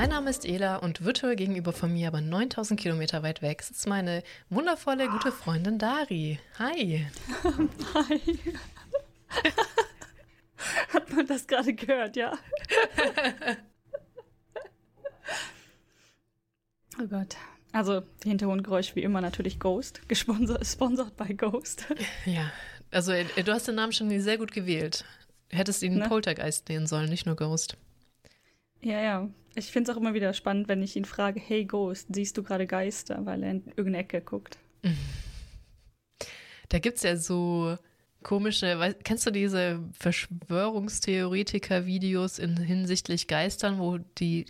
[0.00, 3.86] Mein Name ist Ela und virtuell gegenüber von mir, aber 9000 Kilometer weit weg, sitzt
[3.86, 6.38] meine wundervolle, gute Freundin Dari.
[6.58, 7.06] Hi.
[7.94, 8.38] Hi.
[10.92, 12.38] Hat man das gerade gehört, ja?
[17.00, 17.36] oh Gott.
[17.72, 21.86] Also, Hintergrundgeräusch wie immer natürlich Ghost, gesponsert sponsert bei Ghost.
[22.26, 22.50] Ja,
[22.90, 25.04] also äh, du hast den Namen schon sehr gut gewählt.
[25.50, 26.08] Hättest ihn ne?
[26.08, 27.76] Poltergeist nehmen sollen, nicht nur Ghost.
[28.82, 29.28] Ja, ja.
[29.54, 32.42] Ich finde es auch immer wieder spannend, wenn ich ihn frage, hey Ghost, siehst du
[32.42, 34.58] gerade Geister, weil er in irgendeine Ecke guckt.
[36.68, 37.76] Da gibt es ja so
[38.22, 44.46] komische, kennst du diese Verschwörungstheoretiker-Videos in hinsichtlich Geistern, wo die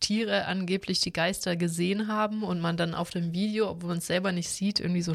[0.00, 4.06] Tiere angeblich die Geister gesehen haben und man dann auf dem Video, obwohl man es
[4.06, 5.14] selber nicht sieht, irgendwie so,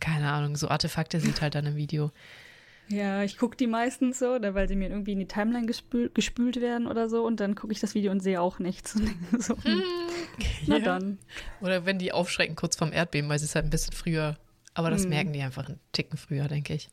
[0.00, 2.10] keine Ahnung, so Artefakte sieht halt dann im Video.
[2.88, 6.60] Ja, ich gucke die meistens so, weil sie mir irgendwie in die Timeline gespül gespült
[6.60, 8.98] werden oder so und dann gucke ich das Video und sehe auch nichts.
[9.38, 9.82] so, hm,
[10.66, 10.84] na ja.
[10.84, 11.18] dann.
[11.60, 14.36] Oder wenn die aufschrecken kurz vorm Erdbeben, weil sie es halt ein bisschen früher,
[14.74, 15.10] aber das hm.
[15.10, 16.88] merken die einfach einen Ticken früher, denke ich.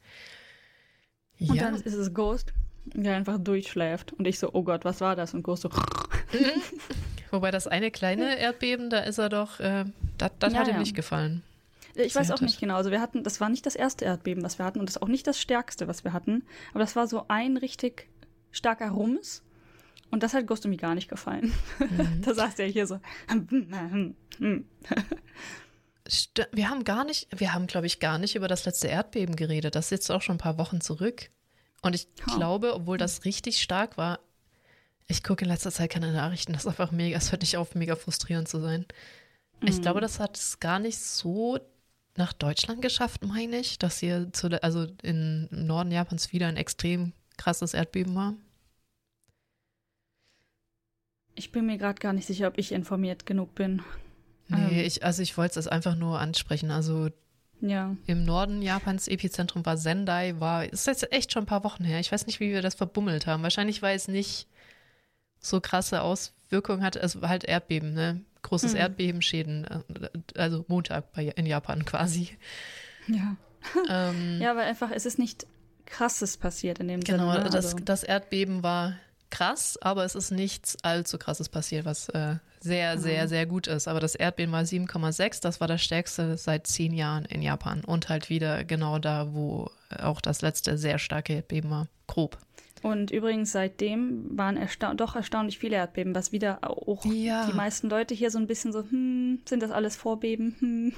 [1.40, 1.52] Ja.
[1.52, 2.54] Und dann ist es Ghost,
[2.86, 5.34] der einfach durchschläft und ich so, oh Gott, was war das?
[5.34, 5.70] Und Ghost so.
[7.32, 9.86] Wobei das eine kleine Erdbeben, da ist er doch, äh,
[10.18, 10.80] das, das ja, hat ihm ja.
[10.80, 11.44] nicht gefallen.
[11.96, 12.76] Ich weiß auch nicht genau.
[12.76, 15.02] Also wir hatten, das war nicht das erste Erdbeben, was wir hatten und das ist
[15.02, 16.44] auch nicht das stärkste, was wir hatten.
[16.72, 18.08] Aber das war so ein richtig
[18.52, 19.44] starker Rums.
[20.12, 21.54] Und das hat Ghostomi gar nicht gefallen.
[21.80, 22.22] Mhm.
[22.26, 23.00] da saß der hier so.
[26.52, 29.76] Wir haben gar nicht, wir haben, glaube ich, gar nicht über das letzte Erdbeben geredet.
[29.76, 31.30] Das ist jetzt auch schon ein paar Wochen zurück.
[31.82, 32.36] Und ich oh.
[32.36, 34.20] glaube, obwohl das richtig stark war,
[35.08, 36.54] ich gucke in letzter Zeit keine Nachrichten.
[36.54, 38.86] Das ist einfach mega, es hört nicht auf, mega frustrierend zu sein.
[39.62, 39.82] Ich mhm.
[39.82, 41.60] glaube, das hat es gar nicht so
[42.16, 47.14] nach Deutschland geschafft, meine ich, dass hier zu, also im Norden Japans wieder ein extrem
[47.38, 48.36] krasses Erdbeben war?
[51.36, 53.82] Ich bin mir gerade gar nicht sicher, ob ich informiert genug bin.
[54.50, 54.86] Nee, ähm.
[54.86, 56.72] ich, also ich wollte es einfach nur ansprechen.
[56.72, 57.10] Also
[57.62, 57.96] ja.
[58.08, 62.00] im Norden Japans Epizentrum war Sendai, war, ist jetzt echt schon ein paar Wochen her.
[62.00, 63.44] Ich weiß nicht, wie wir das verbummelt haben.
[63.44, 64.48] Wahrscheinlich, weil es nicht
[65.40, 66.96] so krasse Auswirkungen hat.
[66.96, 68.22] Es war halt Erdbeben, ne?
[68.42, 68.80] großes mhm.
[68.80, 72.38] Erdbebenschäden, äh, also Montag bei, in Japan quasi.
[73.08, 73.36] Ja.
[73.90, 75.46] Ähm, ja, weil einfach es ist nicht
[75.86, 77.44] krasses passiert in dem genau, Sinne.
[77.44, 77.80] Genau, das, also.
[77.80, 78.96] das Erdbeben war
[79.30, 83.02] krass, aber es ist nichts allzu krasses passiert, was äh, sehr, mhm.
[83.02, 83.88] sehr, sehr gut ist.
[83.88, 88.10] Aber das Erdbeben war 7,6, das war das stärkste seit zehn Jahren in Japan und
[88.10, 91.88] halt wieder genau da, wo auch das letzte sehr starke Erdbeben war.
[92.08, 92.38] Grob.
[92.82, 97.46] Und übrigens seitdem waren ersta doch erstaunlich viele Erdbeben, was wieder auch ja.
[97.48, 100.56] die meisten Leute hier so ein bisschen so, hm, sind das alles Vorbeben?
[100.60, 100.94] Hm.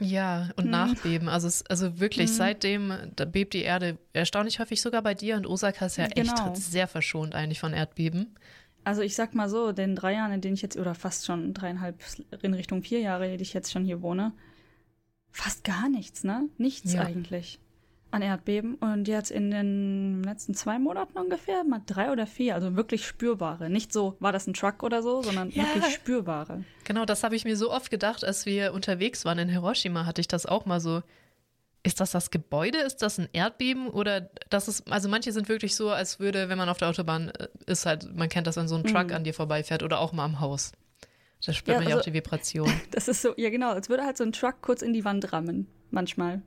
[0.00, 0.70] Ja, und hm.
[0.70, 1.28] Nachbeben.
[1.28, 2.36] Also, es, also wirklich, hm.
[2.36, 6.32] seitdem da bebt dieErde erstaunlich häufig sogar bei dir und Osaka ist ja genau.
[6.32, 8.34] echt sehr verschont eigentlich von Erdbeben.
[8.84, 11.54] Also ich sag mal so, den drei Jahren, in denen ich jetzt, oder fast schon
[11.54, 12.02] dreieinhalb
[12.42, 14.32] in Richtung vier Jahre, die ich jetzt schon hier wohne,
[15.32, 16.48] fast gar nichts, ne?
[16.58, 17.02] Nichts ja.
[17.02, 17.58] eigentlich
[18.14, 22.76] an Erdbeben und jetzt in den letzten zwei Monaten ungefähr mal drei oder vier, also
[22.76, 23.68] wirklich spürbare.
[23.68, 25.64] Nicht so, war das ein Truck oder so, sondern ja.
[25.64, 26.62] wirklich spürbare.
[26.84, 30.20] Genau, das habe ich mir so oft gedacht, als wir unterwegs waren in Hiroshima, hatte
[30.20, 31.02] ich das auch mal so.
[31.84, 32.78] Ist das das Gebäude?
[32.78, 33.88] Ist das ein Erdbeben?
[33.88, 37.28] Oder das ist, also manche sind wirklich so, als würde, wenn man auf der Autobahn
[37.28, 39.14] äh, ist, halt, man kennt das, wenn so ein Truck mhm.
[39.14, 40.72] an dir vorbeifährt oder auch mal am Haus.
[41.44, 42.72] Da spürt ja, man ja also, auch die Vibration.
[42.90, 45.30] Das ist so, ja genau, als würde halt so ein Truck kurz in die Wand
[45.32, 46.40] rammen, manchmal.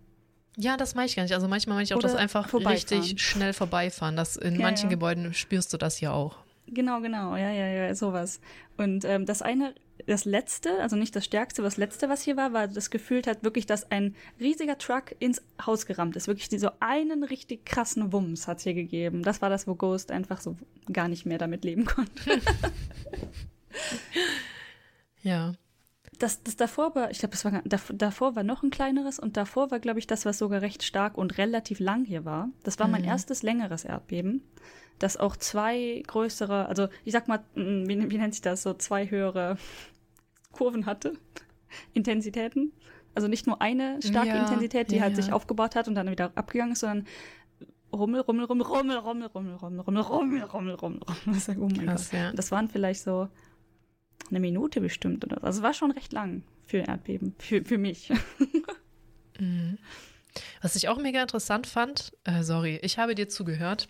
[0.57, 1.35] Ja, das meine ich gar nicht.
[1.35, 4.15] Also manchmal meine ich auch Oder das einfach richtig schnell vorbeifahren.
[4.15, 4.95] Das, in ja, manchen ja.
[4.95, 6.37] Gebäuden spürst du das ja auch.
[6.65, 8.41] Genau, genau, ja, ja, ja, sowas.
[8.75, 9.75] Und ähm, das eine,
[10.07, 13.21] das letzte, also nicht das stärkste, aber das letzte, was hier war, war das Gefühl
[13.27, 16.27] hat wirklich, dass ein riesiger Truck ins Haus gerammt ist.
[16.27, 19.23] Wirklich so einen richtig krassen Wumms hat es hier gegeben.
[19.23, 20.55] Das war das, wo Ghost einfach so
[20.91, 22.41] gar nicht mehr damit leben konnte.
[25.23, 25.53] ja
[26.19, 29.71] das, das davor war, ich glaube, das war davor war noch ein kleineres und davor
[29.71, 32.49] war, glaube ich, das, was sogar recht stark und relativ lang hier war.
[32.63, 32.93] Das war mhm.
[32.93, 34.41] mein erstes längeres Erdbeben,
[34.99, 38.73] das auch zwei größere, also ich sag mal, mm, wie, wie nennt sich das, so
[38.73, 39.57] zwei höhere
[40.51, 41.13] Kurven hatte,
[41.93, 42.73] Intensitäten.
[43.15, 46.09] Also nicht nur eine starke ja, Intensität, die ja, halt sich aufgebaut hat und dann
[46.11, 47.07] wieder abgegangen ist, sondern
[47.91, 50.99] Rummel, Rummel, Rummel, Rummel, Rummel, Rummel, Rummel, Rummel, Rummel, Rummel, Rummel, Rummel.
[51.59, 52.19] Oh mein Krass, Gott.
[52.19, 52.31] Ja.
[52.33, 53.27] Das waren vielleicht so
[54.29, 55.45] eine Minute bestimmt oder so.
[55.45, 58.11] Also es war schon recht lang für Erdbeben, für, für mich.
[59.39, 59.77] Mhm.
[60.61, 63.87] Was ich auch mega interessant fand, äh, sorry, ich habe dir zugehört,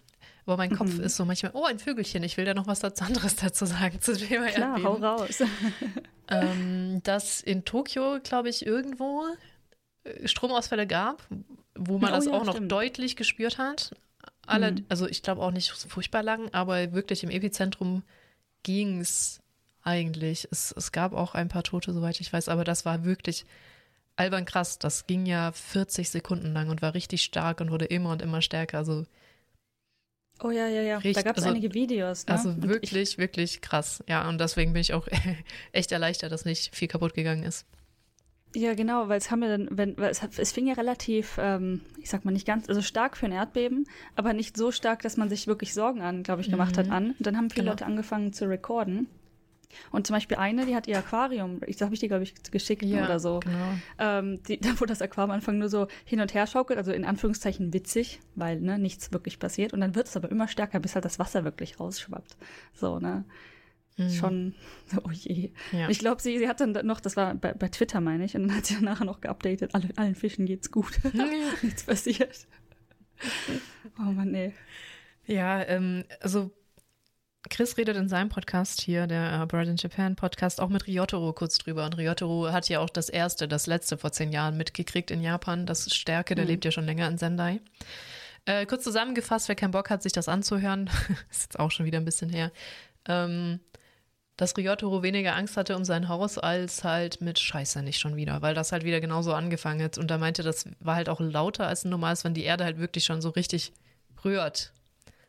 [0.48, 1.04] aber mein Kopf mhm.
[1.04, 4.14] ist so manchmal, oh, ein Vögelchen, ich will da noch was anderes dazu sagen zu
[4.14, 4.86] dem Thema Klar, Erdbeben.
[4.86, 5.44] hau raus.
[6.30, 9.26] ähm, dass in Tokio, glaube ich, irgendwo
[10.06, 11.22] äh, Stromausfälle gab,
[11.76, 13.92] wo man oh, das ja, auch noch deutlich gespürt hat.
[14.46, 14.86] Alle, mhm.
[14.88, 18.04] Also ich glaube auch nicht so furchtbar lang, aber wirklich im Epizentrum
[18.64, 19.42] ging es
[19.84, 20.48] eigentlich.
[20.50, 23.46] Es, es gab auch ein paar Tote, soweit ich weiß, aber das war wirklich
[24.16, 24.80] albern krass.
[24.80, 28.42] Das ging ja 40 Sekunden lang und war richtig stark und wurde immer und immer
[28.42, 28.78] stärker.
[28.78, 29.06] Also
[30.44, 30.98] Oh ja, ja, ja.
[30.98, 32.26] Richtig, da gab es also, einige Videos.
[32.28, 32.34] Ne?
[32.34, 34.04] Also wirklich, ich, wirklich krass.
[34.08, 35.08] Ja, und deswegen bin ich auch
[35.72, 37.66] echt erleichtert, dass nicht viel kaputt gegangen ist.
[38.56, 41.82] Ja, genau, weil es haben wir dann, wenn, weil es, es fing ja relativ, ähm,
[42.02, 45.18] ich sag mal nicht ganz, also stark für ein Erdbeben, aber nicht so stark, dass
[45.18, 46.80] man sich wirklich Sorgen an, glaube ich, gemacht mhm.
[46.80, 47.12] hat an.
[47.12, 47.74] Und dann haben viele genau.
[47.74, 49.08] Leute angefangen zu recorden.
[49.92, 52.84] Und zum Beispiel eine, die hat ihr Aquarium, ich habe ich die, glaube ich, geschickt
[52.84, 53.40] ja, oder so.
[53.40, 53.74] Genau.
[54.00, 57.06] Ähm, die, wo das Aquarium am Anfang nur so hin und her schaukelt, also in
[57.06, 59.74] Anführungszeichen witzig, weil ne, nichts wirklich passiert.
[59.74, 62.38] Und dann wird es aber immer stärker, bis halt das Wasser wirklich rausschwappt.
[62.74, 63.26] So, ne?
[63.98, 64.10] Mhm.
[64.12, 64.56] Schon,
[65.04, 65.52] oh je.
[65.72, 65.90] Ja.
[65.90, 68.48] Ich glaube, sie, sie hat dann noch, das war bei, bei Twitter, meine ich, und
[68.48, 71.00] dann hat sie nachher noch geupdatet, alle, allen Fischen geht's gut.
[71.14, 71.26] Ja.
[71.62, 72.48] Nichts passiert.
[74.00, 74.54] Oh Mann, nee.
[75.26, 76.52] Ja, ähm, also
[77.50, 81.34] Chris redet in seinem Podcast hier, der uh, Bird in Japan Podcast, auch mit Ryotaro
[81.34, 81.86] kurz drüber.
[81.86, 85.66] Und Ryotaro hat ja auch das erste, das letzte vor zehn Jahren mitgekriegt in Japan.
[85.66, 86.52] Das Stärke, der mhm.
[86.52, 87.62] lebt ja schon länger in Sendai.
[88.46, 90.90] Äh, kurz zusammengefasst, wer keinen Bock hat, sich das anzuhören,
[91.32, 92.52] ist jetzt auch schon wieder ein bisschen her,
[93.08, 93.60] ähm,
[94.38, 98.42] dass Ryotaro weniger Angst hatte um sein Haus als halt mit Scheiße nicht schon wieder,
[98.42, 99.98] weil das halt wieder genauso angefangen hat.
[99.98, 102.78] Und er meinte, das war halt auch lauter als ein normales, wenn die Erde halt
[102.78, 103.74] wirklich schon so richtig
[104.24, 104.72] rührt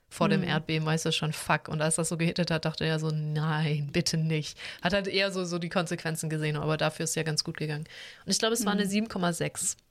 [0.08, 0.32] vor mhm.
[0.32, 1.68] dem Erdbeben, weißt du schon, fuck.
[1.68, 4.58] Und als das so gehittet hat, dachte er so, nein, bitte nicht.
[4.82, 7.84] Hat halt eher so, so die Konsequenzen gesehen, aber dafür ist ja ganz gut gegangen.
[8.24, 9.76] Und ich glaube, es war eine 7,6.
[9.76, 9.82] Mhm.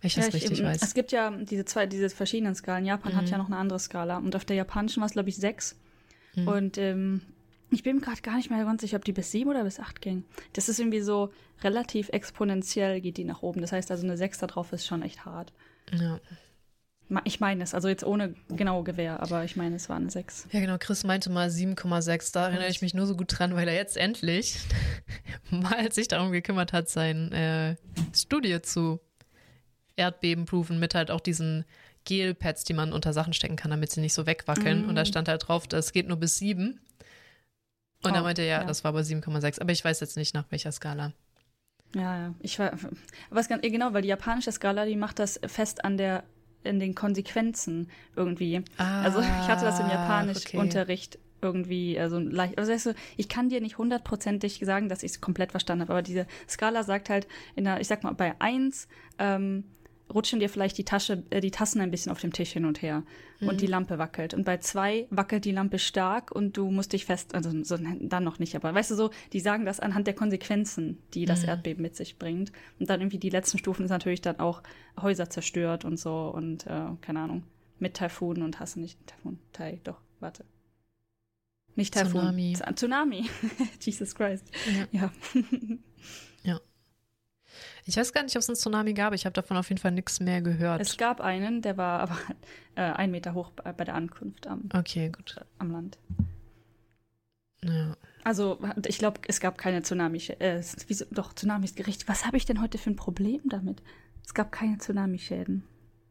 [0.00, 0.82] Wenn ich das ja, ich richtig eben, weiß.
[0.82, 2.84] Es gibt ja diese zwei, diese verschiedenen Skalen.
[2.84, 3.16] Japan mhm.
[3.16, 4.18] hat ja noch eine andere Skala.
[4.18, 5.76] Und auf der japanischen war es, glaube ich, 6.
[6.34, 6.48] Mhm.
[6.48, 7.22] Und ähm,
[7.70, 10.00] ich bin gerade gar nicht mehr ganz sicher, ob die bis 7 oder bis 8
[10.00, 10.24] ging.
[10.52, 13.62] Das ist irgendwie so relativ exponentiell geht die nach oben.
[13.62, 15.52] Das heißt also, eine 6 da drauf ist schon echt hart.
[15.90, 16.20] Ja.
[17.24, 20.48] Ich meine es, also jetzt ohne genaue Gewähr, aber ich meine, es war eine 6.
[20.52, 20.76] Ja, genau.
[20.78, 22.32] Chris meinte mal 7,6.
[22.32, 24.58] Da erinnere ich mich nur so gut dran, weil er jetzt endlich
[25.50, 27.76] mal sich darum gekümmert hat, sein äh,
[28.14, 29.00] Studie zu
[29.96, 31.64] Erdbebenproven mit halt auch diesen
[32.04, 34.86] Gelpads, die man unter Sachen stecken kann, damit sie nicht so wegwackeln.
[34.86, 34.88] Mm.
[34.88, 36.80] Und da stand halt drauf, das geht nur bis 7.
[38.02, 39.60] Und oh, er meinte, ja, ja, das war aber 7,6.
[39.60, 41.12] Aber ich weiß jetzt nicht, nach welcher Skala.
[41.94, 42.34] Ja, ja.
[42.40, 46.24] Ich ganz, genau, weil die japanische Skala, die macht das fest an der
[46.64, 48.62] in den Konsequenzen irgendwie.
[48.76, 51.24] Ah, also ich hatte das im Japanischunterricht okay.
[51.42, 55.20] irgendwie, also leicht, also weißt du, ich kann dir nicht hundertprozentig sagen, dass ich es
[55.20, 58.88] komplett verstanden habe, aber diese Skala sagt halt in der, ich sag mal, bei eins
[59.18, 59.64] ähm,
[60.12, 62.82] rutschen dir vielleicht die Tasche, äh, die Tassen ein bisschen auf dem Tisch hin und
[62.82, 63.02] her
[63.40, 63.48] mhm.
[63.48, 64.34] und die Lampe wackelt.
[64.34, 68.24] Und bei zwei wackelt die Lampe stark und du musst dich fest, also so, dann
[68.24, 71.48] noch nicht, aber weißt du so, die sagen das anhand der Konsequenzen, die das mhm.
[71.48, 72.52] Erdbeben mit sich bringt.
[72.78, 74.62] Und dann irgendwie die letzten Stufen ist natürlich dann auch
[75.00, 77.44] Häuser zerstört und so und äh, keine Ahnung,
[77.78, 80.44] mit Taifun und hast du nicht Taifun, Tai, doch, warte.
[81.76, 82.20] Nicht Taifun.
[82.20, 82.56] Tsunami.
[82.74, 83.30] Tsunami.
[83.80, 84.46] Jesus Christ.
[84.92, 85.00] Ja.
[85.00, 85.12] ja.
[87.86, 89.12] Ich weiß gar nicht, ob es einen Tsunami gab.
[89.12, 90.80] Ich habe davon auf jeden Fall nichts mehr gehört.
[90.80, 92.18] Es gab einen, der war aber
[92.76, 95.36] äh, ein Meter hoch bei, bei der Ankunft am, okay, gut.
[95.58, 95.98] am Land.
[97.62, 97.96] Ja.
[98.24, 100.18] Also, ich glaube, es gab keine Tsunami.
[100.38, 102.08] Äh, wieso, doch, Tsunami ist gerecht.
[102.08, 103.82] Was habe ich denn heute für ein Problem damit?
[104.24, 105.64] Es gab keine Tsunami-Schäden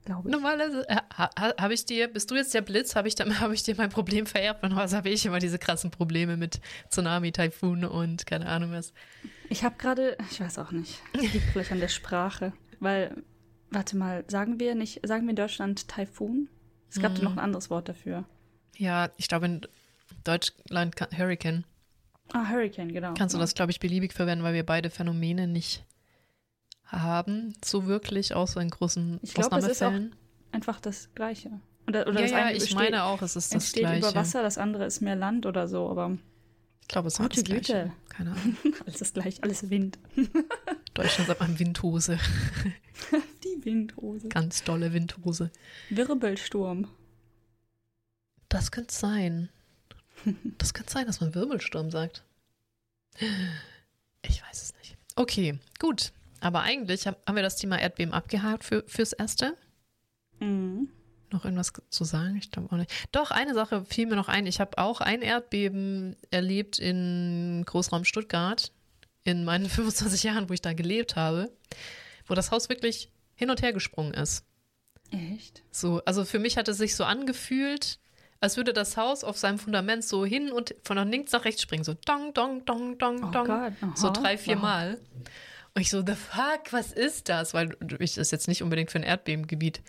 [0.06, 0.34] glaube ich.
[0.34, 3.64] Normalerweise äh, ha, habe ich dir, bist du jetzt der Blitz, habe ich, hab ich
[3.64, 4.64] dir mein Problem vererbt.
[4.64, 8.94] Normalerweise habe ich immer diese krassen Probleme mit Tsunami, Taifun und keine Ahnung was.
[9.50, 13.24] Ich habe gerade, ich weiß auch nicht, liegt vielleicht an der Sprache, weil,
[13.70, 16.50] warte mal, sagen wir nicht, sagen wir in Deutschland Taifun?
[16.90, 17.24] Es gab mhm.
[17.24, 18.26] noch ein anderes Wort dafür.
[18.78, 19.62] Ja, ich glaube in
[20.24, 21.66] Deutschland Hurricane.
[22.32, 23.14] Ah, Hurricane, genau.
[23.16, 23.44] Kannst du genau.
[23.44, 25.86] das, glaube ich, beliebig verwenden, weil wir beide Phänomene nicht
[26.94, 29.72] haben, so wirklich, außer in großen ich glaub, Ausnahmefällen.
[29.72, 30.14] Es ist
[30.52, 31.60] auch einfach das Gleiche.
[31.88, 34.00] Oder, oder ja, das ja, ich besteht, meine auch, es ist das Gleiche.
[34.00, 36.18] über Wasser, das andere ist mehr Land oder so, aber
[36.82, 37.44] ich glaube, es ist Güte.
[37.44, 37.94] Gleiche.
[38.10, 38.58] Keine Ahnung.
[38.86, 39.98] alles das gleiche, alles Wind.
[40.94, 42.20] Deutschland sagt man Windhose.
[43.44, 44.28] Die Windhose.
[44.30, 45.50] Ganz dolle Windhose.
[45.90, 46.88] Wirbelsturm.
[48.50, 49.50] Das könnte sein.
[50.58, 52.24] Das könnte sein, dass man Wirbelsturm sagt.
[54.22, 54.98] Ich weiß es nicht.
[55.16, 56.14] Okay, gut.
[56.44, 59.56] Aber eigentlich haben wir das Thema Erdbeben abgehakt für, fürs Erste.
[60.42, 60.90] Mhm.
[61.32, 62.36] Noch irgendwas zu sagen?
[62.36, 62.92] Ich glaube auch nicht.
[63.14, 64.46] Doch, eine Sache fiel mir noch ein.
[64.46, 68.74] Ich habe auch ein Erdbeben erlebt in Großraum Stuttgart
[69.24, 71.50] in meinen 25 Jahren, wo ich da gelebt habe,
[72.28, 74.44] wo das Haus wirklich hin und her gesprungen ist.
[75.12, 75.64] Echt?
[75.72, 78.00] So, also für mich hat es sich so angefühlt,
[78.42, 81.86] als würde das Haus auf seinem Fundament so hin und von links nach rechts springen,
[81.86, 83.48] so dong, dong, dong, dong, Oh dong.
[83.48, 84.62] Gott, aha, so drei, vier wow.
[84.64, 85.00] Mal.
[85.76, 87.54] Und ich so, the fuck, was ist das?
[87.54, 89.82] Weil ich ist jetzt nicht unbedingt für ein Erdbebengebiet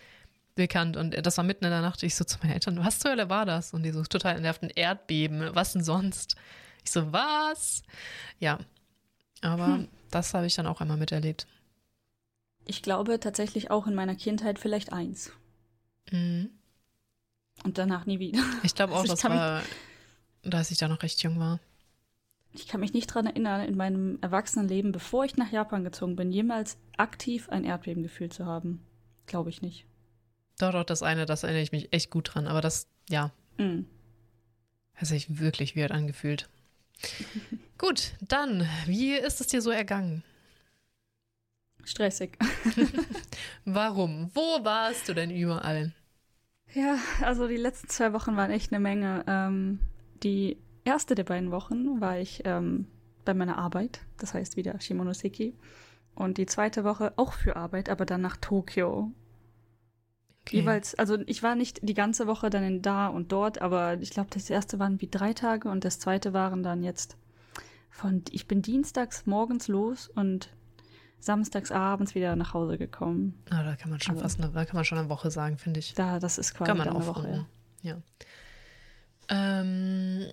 [0.54, 0.96] bekannt.
[0.96, 2.02] Und das war mitten in der Nacht.
[2.02, 3.74] Ich so zu meinen Eltern, was zur Hölle war das?
[3.74, 6.36] Und die so total nervten Erdbeben, was denn sonst?
[6.84, 7.82] Ich so, was?
[8.38, 8.58] Ja.
[9.42, 9.88] Aber Hm.
[10.10, 11.46] das habe ich dann auch einmal miterlebt.
[12.66, 15.32] Ich glaube tatsächlich auch in meiner Kindheit vielleicht eins.
[16.10, 16.50] Mhm.
[17.62, 18.42] Und danach nie wieder.
[18.62, 19.62] Ich glaube auch, Also ich das war,
[20.42, 21.60] dass ich da noch recht jung war.
[22.56, 26.30] Ich kann mich nicht daran erinnern, in meinem Erwachsenenleben, bevor ich nach Japan gezogen bin,
[26.30, 28.80] jemals aktiv ein Erdbeben gefühlt zu haben.
[29.26, 29.86] Glaube ich nicht.
[30.60, 32.46] Doch, doch, das eine, das erinnere ich mich echt gut dran.
[32.46, 33.84] Aber das, ja, Mm.
[34.94, 36.48] hat sich wirklich weird angefühlt.
[37.78, 40.22] gut, dann, wie ist es dir so ergangen?
[41.84, 42.38] Stressig.
[43.64, 44.30] Warum?
[44.34, 45.92] Wo warst du denn überall?
[46.72, 49.24] Ja, also die letzten zwei Wochen waren echt eine Menge.
[49.28, 49.80] Ähm,
[50.22, 52.86] die erste der beiden Wochen war ich ähm,
[53.24, 55.54] bei meiner Arbeit, das heißt wieder Shimonoseki.
[56.14, 59.10] Und die zweite Woche auch für Arbeit, aber dann nach Tokio.
[60.42, 60.58] Okay.
[60.58, 64.10] Jeweils, also ich war nicht die ganze Woche dann in da und dort, aber ich
[64.10, 67.16] glaube, das erste waren wie drei Tage und das zweite waren dann jetzt
[67.90, 70.50] von, ich bin dienstags morgens los und
[71.18, 73.42] samstags abends wieder nach Hause gekommen.
[73.50, 75.56] Ah, da kann man schon Aber- fast eine, da kann man schon eine Woche sagen,
[75.56, 75.94] finde ich.
[75.94, 77.32] Da, das ist quasi Kann man eine aufrunden.
[77.32, 77.46] Woche.
[77.82, 77.96] Ja.
[79.30, 80.26] Ähm,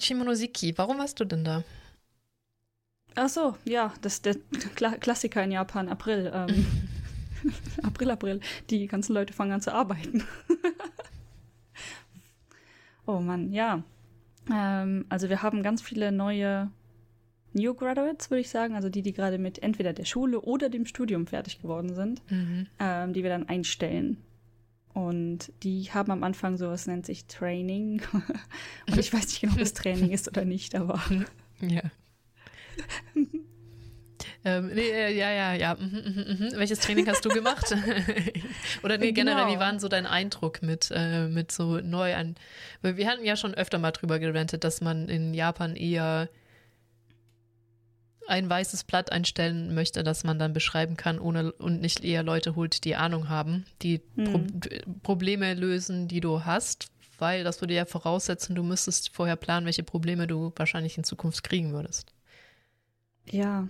[0.00, 1.62] Shimonoseki, warum warst du denn da?
[3.14, 4.36] Ach so, ja, das ist der
[4.74, 6.30] Kla Klassiker in Japan, April.
[6.34, 6.66] Ähm,
[7.82, 8.40] April, April.
[8.70, 10.24] Die ganzen Leute fangen an zu arbeiten.
[13.06, 13.82] oh Mann, ja.
[14.52, 16.70] Ähm, also wir haben ganz viele neue
[17.52, 20.84] New Graduates, würde ich sagen, also die, die gerade mit entweder der Schule oder dem
[20.84, 22.66] Studium fertig geworden sind, Mhm.
[22.78, 24.18] ähm, die wir dann einstellen.
[24.96, 28.00] Und die haben am Anfang sowas nennt sich Training.
[28.90, 30.98] Und ich weiß nicht genau, ob es Training ist oder nicht, aber
[31.60, 31.82] Ja.
[34.44, 35.74] ähm, nee, äh, ja, ja, ja.
[35.74, 36.52] Mhm, mhm, mhm.
[36.56, 37.74] Welches Training hast du gemacht?
[38.82, 39.54] Oder nee, generell, Genau.
[39.54, 42.34] wie war denn so dein Eindruck mit, äh, mit so neu an?
[42.80, 46.30] Wir hatten ja schon öfter mal drüber gerantet, dass man in Japan eher
[48.28, 52.56] ein weißes Blatt einstellen möchte, das man dann beschreiben kann, ohne und nicht eher Leute
[52.56, 54.60] holt, die Ahnung haben, die Pro Hm.
[55.02, 59.82] Probleme lösen, die du hast, weil das würde ja voraussetzen, du müsstest vorher planen, welche
[59.82, 62.12] Probleme du wahrscheinlich in Zukunft kriegen würdest.
[63.30, 63.68] Ja.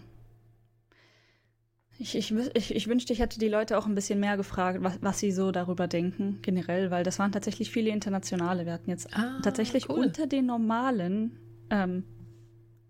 [1.98, 4.98] Ich, ich, ich, ich wünschte, ich hätte die Leute auch ein bisschen mehr gefragt, was,
[5.00, 8.66] was sie so darüber denken, generell, weil das waren tatsächlich viele internationale.
[8.66, 10.04] Wir hatten jetzt Ah, tatsächlich cool.
[10.04, 11.38] unter den normalen,
[11.70, 12.04] ähm,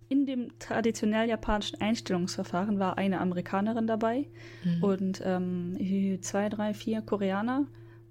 [0.08, 4.28] in dem traditionell japanischen Einstellungsverfahren war eine Amerikanerin dabei
[4.64, 4.82] Mhm.
[4.82, 7.66] und ähm, zwei, drei, vier Koreaner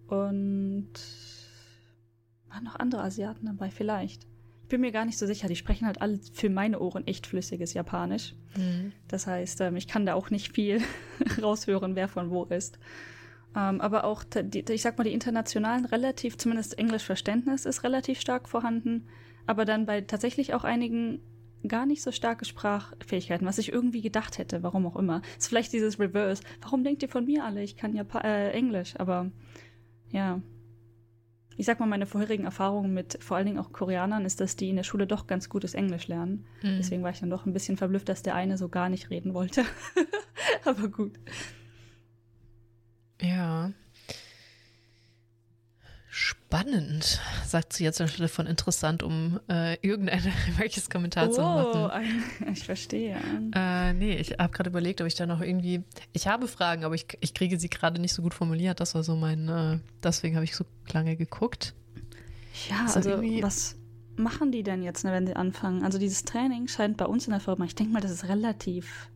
[0.07, 0.89] und
[2.49, 4.23] waren noch andere Asiaten dabei, vielleicht.
[4.63, 5.47] Ich bin mir gar nicht so sicher.
[5.47, 8.33] Die sprechen halt alle für meine Ohren echt flüssiges Japanisch.
[8.57, 8.93] Mhm.
[9.07, 10.81] Das heißt, ähm, ich kann da auch nicht viel
[11.41, 12.79] raushören, wer von wo ist.
[13.55, 18.49] Ähm, aber auch, die, ich sag mal, die internationalen relativ, zumindest Englischverständnis ist relativ stark
[18.49, 19.07] vorhanden.
[19.45, 21.19] Aber dann bei tatsächlich auch einigen
[21.67, 25.21] gar nicht so starke Sprachfähigkeiten, was ich irgendwie gedacht hätte, warum auch immer.
[25.37, 26.43] Ist vielleicht dieses Reverse.
[26.61, 27.63] Warum denkt ihr von mir alle?
[27.63, 29.31] Ich kann ja äh, Englisch, aber
[30.11, 30.41] ja.
[31.57, 34.69] Ich sag mal, meine vorherigen Erfahrungen mit vor allen Dingen auch Koreanern ist, dass die
[34.69, 36.45] in der Schule doch ganz gutes Englisch lernen.
[36.61, 36.77] Mhm.
[36.77, 39.33] Deswegen war ich dann doch ein bisschen verblüfft, dass der eine so gar nicht reden
[39.33, 39.63] wollte.
[40.65, 41.13] Aber gut.
[43.21, 43.71] Ja.
[46.55, 50.21] Spannend, sagt sie jetzt anstelle von interessant, um äh, irgendein
[50.57, 51.91] welches Kommentar zu Oh, machen.
[51.91, 53.17] ein, ich verstehe.
[53.53, 55.83] Äh, nee, ich habe gerade überlegt, ob ich da noch irgendwie.
[56.13, 58.79] Ich habe Fragen, aber ich, ich kriege sie gerade nicht so gut formuliert.
[58.79, 59.49] Das war so mein.
[59.49, 61.73] Äh, deswegen habe ich so lange geguckt.
[62.69, 63.75] Ja, also was
[64.15, 65.83] machen die denn jetzt, ne, wenn sie anfangen?
[65.83, 69.09] Also dieses Training scheint bei uns in der Firma, ich denke mal, das ist relativ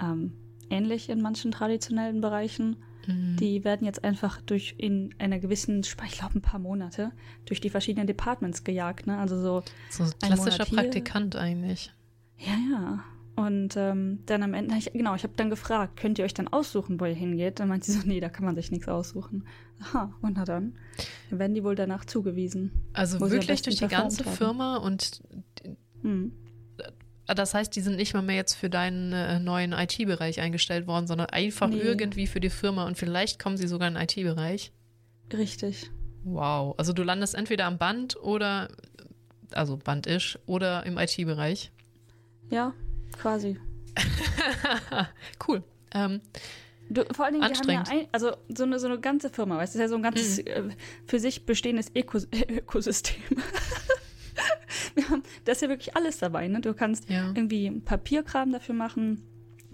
[0.00, 0.32] ähm,
[0.70, 2.76] ähnlich in manchen traditionellen Bereichen.
[3.06, 3.36] Mhm.
[3.36, 7.12] Die werden jetzt einfach durch in einer gewissen, ich glaube ein paar Monate,
[7.46, 9.06] durch die verschiedenen Departments gejagt.
[9.06, 9.18] Ne?
[9.18, 10.64] Also so so klassischer.
[10.64, 11.92] Praktikant eigentlich.
[12.38, 13.04] Ja, ja.
[13.34, 16.48] Und ähm, dann am Ende, ich, genau, ich habe dann gefragt, könnt ihr euch dann
[16.48, 17.60] aussuchen, wo ihr hingeht?
[17.60, 19.46] Dann meint sie so, nee, da kann man sich nichts aussuchen.
[19.80, 20.74] Aha, und na dann.
[21.30, 22.72] Dann werden die wohl danach zugewiesen.
[22.92, 24.36] Also wirklich durch die ganze haben.
[24.36, 25.22] Firma und
[26.02, 26.32] Hm.
[27.26, 30.86] Ah, Das heißt, die sind nicht mal mehr jetzt für deinen äh, neuen IT-Bereich eingestellt
[30.86, 31.80] worden, sondern einfach Nee.
[31.80, 34.72] irgendwie für die Firma und vielleicht kommen sie sogar in den IT-Bereich.
[35.32, 35.90] Richtig.
[36.24, 36.74] Wow.
[36.78, 38.68] Also du landest entweder am Band oder,
[39.52, 41.72] also Bandisch oder im IT-Bereich.
[42.50, 42.74] Ja,
[43.18, 43.58] quasi.
[45.48, 45.62] cool.
[45.94, 46.20] Ähm,
[46.88, 49.74] Du, vor allen Dingen, haben ja ein, also so eine, so eine ganze Firma, weißt
[49.74, 50.70] du, das ist ja so ein ganzes mhm.
[50.70, 50.76] äh,
[51.06, 53.22] für sich bestehendes Ökos Ökosystem.
[54.94, 56.60] wir haben, da ist ja wirklich alles dabei, ne?
[56.60, 57.28] Du kannst ja.
[57.34, 59.22] irgendwie Papierkram dafür machen,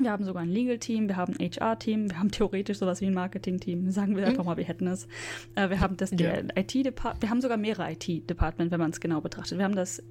[0.01, 3.15] wir haben sogar ein Legal-Team, wir haben ein HR-Team, wir haben theoretisch sowas wie ein
[3.15, 3.91] Marketing-Team.
[3.91, 4.51] Sagen wir einfach mhm.
[4.51, 5.07] mal, wir hätten es.
[5.55, 6.39] Äh, wir haben das ja.
[6.55, 9.59] IT-Department, wir haben sogar mehrere IT-Department, wenn man es genau betrachtet.
[9.59, 10.03] Wir haben das,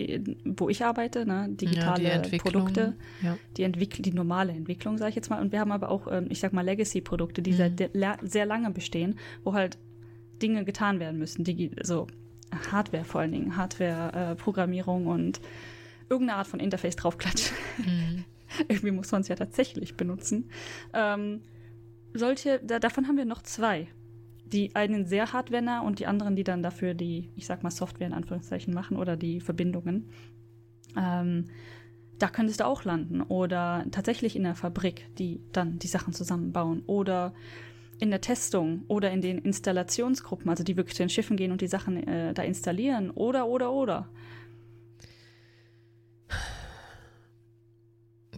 [0.44, 3.38] wo ich arbeite, ne, digitale ja, die Produkte, ja.
[3.56, 5.42] die, Entwick die normale Entwicklung, sage ich jetzt mal.
[5.42, 7.56] Und wir haben aber auch, ähm, ich sag mal, Legacy-Produkte, die mhm.
[7.56, 7.92] seit
[8.24, 9.78] sehr lange bestehen, wo halt
[10.42, 11.44] Dinge getan werden müssen.
[11.44, 12.08] Die, so
[12.72, 15.42] Hardware vor allen Dingen, Hardware-Programmierung äh, und
[16.10, 17.56] irgendeine Art von Interface draufklatschen.
[17.78, 18.26] Mhm.
[18.68, 20.50] Irgendwie muss man es ja tatsächlich benutzen.
[20.94, 21.42] Ähm,
[22.14, 23.88] solche, da, davon haben wir noch zwei.
[24.46, 28.08] Die einen sehr hardware und die anderen, die dann dafür die, ich sag mal, Software
[28.08, 30.10] in Anführungszeichen machen oder die Verbindungen.
[30.96, 31.46] Ähm,
[32.18, 33.22] da könntest du auch landen.
[33.22, 36.84] Oder tatsächlich in der Fabrik, die dann die Sachen zusammenbauen.
[36.86, 37.34] Oder
[38.00, 41.62] in der Testung oder in den Installationsgruppen, also die wirklich zu den Schiffen gehen und
[41.62, 43.10] die Sachen äh, da installieren.
[43.12, 44.10] Oder, oder, oder.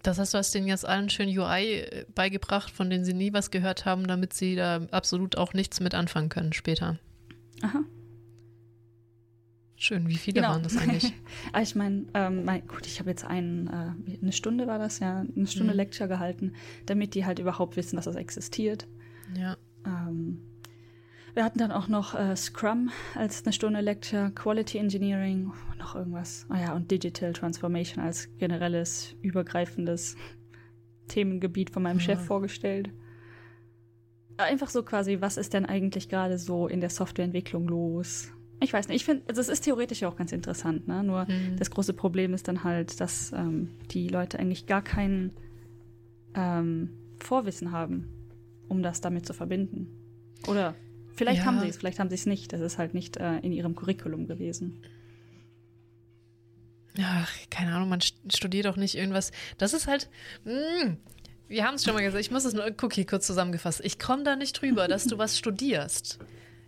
[0.04, 3.34] Das heißt, du hast denen jetzt allen schön UI äh, beigebracht, von denen sie nie
[3.34, 6.98] was gehört haben, damit sie da absolut auch nichts mit anfangen können später.
[7.62, 7.84] Aha.
[9.75, 10.50] Schön, wie viele genau.
[10.50, 11.13] waren das eigentlich?
[11.54, 15.00] Ah, ich meine, ähm, mein, gut, ich habe jetzt einen, äh, eine Stunde war das
[15.00, 15.78] ja, eine Stunde mhm.
[15.78, 16.54] Lecture gehalten,
[16.86, 18.88] damit die halt überhaupt wissen, dass das existiert.
[19.36, 19.57] Ja.
[19.86, 20.39] Ähm,
[21.33, 26.45] wir hatten dann auch noch äh, Scrum als eine Stunde Lecture, Quality Engineering, noch irgendwas.
[26.50, 30.15] Ah ja, und Digital Transformation als generelles, übergreifendes
[31.07, 32.05] Themengebiet von meinem ja.
[32.05, 32.89] Chef vorgestellt.
[34.38, 38.31] Einfach so quasi, was ist denn eigentlich gerade so in der Softwareentwicklung los?
[38.62, 41.03] Ich weiß nicht, ich finde, also es ist theoretisch ja auch ganz interessant, ne?
[41.03, 41.55] Nur mhm.
[41.57, 45.31] das große Problem ist dann halt, dass ähm, die Leute eigentlich gar kein
[46.36, 48.19] ähm, Vorwissen haben,
[48.70, 49.88] um das damit zu verbinden.
[50.48, 50.76] Oder
[51.20, 51.48] Vielleicht ja.
[51.48, 52.54] haben sie es, vielleicht haben sie es nicht.
[52.54, 54.82] Das ist halt nicht äh, in ihrem Curriculum gewesen.
[56.98, 59.34] Ach, keine Ahnung, man studiert doch nicht irgendwas.
[59.58, 60.10] Das ist halt.
[60.46, 60.98] Mh, hm,
[61.50, 63.82] wir haben es schon mal gesagt, ich muss es nur Cookie kurz zusammengefasst.
[63.84, 66.20] Ich komme da nicht drüber, dass du was studierst.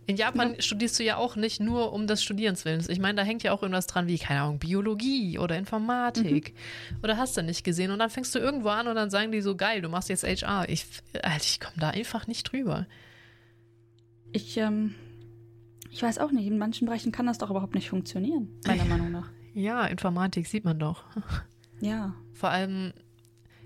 [0.06, 0.62] In Japan ja.
[0.62, 2.88] studierst du ja auch nicht nur um des Studierens Willens.
[2.88, 6.54] Ich meine, da hängt ja auch irgendwas dran wie, keine Ahnung, Biologie oder Informatik.
[6.90, 6.96] Mhm.
[7.04, 7.92] Oder hast du nicht gesehen.
[7.92, 10.24] Und dann fängst du irgendwo an und dann sagen die so, geil, du machst jetzt
[10.24, 10.68] HR.
[10.68, 10.86] Ich,
[11.38, 12.86] ich komme da einfach nicht drüber.
[14.32, 14.94] Ich, ähm,
[15.90, 19.12] ich weiß auch nicht, in manchen Bereichen kann das doch überhaupt nicht funktionieren, meiner Meinung
[19.12, 19.28] nach.
[19.54, 21.04] Ja, Informatik sieht man doch.
[21.80, 22.14] Ja.
[22.32, 22.92] Vor allem.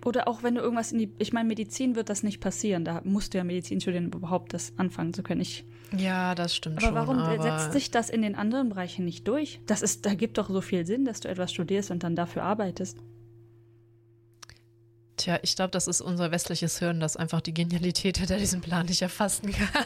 [0.07, 2.85] Oder auch wenn du irgendwas in die, ich meine, Medizin wird das nicht passieren.
[2.85, 5.41] Da musst du ja Medizin studieren, um überhaupt das anfangen zu können.
[5.41, 5.65] Ich,
[5.99, 6.95] ja, das stimmt aber schon.
[6.95, 9.59] Warum aber warum setzt sich das in den anderen Bereichen nicht durch?
[9.67, 12.45] Das ist, da gibt doch so viel Sinn, dass du etwas studierst und dann dafür
[12.45, 12.99] arbeitest.
[15.17, 18.87] Tja, ich glaube, das ist unser westliches Hirn, das einfach die Genialität hinter diesem Plan
[18.87, 19.85] nicht erfassen kann.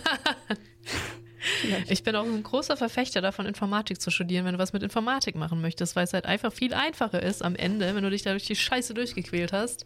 [1.89, 5.37] Ich bin auch ein großer Verfechter davon, Informatik zu studieren, wenn du was mit Informatik
[5.37, 8.31] machen möchtest, weil es halt einfach viel einfacher ist am Ende, wenn du dich da
[8.31, 9.85] durch die Scheiße durchgequält hast,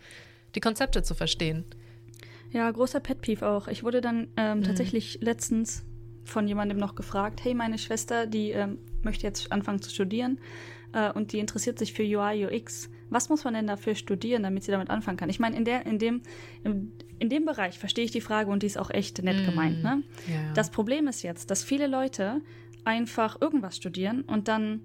[0.54, 1.64] die Konzepte zu verstehen.
[2.52, 3.68] Ja, großer Pet Peeve auch.
[3.68, 4.62] Ich wurde dann ähm, mhm.
[4.64, 5.84] tatsächlich letztens
[6.24, 10.38] von jemandem noch gefragt, hey, meine Schwester, die ähm, möchte jetzt anfangen zu studieren
[10.92, 14.64] äh, und die interessiert sich für UI, UX was muss man denn dafür studieren, damit
[14.64, 15.28] sie damit anfangen kann?
[15.28, 16.22] Ich meine, in, der, in, dem,
[16.64, 19.46] in, in dem Bereich verstehe ich die Frage und die ist auch echt nett mm,
[19.46, 19.82] gemeint.
[19.82, 20.02] Ne?
[20.26, 20.52] Ja.
[20.54, 22.40] Das Problem ist jetzt, dass viele Leute
[22.84, 24.80] einfach irgendwas studieren und dann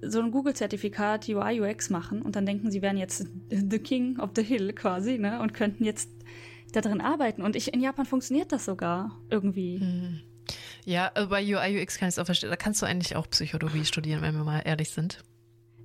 [0.00, 4.30] so ein Google-Zertifikat UI UX machen und dann denken, sie wären jetzt the king of
[4.36, 5.40] the hill quasi, ne?
[5.40, 6.10] Und könnten jetzt
[6.72, 7.42] da drin arbeiten.
[7.42, 9.80] Und ich, in Japan funktioniert das sogar irgendwie.
[9.80, 10.20] Hm.
[10.84, 12.50] Ja, bei UI UX kann ich es auch verstehen.
[12.50, 15.22] Da kannst du eigentlich auch Psychologie studieren, wenn wir mal ehrlich sind.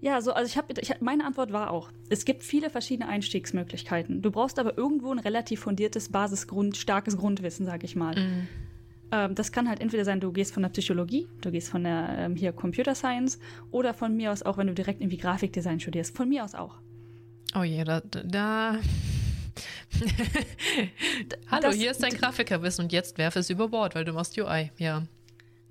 [0.04, 4.22] Ja, so, also ich habe, ich, meine Antwort war auch, es gibt viele verschiedene Einstiegsmöglichkeiten.
[4.22, 8.13] Du brauchst aber irgendwo ein relativ fundiertes Basisgrund, starkes Grundwissen, sag ich mal.
[8.13, 8.48] Mhm.
[9.13, 12.16] Ähm, das kann halt entweder sein, du gehst von der Psychologie, du gehst von der
[12.18, 13.39] ähm, hier Computer Science
[13.72, 16.18] oder von mir aus auch, wenn du direkt irgendwie Grafikdesign studierst.
[16.18, 16.76] Von mir aus auch.
[17.58, 18.02] Oh je, da.
[18.02, 18.80] da.
[21.50, 24.38] Hallo, das, hier ist dein Grafikerwissen und jetzt werfe es über Bord, weil du machst
[24.38, 25.04] UI, ja.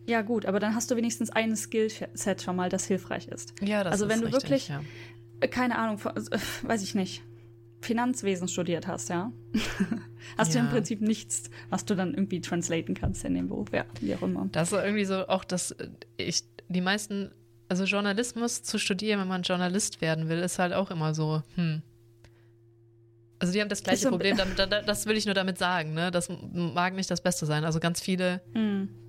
[0.07, 3.55] Ja, gut, aber dann hast du wenigstens ein Skillset schon mal, das hilfreich ist.
[3.63, 4.83] Ja, das also, wenn ist du wirklich, ja.
[5.41, 7.23] Äh, keine Ahnung, äh, weiß ich nicht,
[7.81, 9.33] Finanzwesen studiert hast, ja,
[10.39, 10.61] hast ja.
[10.61, 14.15] du im Prinzip nichts, was du dann irgendwie translaten kannst in dem Beruf, ja, wie
[14.15, 14.49] auch immer.
[14.53, 17.31] Das ist irgendwie so auch, dass äh, ich, die meisten,
[17.69, 21.83] also Journalismus zu studieren, wenn man Journalist werden will, ist halt auch immer so, hm.
[23.39, 26.13] Also die haben das gleiche so, Problem, damit, das will ich nur damit sagen, ne?
[26.13, 27.65] Das mag nicht das Beste sein.
[27.65, 29.02] Also ganz viele mm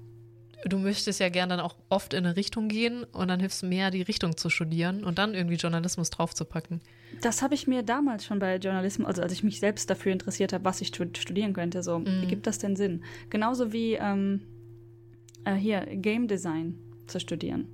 [0.65, 3.67] du möchtest ja gerne dann auch oft in eine Richtung gehen und dann hilfst du
[3.67, 6.81] mehr, die Richtung zu studieren und dann irgendwie Journalismus draufzupacken.
[7.21, 10.53] Das habe ich mir damals schon bei Journalismus, also als ich mich selbst dafür interessiert
[10.53, 12.21] habe, was ich studieren könnte, so, mm.
[12.21, 13.03] wie gibt das denn Sinn?
[13.29, 14.41] Genauso wie ähm,
[15.45, 17.67] äh, hier Game Design zu studieren.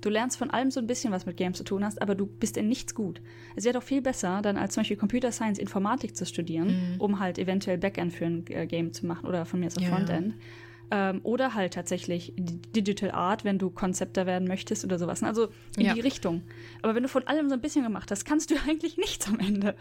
[0.00, 2.24] Du lernst von allem so ein bisschen, was mit Games zu tun hast, aber du
[2.26, 3.20] bist in nichts gut.
[3.54, 7.00] Es wäre doch viel besser, dann als zum Beispiel Computer Science Informatik zu studieren, mhm.
[7.00, 9.88] um halt eventuell Backend für ein äh, Game zu machen oder von mir aus ja.
[9.88, 10.36] Frontend.
[10.90, 15.22] Ähm, oder halt tatsächlich Digital Art, wenn du Konzepter werden möchtest oder sowas.
[15.22, 15.94] Also in ja.
[15.94, 16.42] die Richtung.
[16.82, 19.38] Aber wenn du von allem so ein bisschen gemacht hast, kannst du eigentlich nichts am
[19.38, 19.76] Ende.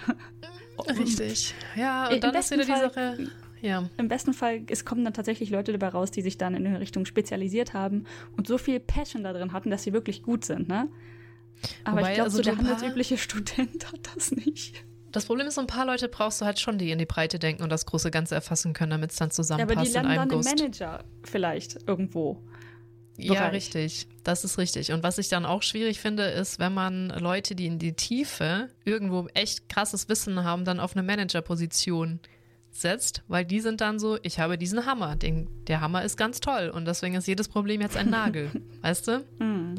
[0.88, 1.56] Richtig.
[1.76, 3.18] Ja, und dann ist wieder die Sache
[3.62, 3.90] ja.
[3.98, 6.80] Im besten Fall, es kommen dann tatsächlich Leute dabei raus, die sich dann in eine
[6.80, 8.06] Richtung spezialisiert haben
[8.38, 10.88] und so viel Passion da drin hatten, dass sie wirklich gut sind, ne?
[11.84, 14.86] Aber Wobei, ich glaube, also so der handelsübliche Student hat das nicht.
[15.12, 17.40] Das Problem ist, so ein paar Leute brauchst du halt schon, die in die Breite
[17.40, 20.30] denken und das große Ganze erfassen können, damit es dann zusammenpasst ja, aber die einem
[20.30, 20.50] dann Ghost.
[20.50, 22.42] Manager vielleicht irgendwo.
[23.18, 23.54] Ja, Bereich.
[23.54, 24.08] richtig.
[24.24, 24.94] Das ist richtig.
[24.94, 28.70] Und was ich dann auch schwierig finde, ist, wenn man Leute, die in die Tiefe
[28.86, 32.20] irgendwo echt krasses Wissen haben, dann auf eine Managerposition
[32.72, 36.40] setzt, weil die sind dann so, ich habe diesen Hammer, den, der Hammer ist ganz
[36.40, 39.20] toll und deswegen ist jedes Problem jetzt ein Nagel, weißt du?
[39.44, 39.76] Mm.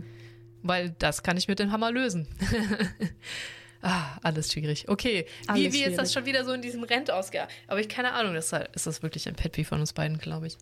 [0.63, 2.27] Weil das kann ich mit dem Hammer lösen.
[3.83, 4.89] ah, alles schwierig.
[4.89, 7.51] Okay, alles wie, wie ist das schon wieder so in diesem Rent ausgegangen?
[7.67, 10.49] Aber ich keine Ahnung, das ist das wirklich ein Pet Peeve von uns beiden, glaube
[10.49, 10.57] ich.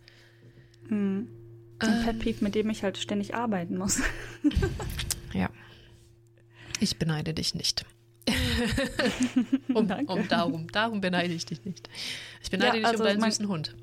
[0.88, 1.26] Mm.
[1.80, 2.04] Ein ähm.
[2.04, 4.00] Pet Peeve, mit dem ich halt ständig arbeiten muss.
[5.32, 5.48] ja.
[6.80, 7.84] Ich beneide dich nicht.
[9.68, 11.88] um, um, darum, darum beneide ich dich nicht.
[12.42, 13.74] Ich beneide ja, also dich um deinen süßen Hund.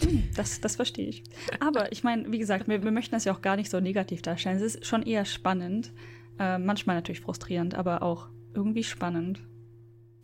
[0.00, 1.24] Hm, das, das verstehe ich.
[1.60, 4.22] Aber ich meine, wie gesagt, wir, wir, möchten das ja auch gar nicht so negativ
[4.22, 4.56] darstellen.
[4.56, 5.92] Es ist schon eher spannend.
[6.38, 9.40] Äh, manchmal natürlich frustrierend, aber auch irgendwie spannend.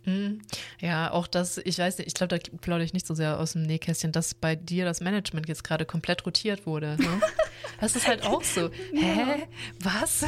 [0.05, 0.41] Mhm.
[0.81, 3.53] Ja, auch das, ich weiß nicht, ich glaube, da plaudere ich nicht so sehr aus
[3.53, 6.97] dem Nähkästchen, dass bei dir das Management jetzt gerade komplett rotiert wurde.
[6.99, 7.21] Ne?
[7.81, 8.69] Das ist halt auch so.
[8.93, 9.47] Hä?
[9.83, 10.27] Was?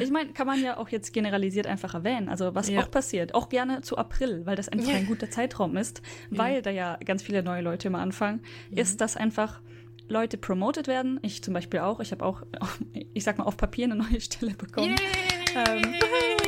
[0.00, 2.30] ich meine, kann man ja auch jetzt generalisiert einfach erwähnen.
[2.30, 2.80] Also, was ja.
[2.80, 4.96] auch passiert, auch gerne zu April, weil das einfach ja.
[4.96, 6.60] ein guter Zeitraum ist, weil ja.
[6.62, 8.78] da ja ganz viele neue Leute immer anfangen, mhm.
[8.78, 9.60] ist das einfach.
[10.08, 11.20] Leute promoted werden.
[11.22, 12.00] Ich zum Beispiel auch.
[12.00, 12.42] Ich habe auch,
[13.14, 14.96] ich sag mal, auf Papier eine neue Stelle bekommen.
[15.54, 15.94] Ähm,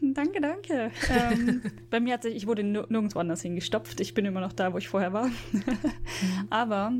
[0.00, 0.90] Danke, danke.
[1.10, 4.00] ähm, bei mir hat sich, ich wurde nirgendwo anders hingestopft.
[4.00, 5.26] Ich bin immer noch da, wo ich vorher war.
[5.26, 5.62] mhm.
[6.50, 6.92] Aber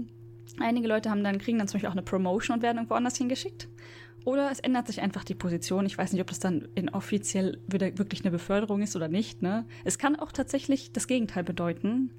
[0.58, 3.16] einige Leute haben dann, kriegen dann zum Beispiel auch eine Promotion und werden irgendwo anders
[3.16, 3.68] hingeschickt.
[4.24, 5.86] Oder es ändert sich einfach die Position.
[5.86, 9.42] Ich weiß nicht, ob das dann in offiziell wirklich eine Beförderung ist oder nicht.
[9.42, 9.64] Ne?
[9.84, 12.10] Es kann auch tatsächlich das Gegenteil bedeuten.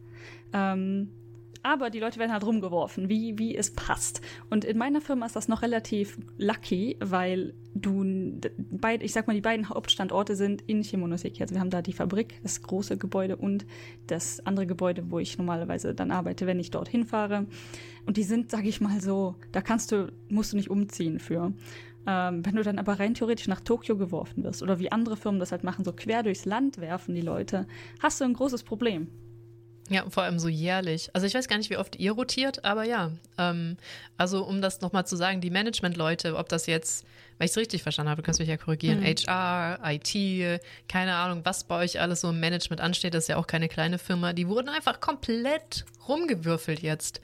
[0.53, 1.09] Ähm,
[1.63, 4.21] aber die Leute werden halt rumgeworfen, wie, wie es passt.
[4.49, 8.39] Und in meiner Firma ist das noch relativ lucky, weil du,
[8.71, 11.41] beid, ich sag mal, die beiden Hauptstandorte sind in Shimonoseki.
[11.41, 13.65] Also wir haben da die Fabrik, das große Gebäude und
[14.07, 17.45] das andere Gebäude, wo ich normalerweise dann arbeite, wenn ich dorthin fahre.
[18.05, 21.53] Und die sind, sag ich mal so, da kannst du, musst du nicht umziehen für.
[22.07, 25.39] Ähm, wenn du dann aber rein theoretisch nach Tokio geworfen wirst oder wie andere Firmen
[25.39, 27.67] das halt machen, so quer durchs Land werfen die Leute,
[27.99, 29.07] hast du ein großes Problem.
[29.89, 31.09] Ja, vor allem so jährlich.
[31.13, 33.11] Also ich weiß gar nicht, wie oft ihr rotiert, aber ja.
[33.37, 33.77] Ähm,
[34.17, 37.05] also um das nochmal zu sagen, die Management-Leute, ob das jetzt,
[37.37, 39.05] wenn ich es richtig verstanden habe, du kannst mich ja korrigieren, mhm.
[39.05, 43.37] HR, IT, keine Ahnung, was bei euch alles so im Management ansteht, das ist ja
[43.37, 47.21] auch keine kleine Firma, die wurden einfach komplett rumgewürfelt jetzt.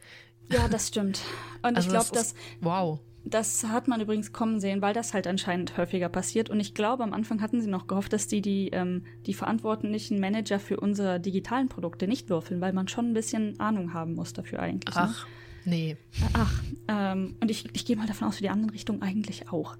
[0.51, 1.21] Ja, das stimmt.
[1.62, 2.34] Und also ich glaube, dass.
[2.62, 2.99] Wow.
[3.28, 6.52] Das hat man übrigens kommen sehen, weil das halt anscheinend häufiger passiert.
[6.52, 10.20] Und ich glaube, am Anfang hatten sie noch gehofft, dass die die, ähm, die verantwortlichen
[10.20, 14.34] Manager für unsere digitalen Produkte nicht würfeln, weil man schon ein bisschen Ahnung haben muss
[14.34, 14.96] dafür eigentlich.
[14.96, 15.02] Ne?
[15.02, 15.28] Ach,
[15.66, 15.76] ne?
[15.76, 15.98] nee.
[16.34, 19.76] Ach, ähm, und ich, ich gehe mal davon aus, für die anderen Richtungen eigentlich auch.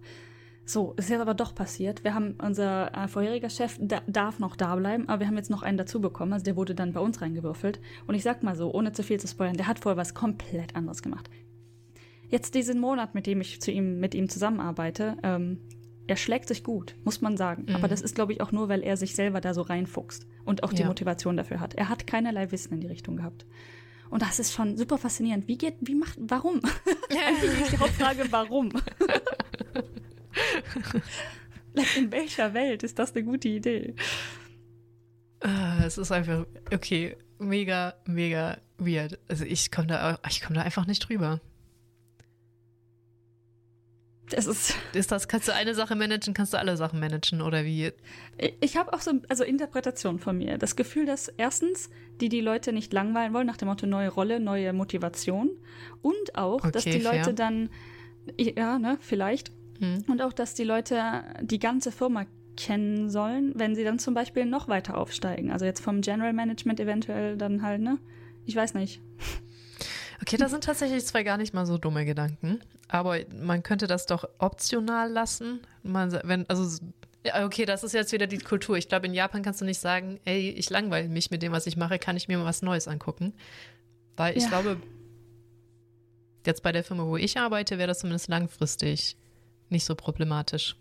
[0.68, 2.04] So, es ist jetzt aber doch passiert.
[2.04, 5.52] Wir haben, unser äh, vorheriger Chef da, darf noch da bleiben, aber wir haben jetzt
[5.52, 6.34] noch einen dazu bekommen.
[6.34, 7.80] Also der wurde dann bei uns reingewürfelt.
[8.08, 10.76] Und ich sag mal so, ohne zu viel zu spoilern, der hat vorher was komplett
[10.76, 11.30] anderes gemacht.
[12.30, 15.60] Jetzt diesen Monat, mit dem ich zu ihm, mit ihm zusammenarbeite, ähm,
[16.08, 17.66] er schlägt sich gut, muss man sagen.
[17.68, 17.76] Mhm.
[17.76, 20.64] Aber das ist, glaube ich, auch nur, weil er sich selber da so reinfuchst und
[20.64, 20.88] auch die ja.
[20.88, 21.74] Motivation dafür hat.
[21.74, 23.46] Er hat keinerlei Wissen in die Richtung gehabt.
[24.10, 25.48] Und das ist schon super faszinierend.
[25.48, 26.62] Wie geht, wie macht, warum?
[27.10, 28.70] Eigentlich ist die Hauptfrage, warum?
[31.98, 33.96] in welcher Welt ist das eine gute Idee?
[35.44, 39.20] Uh, es ist einfach, okay, mega, mega weird.
[39.28, 41.42] Also ich komme da, ich komme da einfach nicht drüber.
[44.30, 47.64] Das ist, ist das, kannst du eine Sache managen, kannst du alle Sachen managen oder
[47.64, 47.92] wie?
[48.60, 50.58] Ich habe auch so, also Interpretation von mir.
[50.58, 51.90] Das Gefühl, dass erstens,
[52.22, 55.52] die die Leute nicht langweilen wollen, nach dem Motto neue Rolle, neue Motivation.
[56.02, 57.14] Und auch, okay, dass die fair.
[57.14, 57.70] Leute dann,
[58.38, 59.52] ja, ne, vielleicht.
[59.80, 60.06] Hm.
[60.08, 62.26] Und auch, dass die Leute die ganze Firma
[62.58, 65.52] kennen sollen, wenn sie dann zum Beispiel noch weiter aufsteigen.
[65.52, 68.00] Also jetzt vom General Management eventuell dann halt, ne?
[68.46, 69.02] Ich weiß nicht.
[70.22, 72.62] Okay, das sind tatsächlich zwei gar nicht mal so dumme Gedanken.
[72.88, 75.60] Aber man könnte das doch optional lassen.
[75.84, 76.80] Man, wenn, also
[77.26, 78.78] Ja, okay, das ist jetzt wieder die Kultur.
[78.78, 81.66] Ich glaube, in Japan kannst du nicht sagen, ey, ich langweile mich mit dem, was
[81.66, 83.34] ich mache, kann ich mir mal was Neues angucken.
[84.16, 84.50] Weil ich ja.
[84.50, 84.78] glaube,
[86.46, 89.18] jetzt bei der Firma, wo ich arbeite, wäre das zumindest langfristig
[89.70, 90.78] nicht so problematisch.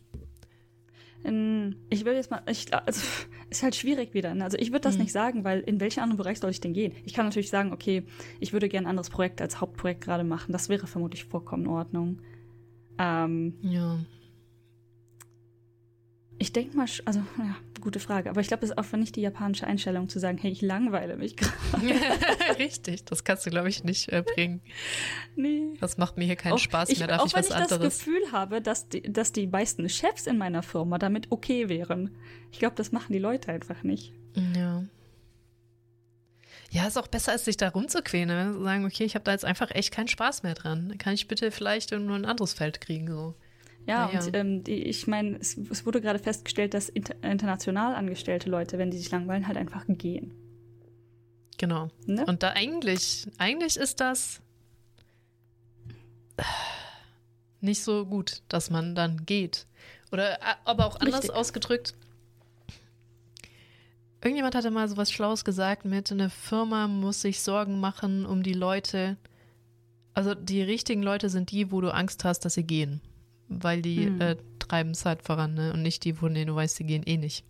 [1.24, 3.00] Ich will jetzt mal, ich, also
[3.50, 4.34] ist halt schwierig wieder.
[4.34, 4.44] Ne?
[4.44, 5.02] Also ich würde das mhm.
[5.02, 6.92] nicht sagen, weil in welchen anderen Bereich soll ich denn gehen?
[7.04, 8.04] Ich kann natürlich sagen, okay,
[8.40, 10.52] ich würde gerne ein anderes Projekt als Hauptprojekt gerade machen.
[10.52, 12.20] Das wäre vermutlich vollkommen in Ordnung.
[12.98, 13.98] Ähm, ja.
[16.38, 18.30] Ich denke mal, also, ja, gute Frage.
[18.30, 21.16] Aber ich glaube, es ist auch nicht die japanische Einstellung zu sagen, hey, ich langweile
[21.16, 21.54] mich gerade.
[22.58, 24.60] Richtig, das kannst du, glaube ich, nicht äh, bringen.
[25.36, 25.74] Nee.
[25.80, 27.72] Das macht mir hier keinen auch, Spaß mehr, darf auch ich was anderes.
[27.72, 30.98] Auch wenn ich das Gefühl habe, dass die, dass die meisten Chefs in meiner Firma
[30.98, 32.16] damit okay wären.
[32.50, 34.12] Ich glaube, das machen die Leute einfach nicht.
[34.56, 34.84] Ja.
[36.70, 38.28] Ja, ist auch besser, als sich da rumzuquälen.
[38.28, 38.58] Ne?
[38.60, 40.98] Sagen, okay, ich habe da jetzt einfach echt keinen Spaß mehr dran.
[40.98, 43.34] Kann ich bitte vielleicht nur ein anderes Feld kriegen, so.
[43.86, 47.94] Ja, ja, und ähm, die, ich meine, es, es, wurde gerade festgestellt, dass inter international
[47.94, 50.32] angestellte Leute, wenn die sich langweilen, halt einfach gehen.
[51.58, 51.90] Genau.
[52.06, 52.24] Ne?
[52.24, 54.40] Und da eigentlich, eigentlich ist das
[57.60, 59.66] nicht so gut, dass man dann geht.
[60.10, 61.36] Oder äh, aber auch anders Richtig.
[61.36, 61.94] ausgedrückt.
[64.22, 68.42] Irgendjemand hatte mal so was Schlaues gesagt mit, eine Firma muss sich Sorgen machen um
[68.42, 69.18] die Leute.
[70.14, 73.02] Also die richtigen Leute sind die, wo du Angst hast, dass sie gehen
[73.48, 74.20] weil die mhm.
[74.20, 75.72] äh, treiben es halt voran, ne?
[75.72, 77.44] Und nicht die, von denen du weißt, die gehen eh nicht.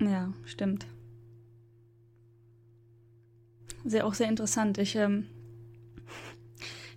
[0.00, 0.86] Ja, stimmt.
[3.84, 4.78] Sehr, auch sehr interessant.
[4.78, 5.26] Ich, ähm,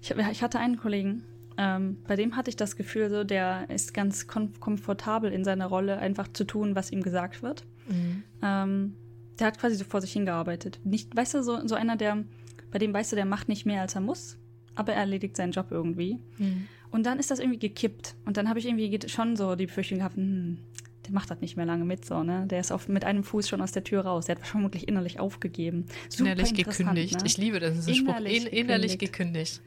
[0.02, 1.24] ich, ich hatte einen Kollegen,
[1.58, 5.66] ähm, bei dem hatte ich das Gefühl, so, der ist ganz kom komfortabel in seiner
[5.66, 7.66] Rolle, einfach zu tun, was ihm gesagt wird.
[7.90, 8.24] Mhm.
[8.42, 8.96] Ähm,
[9.40, 10.80] der hat quasi so vor sich hingearbeitet.
[10.84, 12.24] Nicht, weißt du, so, so einer, der,
[12.72, 14.38] bei dem weißt du, der macht nicht mehr, als er muss,
[14.76, 16.20] aber er erledigt seinen Job irgendwie.
[16.38, 16.68] Mhm.
[16.92, 18.16] Und dann ist das irgendwie gekippt.
[18.26, 20.60] Und dann habe ich irgendwie schon so die Befürchtung gehabt, hm,
[21.06, 22.46] der macht das nicht mehr lange mit, so, ne?
[22.48, 24.26] Der ist auf, mit einem Fuß schon aus der Tür raus.
[24.26, 25.86] Der hat vermutlich innerlich aufgegeben.
[26.10, 27.20] Super innerlich gekündigt.
[27.20, 27.26] Ne?
[27.26, 27.88] Ich liebe das.
[27.88, 28.52] innerlich, Spruch.
[28.52, 29.62] In, innerlich gekündigt.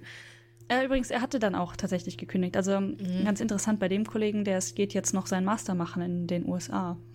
[0.69, 2.57] Äh, übrigens, er hatte dann auch tatsächlich gekündigt.
[2.57, 3.25] Also mhm.
[3.25, 6.49] ganz interessant bei dem Kollegen, der es geht jetzt noch seinen Master machen in den
[6.49, 6.97] USA.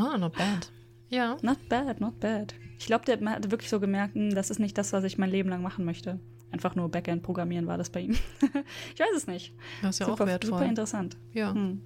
[0.00, 0.70] Ah, oh, not bad.
[1.08, 1.36] Ja.
[1.42, 2.54] Not bad, not bad.
[2.78, 5.28] Ich glaube, der hat wirklich so gemerkt, hm, das ist nicht das, was ich mein
[5.28, 6.20] Leben lang machen möchte.
[6.50, 8.12] Einfach nur Backend programmieren war das bei ihm.
[8.94, 9.54] ich weiß es nicht.
[9.82, 10.58] Das ist ja super, auch wertvoll.
[10.58, 11.16] Super interessant.
[11.32, 11.52] Ja.
[11.52, 11.82] Hm.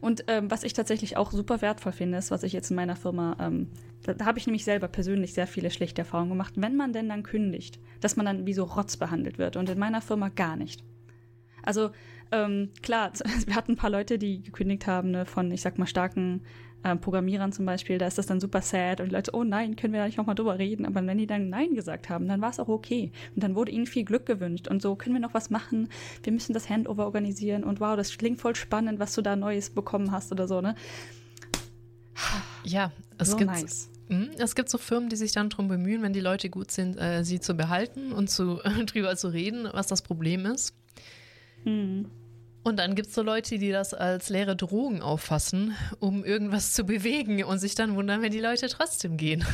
[0.00, 2.94] Und ähm, was ich tatsächlich auch super wertvoll finde, ist, was ich jetzt in meiner
[2.94, 3.68] Firma, ähm,
[4.04, 7.08] da, da habe ich nämlich selber persönlich sehr viele schlechte Erfahrungen gemacht, wenn man denn
[7.08, 9.56] dann kündigt, dass man dann wie so Rotz behandelt wird.
[9.56, 10.84] Und in meiner Firma gar nicht.
[11.62, 11.90] Also
[12.30, 13.12] ähm, klar,
[13.46, 16.42] wir hatten ein paar Leute, die gekündigt haben ne, von, ich sag mal, starken
[16.82, 19.76] äh, Programmierern zum Beispiel, da ist das dann super sad und die Leute, oh nein,
[19.76, 20.86] können wir da nicht nochmal drüber reden?
[20.86, 23.10] Aber wenn die dann Nein gesagt haben, dann war es auch okay.
[23.34, 25.88] Und dann wurde ihnen viel Glück gewünscht und so, können wir noch was machen?
[26.22, 29.70] Wir müssen das Handover organisieren und wow, das klingt voll spannend, was du da Neues
[29.70, 30.74] bekommen hast oder so, ne?
[32.64, 33.50] Ja, es so gibt.
[33.50, 33.90] Nice.
[34.08, 36.96] Hm, es gibt so Firmen, die sich dann darum bemühen, wenn die Leute gut sind,
[36.96, 40.74] äh, sie zu behalten und zu, drüber zu reden, was das Problem ist.
[41.64, 42.06] Mhm.
[42.64, 46.84] Und dann gibt es so Leute, die das als leere Drogen auffassen, um irgendwas zu
[46.84, 49.44] bewegen und sich dann wundern, wenn die Leute trotzdem gehen.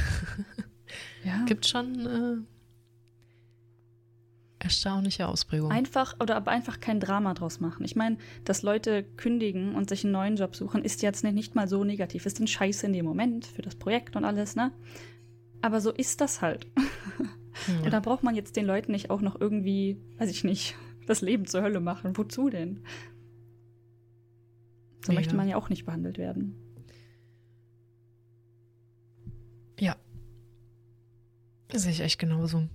[1.25, 1.45] Ja.
[1.47, 2.37] Gibt schon äh,
[4.65, 5.77] erstaunliche Ausprägungen.
[5.77, 7.85] Einfach oder aber einfach kein Drama draus machen.
[7.85, 11.55] Ich meine, dass Leute kündigen und sich einen neuen Job suchen, ist jetzt nicht, nicht
[11.55, 12.27] mal so negativ.
[12.27, 14.73] Ist ein Scheiße in dem Moment für das Projekt und alles, ne?
[15.63, 16.67] Aber so ist das halt.
[16.77, 17.25] Ja.
[17.85, 20.75] Und da braucht man jetzt den Leuten nicht auch noch irgendwie, weiß ich nicht,
[21.07, 22.17] das Leben zur Hölle machen.
[22.17, 22.85] Wozu denn?
[25.05, 25.21] So Mega.
[25.21, 26.55] möchte man ja auch nicht behandelt werden.
[29.79, 29.97] Ja.
[31.73, 32.69] Sehe ich echt genauso.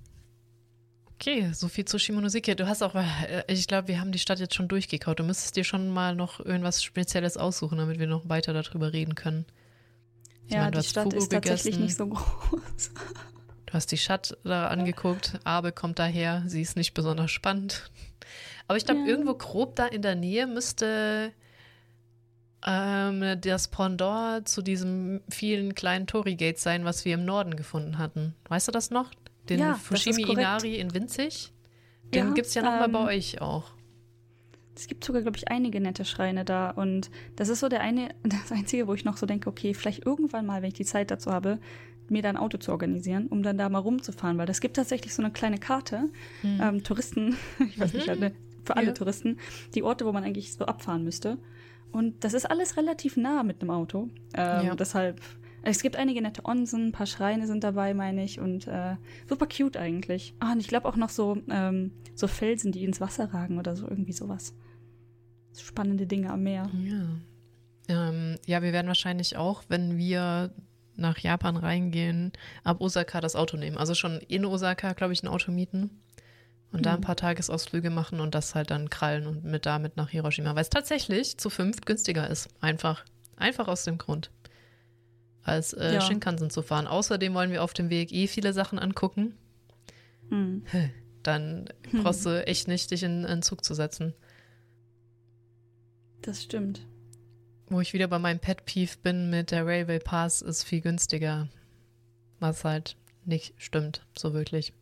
[1.15, 2.55] Okay, so viel zu Shimonoseki.
[2.55, 5.19] Du hast auch, äh, ich glaube, wir haben die Stadt jetzt schon durchgekaut.
[5.19, 9.15] Du müsstest dir schon mal noch irgendwas Spezielles aussuchen, damit wir noch weiter darüber reden
[9.15, 9.45] können.
[10.45, 11.83] Ich ja, meine, die Stadt Fugu ist tatsächlich gegessen.
[11.83, 12.91] nicht so groß.
[13.65, 17.91] Du hast die Stadt da angeguckt, Abe kommt daher, sie ist nicht besonders spannend.
[18.69, 19.07] Aber ich glaube, ja.
[19.07, 21.33] irgendwo grob da in der Nähe müsste
[22.63, 28.35] ähm, das Pendant zu diesem vielen kleinen Torii-Gates sein, was wir im Norden gefunden hatten.
[28.47, 29.09] Weißt du das noch?
[29.49, 31.51] Den ja, Fushimi Inari in Winzig?
[32.13, 33.71] Den ja, gibt es ja nochmal ähm, bei euch auch.
[34.75, 36.69] Es gibt sogar, glaube ich, einige nette Schreine da.
[36.69, 40.05] Und das ist so der eine, das Einzige, wo ich noch so denke, okay, vielleicht
[40.05, 41.57] irgendwann mal, wenn ich die Zeit dazu habe,
[42.07, 44.37] mir da ein Auto zu organisieren, um dann da mal rumzufahren.
[44.37, 46.09] Weil das gibt tatsächlich so eine kleine Karte.
[46.43, 46.61] Mhm.
[46.61, 47.35] Ähm, Touristen,
[47.67, 47.97] ich weiß mhm.
[47.97, 48.31] nicht, eine
[48.63, 48.93] für alle ja.
[48.93, 49.37] Touristen,
[49.75, 51.37] die Orte, wo man eigentlich so abfahren müsste.
[51.91, 54.09] Und das ist alles relativ nah mit einem Auto.
[54.35, 54.75] Ähm, ja.
[54.75, 55.21] Deshalb,
[55.63, 58.95] es gibt einige nette Onsen, ein paar Schreine sind dabei, meine ich, und äh,
[59.27, 60.35] super cute eigentlich.
[60.39, 63.75] Ah, und ich glaube auch noch so, ähm, so Felsen, die ins Wasser ragen oder
[63.75, 64.53] so, irgendwie sowas.
[65.57, 66.69] Spannende Dinge am Meer.
[66.83, 68.09] Ja.
[68.09, 70.53] Ähm, ja, wir werden wahrscheinlich auch, wenn wir
[70.95, 72.31] nach Japan reingehen,
[72.63, 73.77] ab Osaka das Auto nehmen.
[73.77, 76.01] Also schon in Osaka, glaube ich, ein Auto mieten
[76.71, 76.83] und mhm.
[76.83, 77.03] da ein mhm.
[77.03, 80.69] paar Tagesausflüge machen und das halt dann krallen und mit damit nach Hiroshima, weil es
[80.69, 82.49] tatsächlich zu fünft günstiger ist.
[82.61, 83.05] Einfach.
[83.35, 84.31] Einfach aus dem Grund.
[85.43, 86.01] Als äh, ja.
[86.01, 86.85] Shinkansen zu fahren.
[86.85, 89.35] Außerdem wollen wir auf dem Weg eh viele Sachen angucken.
[90.29, 90.63] Mhm.
[91.23, 94.13] Dann brauchst du echt nicht, dich in einen Zug zu setzen.
[96.21, 96.85] Das stimmt.
[97.67, 101.49] Wo ich wieder bei meinem Pet Peeve bin mit der Railway Pass ist viel günstiger.
[102.39, 104.73] Was halt nicht stimmt, so wirklich.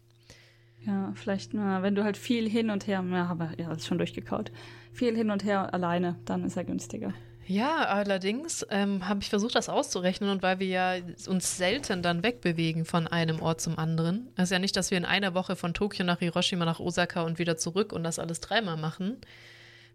[0.87, 3.97] Ja, vielleicht, na, wenn du halt viel hin und her, ja, aber ja, ist schon
[3.97, 4.51] durchgekaut.
[4.93, 7.13] Viel hin und her alleine, dann ist er günstiger.
[7.45, 10.93] Ja, allerdings ähm, habe ich versucht, das auszurechnen und weil wir ja
[11.27, 14.29] uns selten dann wegbewegen von einem Ort zum anderen.
[14.35, 17.21] Es ist ja nicht, dass wir in einer Woche von Tokio nach Hiroshima nach Osaka
[17.21, 19.17] und wieder zurück und das alles dreimal machen.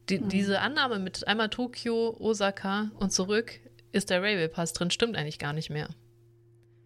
[0.09, 0.29] Die, mhm.
[0.29, 3.61] Diese Annahme mit einmal Tokio, Osaka und zurück
[3.93, 5.89] ist der Railway Pass drin, stimmt eigentlich gar nicht mehr.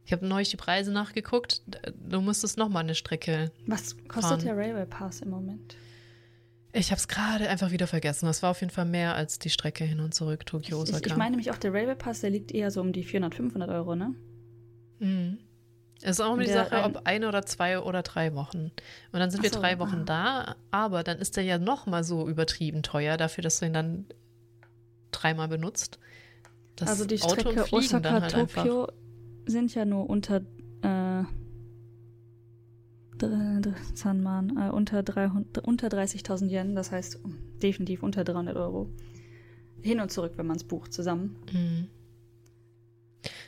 [0.07, 1.63] Ich habe neulich die Preise nachgeguckt.
[1.97, 3.51] Du musstest noch mal eine Strecke.
[3.67, 4.45] Was kostet fahren.
[4.45, 5.77] der Railway Pass im Moment?
[6.73, 8.27] Ich habe es gerade einfach wieder vergessen.
[8.27, 10.99] Das war auf jeden Fall mehr als die Strecke hin und zurück Tokio Osaka.
[10.99, 13.35] Ich, ich meine nämlich auch der Railway Pass, der liegt eher so um die 400,
[13.35, 14.15] 500 Euro, ne?
[15.01, 15.39] Mhm.
[16.03, 18.71] Es ist auch immer die Sache, ob eine oder zwei oder drei Wochen.
[19.11, 20.05] Und dann sind wir so, drei Wochen ah.
[20.05, 23.73] da, aber dann ist der ja noch mal so übertrieben teuer dafür, dass du ihn
[23.73, 24.05] dann
[25.11, 25.99] dreimal benutzt.
[26.77, 28.51] Das also die Strecke Osaka halt
[29.47, 30.43] sind ja nur unter
[30.83, 31.25] äh,
[33.95, 34.99] Sanman, äh, unter,
[35.63, 37.21] unter 30.000 Yen, das heißt
[37.63, 38.91] definitiv unter 300 Euro.
[39.83, 41.37] Hin und zurück, wenn man es bucht, zusammen.
[41.53, 41.89] Mhm.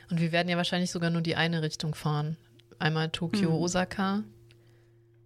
[0.09, 2.37] Und wir werden ja wahrscheinlich sogar nur die eine Richtung fahren.
[2.79, 3.55] Einmal Tokio, mhm.
[3.55, 4.23] Osaka.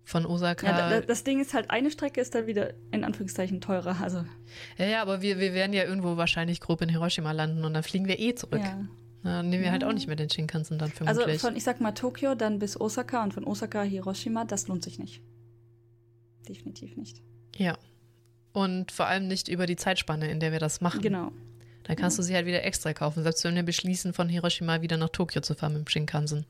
[0.06, 0.68] Von Osaka.
[0.68, 4.02] Ja, das Ding ist halt, eine Strecke ist dann wieder in Anführungszeichen teurer.
[4.02, 4.26] Also.
[4.78, 7.84] Ja, ja, aber wir, wir werden ja irgendwo wahrscheinlich grob in Hiroshima landen und dann
[7.84, 8.60] fliegen wir eh zurück.
[8.62, 8.86] Ja.
[9.24, 11.28] Na, nehmen wir halt auch nicht mehr den Shinkansen dann also vermutlich.
[11.36, 14.84] Also von, ich sag mal, Tokio dann bis Osaka und von Osaka Hiroshima, das lohnt
[14.84, 15.22] sich nicht.
[16.48, 17.22] Definitiv nicht.
[17.56, 17.78] Ja.
[18.52, 21.02] Und vor allem nicht über die Zeitspanne, in der wir das machen.
[21.02, 21.32] Genau.
[21.84, 22.22] Dann kannst ja.
[22.22, 25.42] du sie halt wieder extra kaufen, selbst wenn wir beschließen, von Hiroshima wieder nach Tokio
[25.42, 26.46] zu fahren mit dem Shinkansen.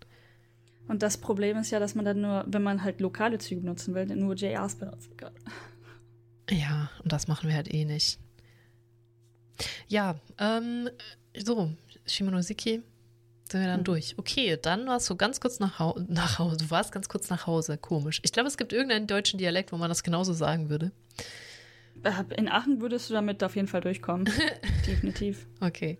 [0.87, 3.93] Und das Problem ist ja, dass man dann nur, wenn man halt lokale Züge nutzen
[3.93, 5.33] will, nur JRs benutzen kann.
[6.49, 8.19] Ja, und das machen wir halt eh nicht.
[9.87, 10.89] Ja, ähm,
[11.37, 11.71] so,
[12.05, 12.81] Shimonoseki
[13.49, 13.85] sind wir dann mhm.
[13.85, 14.15] durch.
[14.17, 16.57] Okay, dann warst du ganz kurz nach, Hau nach Hause.
[16.57, 17.77] Du warst ganz kurz nach Hause.
[17.77, 18.19] Komisch.
[18.23, 20.91] Ich glaube, es gibt irgendeinen deutschen Dialekt, wo man das genauso sagen würde.
[22.03, 24.29] Äh, in Aachen würdest du damit auf jeden Fall durchkommen.
[24.87, 25.45] Definitiv.
[25.61, 25.97] Okay.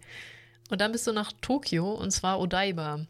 [0.70, 3.08] Und dann bist du nach Tokio und zwar Odaiba, wenn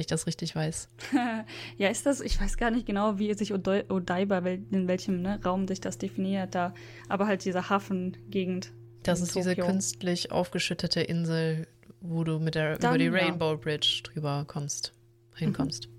[0.00, 0.88] ich das richtig weiß.
[1.78, 5.66] ja, ist das, ich weiß gar nicht genau, wie sich Odaiba, in welchem ne, Raum
[5.66, 6.74] sich das definiert da,
[7.08, 8.72] aber halt diese Hafengegend.
[9.02, 9.50] Das ist Tokio.
[9.50, 11.68] diese künstlich aufgeschüttete Insel,
[12.00, 13.56] wo du mit der Dann, über die Rainbow ja.
[13.56, 14.92] Bridge drüber kommst,
[15.34, 15.88] hinkommst.
[15.88, 15.92] Mhm.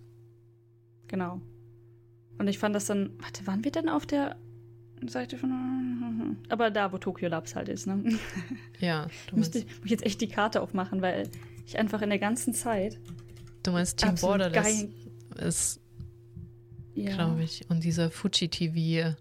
[1.08, 1.42] Genau.
[2.38, 4.36] Und ich fand das dann, warte, waren wir denn auf der
[5.06, 6.38] Seite von.
[6.50, 8.04] Aber da, wo Tokyo Labs halt ist, ne?
[8.80, 9.08] Ja.
[9.28, 11.30] Du Müsste ich, jetzt echt die Karte aufmachen, weil
[11.66, 13.00] ich einfach in der ganzen Zeit.
[13.64, 14.88] Du meinst Team Borderless
[15.40, 15.82] ist,
[16.94, 17.16] ja.
[17.16, 17.68] glaube ich.
[17.70, 19.16] Und dieser Fuji TV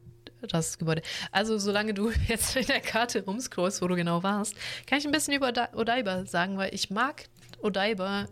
[0.47, 1.03] das Gebäude.
[1.33, 4.55] Also, solange du jetzt in der Karte rumscrollst, wo du genau warst,
[4.87, 7.25] kann ich ein bisschen über Odaiba sagen, weil ich mag
[7.63, 8.27] Odaiba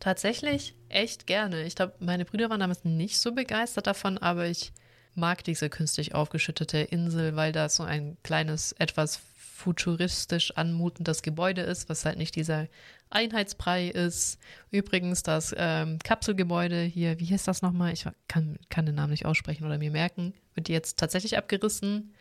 [0.00, 1.64] tatsächlich echt gerne.
[1.64, 4.72] Ich glaube, meine Brüder waren damals nicht so begeistert davon, aber ich
[5.14, 9.20] mag diese künstlich aufgeschüttete Insel, weil da so ein kleines, etwas
[9.58, 12.68] futuristisch anmutendes Gebäude ist, was halt nicht dieser
[13.10, 14.38] Einheitsbrei ist.
[14.70, 17.92] Übrigens das ähm, Kapselgebäude hier, wie hieß das nochmal?
[17.92, 20.32] Ich kann, kann den Namen nicht aussprechen oder mir merken.
[20.54, 22.14] Wird jetzt tatsächlich abgerissen,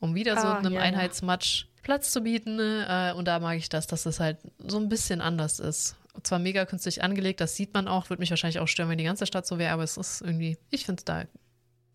[0.00, 1.68] um wieder ah, so einem ja, Einheitsmatsch ja.
[1.82, 2.58] Platz zu bieten.
[2.58, 5.94] Äh, und da mag ich das, dass es halt so ein bisschen anders ist.
[6.22, 9.04] Zwar mega künstlich angelegt, das sieht man auch, würde mich wahrscheinlich auch stören, wenn die
[9.04, 11.24] ganze Stadt so wäre, aber es ist irgendwie, ich finde es da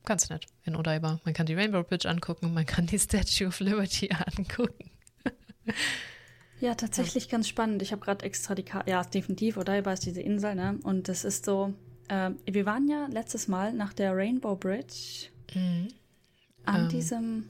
[0.06, 1.20] ganz nett in Odaiba.
[1.24, 4.92] Man kann die Rainbow Bridge angucken, man kann die Statue of Liberty angucken.
[6.64, 7.32] Ja, tatsächlich ja.
[7.32, 7.82] ganz spannend.
[7.82, 8.90] Ich habe gerade extra die Karte.
[8.90, 9.58] Ja, definitiv.
[9.58, 10.80] Odaiba ist diese Insel, ne?
[10.84, 11.74] Und das ist so.
[12.08, 15.90] Äh, wir waren ja letztes Mal nach der Rainbow Bridge mhm.
[16.64, 17.46] an ähm, diesem.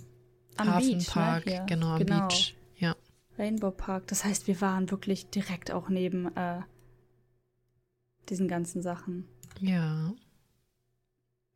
[0.58, 1.66] Am Hafenpark, Beach, ne?
[1.68, 2.28] genau, am genau.
[2.28, 2.56] Beach.
[2.78, 2.96] Ja.
[3.38, 4.08] Rainbow Park.
[4.08, 6.62] Das heißt, wir waren wirklich direkt auch neben äh,
[8.30, 9.28] diesen ganzen Sachen.
[9.60, 10.14] Ja.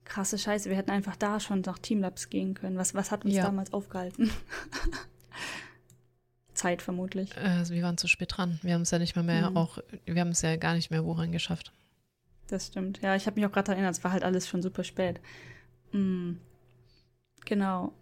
[0.07, 2.77] Krasse Scheiße, wir hätten einfach da schon nach Teamlabs gehen können.
[2.77, 3.43] Was, was hat uns ja.
[3.43, 4.31] damals aufgehalten?
[6.53, 7.37] Zeit vermutlich.
[7.37, 8.59] Also wir waren zu spät dran.
[8.63, 9.57] Wir haben es ja nicht mehr mehr mhm.
[9.57, 11.71] auch, wir haben es ja gar nicht mehr woran geschafft.
[12.47, 13.01] Das stimmt.
[13.01, 15.19] Ja, ich habe mich auch gerade erinnert, es war halt alles schon super spät.
[15.91, 16.39] Mhm.
[17.45, 17.93] Genau.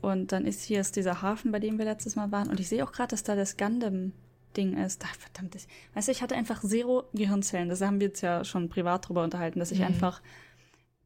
[0.00, 2.48] Und dann ist hier ist dieser Hafen, bei dem wir letztes Mal waren.
[2.48, 4.12] Und ich sehe auch gerade, dass da das Gundam
[4.56, 7.68] Ding ist, ach, verdammt, ich, weißt du, ich hatte einfach zero Gehirnzellen.
[7.68, 9.86] Das haben wir jetzt ja schon privat drüber unterhalten, dass ich mhm.
[9.86, 10.20] einfach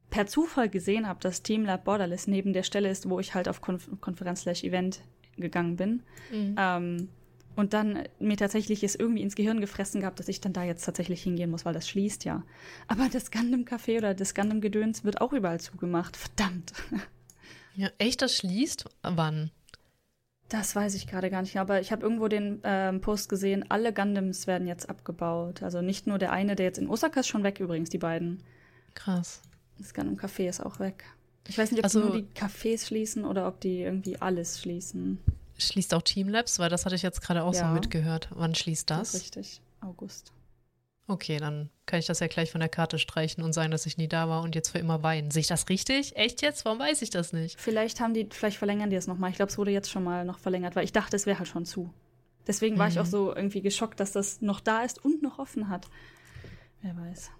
[0.09, 3.49] per Zufall gesehen habe, dass Team Lab Borderless neben der Stelle ist, wo ich halt
[3.49, 5.01] auf Konf Konferenz-Event
[5.37, 6.03] gegangen bin.
[6.31, 6.55] Mhm.
[6.57, 7.09] Ähm,
[7.55, 10.85] und dann mir tatsächlich ist irgendwie ins Gehirn gefressen gehabt, dass ich dann da jetzt
[10.85, 12.43] tatsächlich hingehen muss, weil das schließt ja.
[12.87, 16.15] Aber das Gundam Café oder das Gundam Gedöns wird auch überall zugemacht.
[16.15, 16.73] Verdammt.
[17.75, 18.85] Ja, echt, das schließt?
[19.03, 19.51] Wann?
[20.49, 23.93] Das weiß ich gerade gar nicht, aber ich habe irgendwo den ähm, Post gesehen, alle
[23.93, 25.61] Gundams werden jetzt abgebaut.
[25.61, 28.43] Also nicht nur der eine, der jetzt in Osaka ist schon weg übrigens, die beiden.
[28.95, 29.41] Krass.
[29.77, 31.03] Das Gundam Café ist auch weg.
[31.47, 34.59] Ich weiß nicht, ob also, die nur die Cafés schließen oder ob die irgendwie alles
[34.59, 35.19] schließen.
[35.57, 37.67] Schließt auch Teamlabs, weil das hatte ich jetzt gerade auch ja.
[37.67, 38.29] so mitgehört.
[38.31, 39.13] Wann schließt das?
[39.13, 40.33] das richtig, August.
[41.09, 43.97] Okay, dann kann ich das ja gleich von der Karte streichen und sagen, dass ich
[43.97, 45.31] nie da war und jetzt für immer weinen.
[45.31, 46.17] Sehe ich das richtig?
[46.17, 46.65] Echt jetzt?
[46.65, 47.59] Warum weiß ich das nicht?
[47.59, 49.29] Vielleicht haben die, vielleicht verlängern die es nochmal.
[49.29, 51.47] Ich glaube, es wurde jetzt schon mal noch verlängert, weil ich dachte, es wäre halt
[51.47, 51.93] schon zu.
[52.45, 52.79] Deswegen mhm.
[52.79, 53.09] war ich auch mhm.
[53.09, 55.87] so irgendwie geschockt, dass das noch da ist und noch offen hat.
[56.81, 57.31] Wer weiß.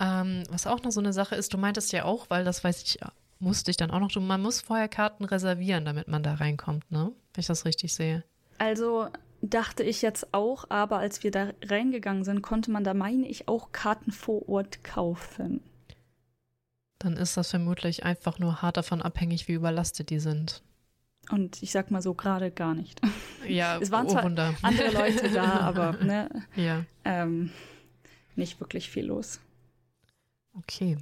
[0.00, 2.82] Ähm, was auch noch so eine Sache ist, du meintest ja auch, weil das weiß
[2.82, 2.98] ich,
[3.38, 7.12] musste ich dann auch noch, man muss vorher Karten reservieren, damit man da reinkommt, ne?
[7.34, 8.24] Wenn ich das richtig sehe.
[8.58, 9.08] Also
[9.42, 13.48] dachte ich jetzt auch, aber als wir da reingegangen sind, konnte man da, meine ich,
[13.48, 15.62] auch Karten vor Ort kaufen.
[16.98, 20.62] Dann ist das vermutlich einfach nur hart davon abhängig, wie überlastet die sind.
[21.30, 23.00] Und ich sag mal so, gerade gar nicht.
[23.48, 24.54] Ja, es waren oh, zwar Wunder.
[24.60, 26.84] andere Leute da, aber ne, ja.
[27.06, 27.50] ähm,
[28.36, 29.40] nicht wirklich viel los.
[30.62, 30.98] Okay.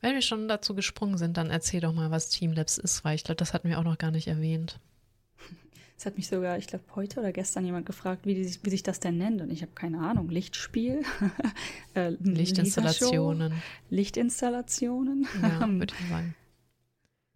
[0.00, 3.24] Wenn wir schon dazu gesprungen sind, dann erzähl doch mal, was Teamlabs ist, weil ich
[3.24, 4.78] glaube, das hatten wir auch noch gar nicht erwähnt.
[5.96, 8.82] Es hat mich sogar, ich glaube, heute oder gestern jemand gefragt, wie, die, wie sich
[8.82, 9.40] das denn nennt.
[9.40, 10.28] Und ich habe keine Ahnung.
[10.28, 11.02] Lichtspiel?
[11.94, 13.54] äh, Lichtinstallationen.
[13.90, 15.26] Lichtinstallationen.
[15.40, 16.34] Ja, würde ich sagen.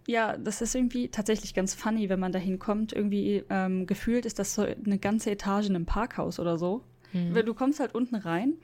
[0.07, 2.93] Ja, das ist irgendwie tatsächlich ganz funny, wenn man da hinkommt.
[2.93, 6.83] Irgendwie ähm, gefühlt ist das so eine ganze Etage in einem Parkhaus oder so.
[7.13, 7.35] Mhm.
[7.47, 8.55] Du kommst halt unten rein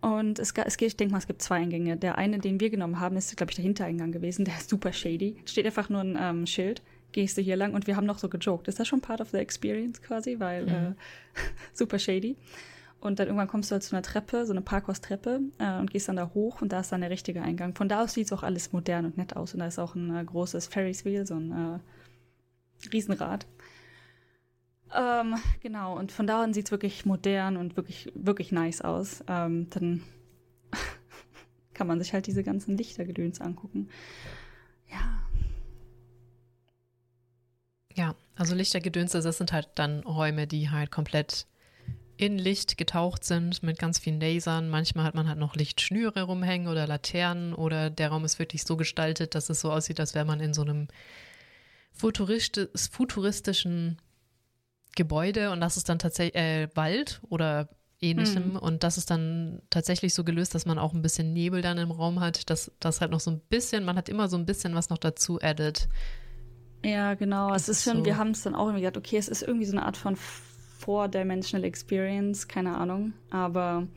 [0.00, 1.96] und es, es geht, ich denke mal, es gibt zwei Eingänge.
[1.96, 4.44] Der eine, den wir genommen haben, ist, glaube ich, der Hintereingang gewesen.
[4.44, 5.36] Der ist super shady.
[5.46, 6.82] Steht einfach nur ein ähm, Schild
[7.16, 8.68] gehst du hier lang und wir haben noch so gejoked.
[8.68, 10.70] Ist das schon part of the experience quasi, weil mhm.
[10.70, 10.94] äh,
[11.72, 12.36] super shady.
[13.00, 16.08] Und dann irgendwann kommst du halt zu einer Treppe, so eine Parkhaustreppe äh, und gehst
[16.08, 17.74] dann da hoch und da ist dann der richtige Eingang.
[17.74, 19.94] Von da aus sieht es auch alles modern und nett aus und da ist auch
[19.94, 23.46] ein äh, großes Ferris Wheel, so ein äh, Riesenrad.
[24.94, 29.24] Ähm, genau, und von da an sieht es wirklich modern und wirklich, wirklich nice aus.
[29.28, 30.02] Ähm, dann
[31.74, 33.88] kann man sich halt diese ganzen Lichtergedöns angucken.
[34.90, 35.26] Ja,
[37.96, 41.46] ja, also Lichtergedönse, das sind halt dann Räume, die halt komplett
[42.18, 44.68] in Licht getaucht sind mit ganz vielen Lasern.
[44.68, 48.76] Manchmal hat man halt noch Lichtschnüre rumhängen oder Laternen oder der Raum ist wirklich so
[48.76, 50.88] gestaltet, dass es so aussieht, als wäre man in so einem
[51.92, 53.98] futuristischen
[54.96, 57.68] Gebäude und das ist dann tatsächlich äh, Wald oder
[58.00, 58.56] ähnlichem mhm.
[58.56, 61.90] und das ist dann tatsächlich so gelöst, dass man auch ein bisschen Nebel dann im
[61.90, 64.74] Raum hat, dass das halt noch so ein bisschen, man hat immer so ein bisschen
[64.74, 65.88] was noch dazu addet,
[66.84, 67.52] ja, genau.
[67.52, 68.04] Es ist schon, so.
[68.04, 70.16] wir haben es dann auch irgendwie gedacht, okay, es ist irgendwie so eine Art von
[70.16, 73.12] Four-Dimensional Experience, keine Ahnung.
[73.30, 73.88] Aber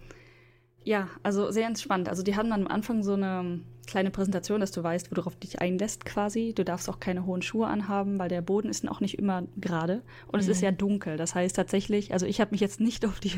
[0.83, 2.09] ja, also sehr entspannt.
[2.09, 3.59] Also die haben dann am Anfang so eine
[3.89, 6.53] kleine Präsentation, dass du weißt, worauf du dich einlässt quasi.
[6.53, 10.03] Du darfst auch keine hohen Schuhe anhaben, weil der Boden ist auch nicht immer gerade.
[10.27, 10.39] Und mhm.
[10.39, 10.65] es ist mhm.
[10.65, 11.17] ja dunkel.
[11.17, 13.33] Das heißt tatsächlich, also ich habe mich jetzt nicht auf die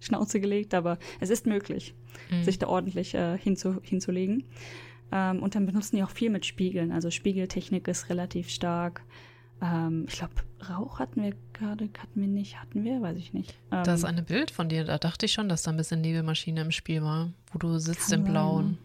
[0.00, 1.94] Schnauze gelegt, aber es ist möglich,
[2.30, 2.42] mhm.
[2.42, 4.44] sich da ordentlich äh, hinzu, hinzulegen.
[5.12, 6.90] Ähm, und dann benutzen die auch viel mit Spiegeln.
[6.90, 9.02] Also Spiegeltechnik ist relativ stark.
[9.62, 10.34] Ähm, ich glaube,
[10.68, 13.54] Rauch hatten wir gerade, hatten wir nicht, hatten wir, weiß ich nicht.
[13.70, 16.00] Ähm, das ist eine Bild von dir, da dachte ich schon, dass da ein bisschen
[16.00, 18.78] Nebelmaschine im Spiel war, wo du sitzt im Blauen.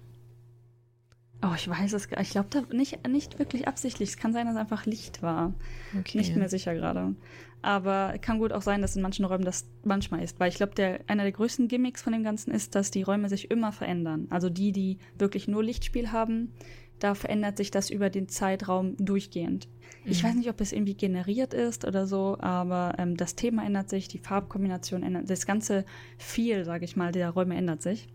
[1.44, 2.30] Oh, ich weiß es gar nicht.
[2.30, 4.10] Ich glaube, da nicht, nicht wirklich absichtlich.
[4.10, 5.54] Es kann sein, dass es einfach Licht war.
[6.00, 6.18] Okay.
[6.18, 7.16] Nicht mehr sicher gerade.
[7.62, 10.40] Aber kann gut auch sein, dass in manchen Räumen das manchmal ist.
[10.40, 13.30] Weil ich glaube, der, einer der größten Gimmicks von dem Ganzen ist, dass die Räume
[13.30, 14.28] sich immer verändern.
[14.30, 16.54] Also die, die wirklich nur Lichtspiel haben,
[17.00, 19.68] da verändert sich das über den Zeitraum durchgehend.
[20.04, 20.12] Mhm.
[20.12, 23.90] Ich weiß nicht, ob es irgendwie generiert ist oder so, aber ähm, das Thema ändert
[23.90, 25.86] sich, die Farbkombination ändert, das ganze
[26.18, 28.08] Feel, sage ich mal, der Räume ändert sich.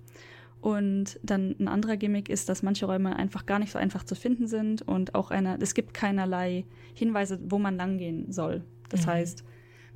[0.63, 4.15] Und dann ein anderer Gimmick ist, dass manche Räume einfach gar nicht so einfach zu
[4.15, 8.63] finden sind und auch einer, es gibt keinerlei Hinweise, wo man langgehen soll.
[8.89, 9.11] Das mhm.
[9.11, 9.45] heißt,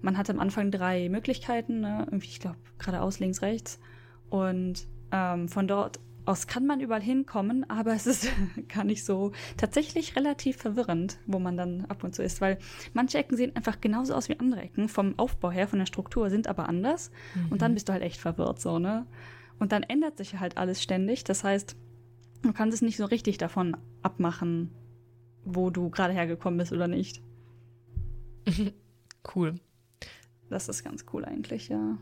[0.03, 2.05] man hat am Anfang drei Möglichkeiten, ne?
[2.07, 3.79] irgendwie, ich glaube, geradeaus, links, rechts.
[4.29, 8.29] Und ähm, von dort aus kann man überall hinkommen, aber es ist
[8.69, 12.59] gar nicht so tatsächlich relativ verwirrend, wo man dann ab und zu ist, weil
[12.93, 16.29] manche Ecken sehen einfach genauso aus wie andere Ecken, vom Aufbau her, von der Struktur,
[16.29, 17.13] sind aber anders.
[17.37, 17.53] Mhm.
[17.53, 19.07] Und dann bist du halt echt verwirrt, so, ne?
[19.59, 21.25] Und dann ändert sich halt alles ständig.
[21.25, 21.77] Das heißt,
[22.43, 24.71] du kannst es nicht so richtig davon abmachen,
[25.45, 27.23] wo du gerade hergekommen bist oder nicht.
[29.35, 29.57] Cool.
[30.49, 31.99] Das ist ganz cool eigentlich, ja.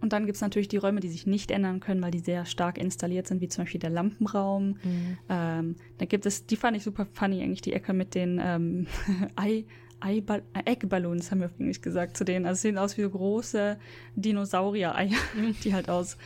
[0.00, 2.44] Und dann gibt es natürlich die Räume, die sich nicht ändern können, weil die sehr
[2.44, 4.76] stark installiert sind, wie zum Beispiel der Lampenraum.
[4.82, 5.18] Mhm.
[5.28, 8.86] Ähm, da gibt es, die fand ich super funny, eigentlich die Ecke mit den ähm,
[9.36, 9.64] Ei,
[10.00, 12.44] Eiball Eggballons, haben wir auf Englisch gesagt, zu denen.
[12.44, 13.78] Also sehen aus wie so große
[14.16, 15.16] Dinosaurier-Eier,
[15.64, 16.18] die halt aus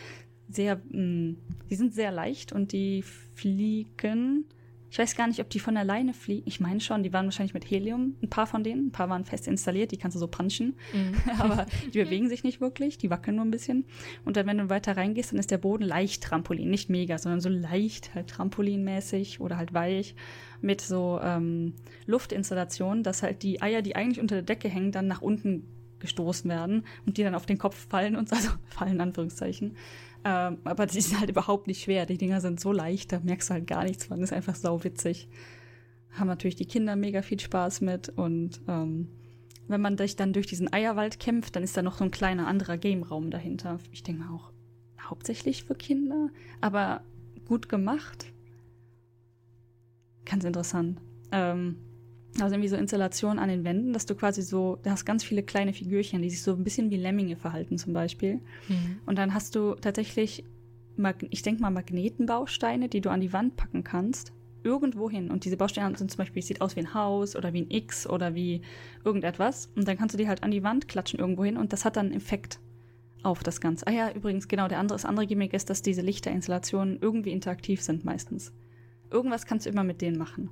[0.51, 1.37] sehr, mh, mm,
[1.71, 3.03] die sind sehr leicht und die
[3.35, 4.47] fliegen
[4.91, 6.43] ich weiß gar nicht, ob die von alleine fliegen.
[6.47, 8.89] Ich meine schon, die waren wahrscheinlich mit Helium, ein paar von denen.
[8.89, 10.77] Ein paar waren fest installiert, die kannst du so punchen.
[10.93, 11.15] Mhm.
[11.39, 13.85] Aber die bewegen sich nicht wirklich, die wackeln nur ein bisschen.
[14.25, 16.69] Und dann, wenn du weiter reingehst, dann ist der Boden leicht Trampolin.
[16.69, 20.17] Nicht mega, sondern so leicht halt Trampolinmäßig oder halt weich
[20.61, 21.75] mit so ähm,
[22.07, 25.69] Luftinstallationen, dass halt die Eier, die eigentlich unter der Decke hängen, dann nach unten
[26.01, 29.77] gestoßen werden und die dann auf den Kopf fallen und also fallen in Anführungszeichen.
[30.25, 32.07] Ähm, aber die sind halt überhaupt nicht schwer.
[32.07, 34.21] Die Dinger sind so leicht, da merkst du halt gar nichts von.
[34.23, 35.29] Ist einfach sau witzig.
[36.13, 39.09] Haben natürlich die Kinder mega viel Spaß mit und ähm,
[39.69, 42.49] wenn man sich dann durch diesen Eierwald kämpft, dann ist da noch so ein kleiner
[42.49, 43.79] anderer Game-Raum dahinter.
[43.93, 44.51] Ich denke mal auch
[45.01, 46.29] hauptsächlich für Kinder,
[46.61, 47.03] aber
[47.47, 48.27] gut gemacht.
[50.25, 51.01] Ganz interessant.
[51.31, 51.77] Ähm,
[52.39, 55.43] also irgendwie so Installationen an den Wänden, dass du quasi so, da hast ganz viele
[55.43, 58.35] kleine Figürchen, die sich so ein bisschen wie Lemminge verhalten zum Beispiel.
[58.69, 59.01] Mhm.
[59.07, 60.45] Und dann hast du tatsächlich,
[61.31, 65.31] ich denke mal, Magnetenbausteine, die du an die Wand packen kannst, irgendwo hin.
[65.31, 68.07] Und diese Bausteine sind zum Beispiel, sieht aus wie ein Haus oder wie ein X
[68.07, 68.61] oder wie
[69.05, 69.71] irgendetwas.
[69.75, 71.97] Und dann kannst du die halt an die Wand klatschen irgendwo hin und das hat
[71.97, 72.61] dann einen Effekt
[73.23, 73.87] auf das Ganze.
[73.87, 77.83] Ah ja, übrigens, genau, der andere, das andere Gimmick ist, dass diese Lichterinstallationen irgendwie interaktiv
[77.83, 78.53] sind meistens.
[79.11, 80.51] Irgendwas kannst du immer mit denen machen.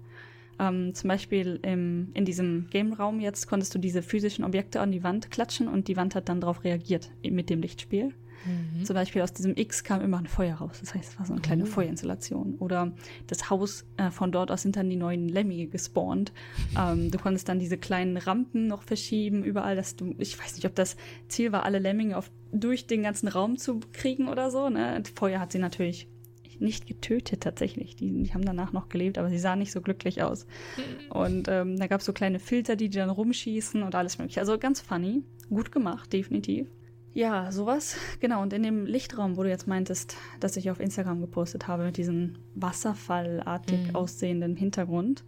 [0.58, 5.02] Ähm, zum Beispiel im, in diesem Game-Raum jetzt konntest du diese physischen Objekte an die
[5.02, 8.12] Wand klatschen und die Wand hat dann darauf reagiert mit dem Lichtspiel.
[8.44, 8.84] Mhm.
[8.84, 10.78] Zum Beispiel aus diesem X kam immer ein Feuer raus.
[10.80, 11.66] Das heißt, es war so eine kleine oh.
[11.66, 12.56] Feuerinstallation.
[12.58, 12.92] Oder
[13.26, 16.32] das Haus, äh, von dort aus sind dann die neuen Lemminge gespawnt.
[16.78, 20.66] Ähm, du konntest dann diese kleinen Rampen noch verschieben, überall, dass du, ich weiß nicht,
[20.66, 20.96] ob das
[21.28, 24.68] Ziel war, alle Lemminge auf, durch den ganzen Raum zu kriegen oder so.
[24.68, 25.02] Ne?
[25.14, 26.08] Feuer hat sie natürlich
[26.60, 27.96] nicht getötet tatsächlich.
[27.96, 30.46] Die, die haben danach noch gelebt, aber sie sahen nicht so glücklich aus.
[30.76, 31.12] Mhm.
[31.12, 34.40] Und ähm, da gab es so kleine Filter, die, die dann rumschießen und alles mögliche.
[34.40, 35.22] Also ganz funny.
[35.48, 36.68] Gut gemacht, definitiv.
[37.14, 37.96] Ja, sowas.
[38.20, 41.84] Genau, und in dem Lichtraum, wo du jetzt meintest, dass ich auf Instagram gepostet habe,
[41.84, 43.96] mit diesem wasserfallartig mhm.
[43.96, 45.24] aussehenden Hintergrund,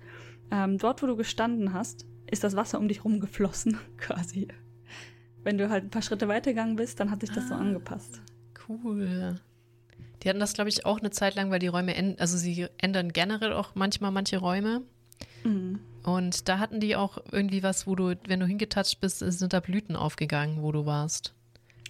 [0.51, 4.49] ähm, dort, wo du gestanden hast, ist das Wasser um dich rumgeflossen, quasi.
[5.43, 8.21] Wenn du halt ein paar Schritte weitergegangen bist, dann hat sich das ah, so angepasst.
[8.69, 9.41] Cool.
[10.23, 13.13] Die hatten das, glaube ich, auch eine Zeit lang, weil die Räume, also sie ändern
[13.13, 14.83] generell auch manchmal manche Räume.
[15.45, 15.81] Mhm.
[16.03, 19.61] Und da hatten die auch irgendwie was, wo du, wenn du hingetatscht bist, sind da
[19.61, 21.35] Blüten aufgegangen, wo du warst.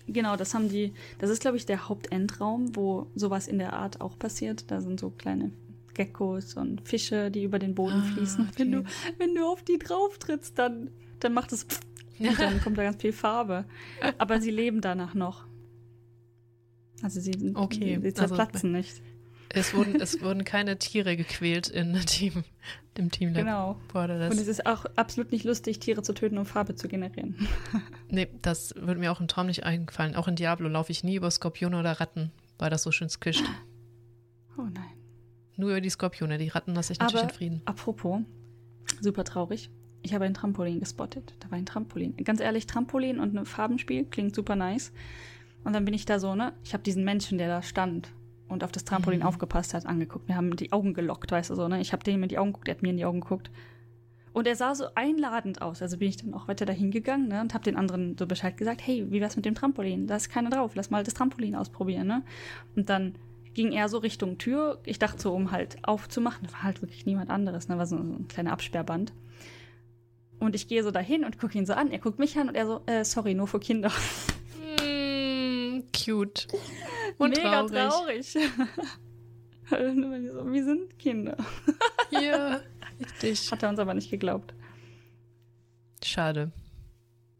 [0.07, 4.01] Genau, das haben die, das ist, glaube ich, der Hauptendraum, wo sowas in der Art
[4.01, 4.70] auch passiert.
[4.70, 5.53] Da sind so kleine
[5.95, 8.49] Geckos und Fische, die über den Boden ah, fließen.
[8.49, 8.59] Okay.
[8.59, 8.85] Wenn, du,
[9.18, 11.64] wenn du auf die drauf trittst, dann, dann macht es
[12.18, 13.64] und dann kommt da ganz viel Farbe.
[14.18, 15.45] Aber sie leben danach noch.
[17.03, 17.99] Also sie, okay.
[18.03, 19.03] sie zerplatzen also, nicht.
[19.53, 22.45] Es wurden, es wurden keine Tiere gequält in Team,
[22.97, 23.81] dem Team Genau.
[23.93, 27.49] Und es ist auch absolut nicht lustig, Tiere zu töten, um Farbe zu generieren.
[28.09, 30.15] nee, das würde mir auch im Traum nicht eingefallen.
[30.15, 33.45] Auch in Diablo laufe ich nie über Skorpione oder Ratten, weil das so schön squisht.
[34.57, 34.93] Oh nein.
[35.57, 37.63] Nur über die Skorpione, die Ratten lasse ich natürlich Aber in Frieden.
[37.65, 38.21] Apropos,
[39.01, 39.71] super traurig.
[40.03, 41.35] Ich habe ein Trampolin gespottet.
[41.41, 42.17] Da war ein Trampolin.
[42.17, 44.93] Ganz ehrlich, Trampolin und ein Farbenspiel klingt super nice.
[45.65, 46.53] Und dann bin ich da so, ne?
[46.65, 48.13] Ich habe diesen Menschen, der da stand
[48.49, 49.27] und auf das Trampolin mhm.
[49.27, 50.29] aufgepasst hat, angeguckt.
[50.29, 51.81] Wir haben die Augen gelockt, weißt du so, ne?
[51.81, 53.51] Ich habe dem in die Augen geguckt, der hat mir in die Augen geguckt.
[54.33, 55.83] Und er sah so einladend aus.
[55.83, 58.57] Also bin ich dann auch weiter dahin gegangen ne, und habe den anderen so Bescheid
[58.57, 60.07] gesagt, hey, wie wär's mit dem Trampolin?
[60.07, 62.07] Da ist keiner drauf, lass mal das Trampolin ausprobieren.
[62.07, 62.23] Ne?
[62.77, 63.17] Und dann
[63.55, 64.81] ging er so Richtung Tür.
[64.85, 67.77] Ich dachte so, um halt aufzumachen, da war halt wirklich niemand anderes, ne?
[67.77, 69.13] war so, so ein kleiner Absperrband.
[70.39, 71.91] Und ich gehe so dahin und gucke ihn so an.
[71.91, 73.91] Er guckt mich an und er so, äh, sorry, nur für Kinder.
[76.05, 76.47] cute.
[77.19, 78.33] Und Mega traurig.
[78.33, 78.35] traurig.
[80.53, 81.37] Wir sind Kinder.
[82.11, 82.61] ja,
[82.99, 83.51] richtig.
[83.51, 84.53] Hat er uns aber nicht geglaubt.
[86.05, 86.51] Schade.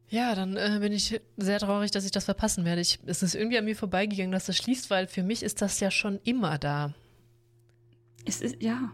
[0.09, 2.81] Ja, dann äh, bin ich sehr traurig, dass ich das verpassen werde.
[2.81, 5.79] Ich, es ist irgendwie an mir vorbeigegangen, dass das schließt, weil für mich ist das
[5.81, 6.95] ja schon immer da.
[8.25, 8.93] Es ist, ja.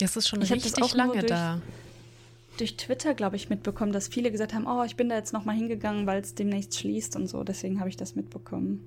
[0.00, 1.62] Es ist schon ich richtig lange durch, da.
[2.58, 5.56] Durch Twitter, glaube ich, mitbekommen, dass viele gesagt haben, oh, ich bin da jetzt nochmal
[5.56, 7.42] hingegangen, weil es demnächst schließt und so.
[7.42, 8.84] Deswegen habe ich das mitbekommen.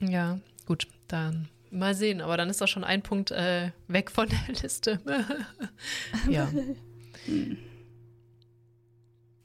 [0.00, 2.20] Ja, gut, dann mal sehen.
[2.20, 5.00] Aber dann ist doch schon ein Punkt äh, weg von der Liste.
[6.28, 6.48] ja.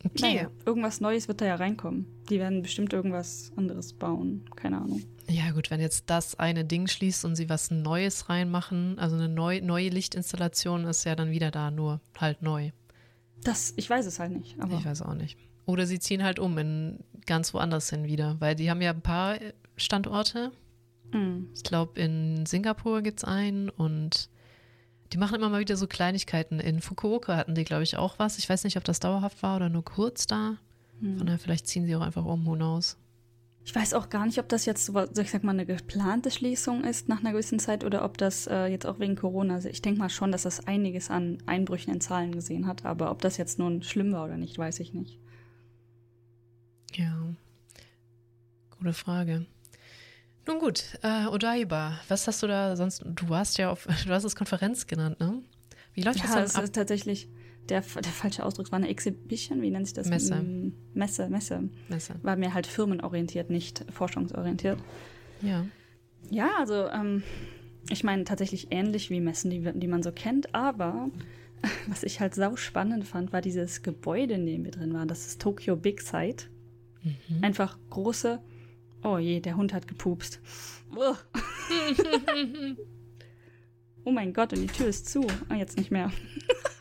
[0.04, 0.22] Okay.
[0.22, 2.06] Naja, irgendwas Neues wird da ja reinkommen.
[2.30, 4.46] Die werden bestimmt irgendwas anderes bauen.
[4.56, 5.04] Keine Ahnung.
[5.28, 9.28] Ja, gut, wenn jetzt das eine Ding schließt und sie was Neues reinmachen, also eine
[9.28, 12.72] neu, neue Lichtinstallation ist ja dann wieder da, nur halt neu.
[13.44, 14.56] Das, ich weiß es halt nicht.
[14.58, 15.38] ich weiß auch nicht.
[15.66, 19.02] Oder sie ziehen halt um in ganz woanders hin wieder, weil die haben ja ein
[19.02, 19.38] paar
[19.78, 20.52] Standorte.
[21.12, 21.50] Mhm.
[21.56, 24.30] Ich glaube, in Singapur gibt es einen und
[25.12, 26.60] die machen immer mal wieder so Kleinigkeiten.
[26.60, 28.38] In Fukuoka hatten die, glaube ich, auch was.
[28.38, 30.58] Ich weiß nicht, ob das dauerhaft war oder nur kurz da.
[31.00, 31.18] Mhm.
[31.18, 32.98] Von daher, vielleicht ziehen sie auch einfach um, who knows.
[33.66, 36.84] Ich weiß auch gar nicht, ob das jetzt, so, ich sag mal, eine geplante Schließung
[36.84, 39.82] ist nach einer gewissen Zeit oder ob das äh, jetzt auch wegen Corona, also ich
[39.82, 43.38] denke mal schon, dass das einiges an Einbrüchen in Zahlen gesehen hat, aber ob das
[43.38, 45.20] jetzt nun schlimm war oder nicht, weiß ich nicht.
[46.94, 47.34] Ja,
[48.78, 49.48] gute Frage.
[50.46, 54.26] Nun gut, äh, Odaiba, was hast du da sonst, du warst ja auf, du hast
[54.26, 55.42] es Konferenz genannt, ne?
[55.96, 56.64] Wie läuft ja, das dann ab?
[56.66, 57.30] ist tatsächlich,
[57.70, 60.08] der, der falsche Ausdruck war eine Exhibition, wie nennt sich das?
[60.08, 60.44] Messe.
[60.94, 61.70] Messe, Messe.
[61.90, 62.16] Messe.
[62.22, 64.80] War mir halt firmenorientiert, nicht forschungsorientiert.
[65.42, 65.66] Ja.
[66.30, 67.24] Ja, also ähm,
[67.90, 71.10] ich meine tatsächlich ähnlich wie Messen, die, die man so kennt, aber
[71.88, 75.08] was ich halt sau spannend fand, war dieses Gebäude, in dem wir drin waren.
[75.08, 76.50] Das ist Tokyo Big Sight.
[77.04, 77.44] Mhm.
[77.44, 78.40] Einfach große.
[79.04, 80.40] Oh je, der Hund hat gepupst.
[84.04, 85.28] oh mein Gott, und die Tür ist zu.
[85.50, 86.12] Ah, jetzt nicht mehr.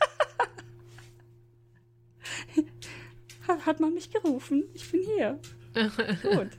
[3.47, 4.63] hat man mich gerufen.
[4.73, 5.39] Ich bin hier.
[6.21, 6.49] Gut.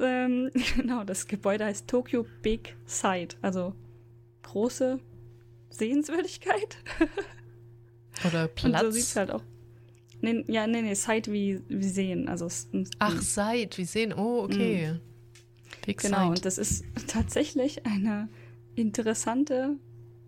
[0.00, 3.74] Ähm, genau, das Gebäude heißt Tokyo Big Sight, also
[4.42, 4.98] große
[5.70, 6.78] Sehenswürdigkeit.
[8.26, 8.82] Oder Platz.
[8.82, 9.42] Und so sieht es halt auch.
[10.22, 12.28] Nee, ja, nee, nee, Sight wie, wie sehen.
[12.28, 12.48] Also,
[12.98, 14.12] Ach, Sight, wie sehen.
[14.12, 14.92] Oh, okay.
[14.92, 15.00] Mm.
[15.86, 16.28] Big genau, Sight.
[16.28, 18.28] und das ist tatsächlich eine
[18.74, 19.76] interessante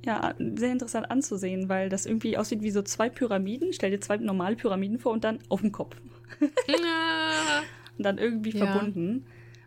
[0.05, 3.73] ja, sehr interessant anzusehen, weil das irgendwie aussieht wie so zwei Pyramiden.
[3.73, 5.97] Stell dir zwei normale Pyramiden vor und dann auf dem Kopf.
[6.41, 8.67] und dann irgendwie ja.
[8.67, 9.25] verbunden.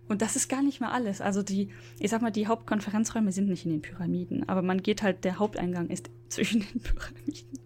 [0.07, 1.21] Und das ist gar nicht mal alles.
[1.21, 1.69] Also die,
[1.99, 5.39] ich sag mal, die Hauptkonferenzräume sind nicht in den Pyramiden, aber man geht halt, der
[5.39, 7.59] Haupteingang ist zwischen den Pyramiden.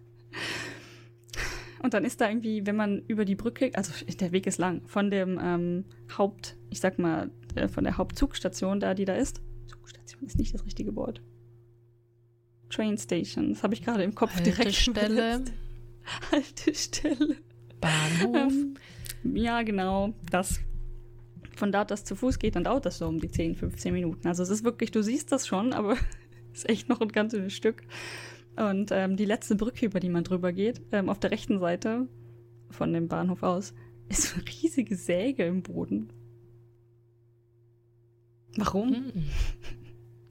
[1.82, 4.82] Und dann ist da irgendwie, wenn man über die Brücke, also der Weg ist lang,
[4.86, 5.84] von dem ähm,
[6.16, 9.40] Haupt, ich sag mal, äh, von der Hauptzugstation da, die da ist.
[9.66, 11.22] Zugstation ist nicht das richtige Wort.
[12.70, 13.50] Train Station.
[13.50, 15.44] Das habe ich gerade im Kopf Halte direkt Stelle.
[16.30, 17.36] Haltestelle.
[17.80, 18.52] Bahnhof.
[18.52, 18.74] Ähm,
[19.34, 20.14] ja, genau.
[20.30, 20.60] Das.
[21.56, 24.26] Von da das zu Fuß geht, dann dauert das so um die 10, 15 Minuten.
[24.26, 25.98] Also es ist wirklich, du siehst das schon, aber es
[26.60, 27.82] ist echt noch ein ganzes Stück.
[28.56, 32.08] Und ähm, die letzte Brücke, über die man drüber geht, ähm, auf der rechten Seite
[32.70, 33.74] von dem Bahnhof aus,
[34.08, 36.08] ist eine riesige Säge im Boden.
[38.56, 38.94] Warum?
[38.94, 39.12] Hm.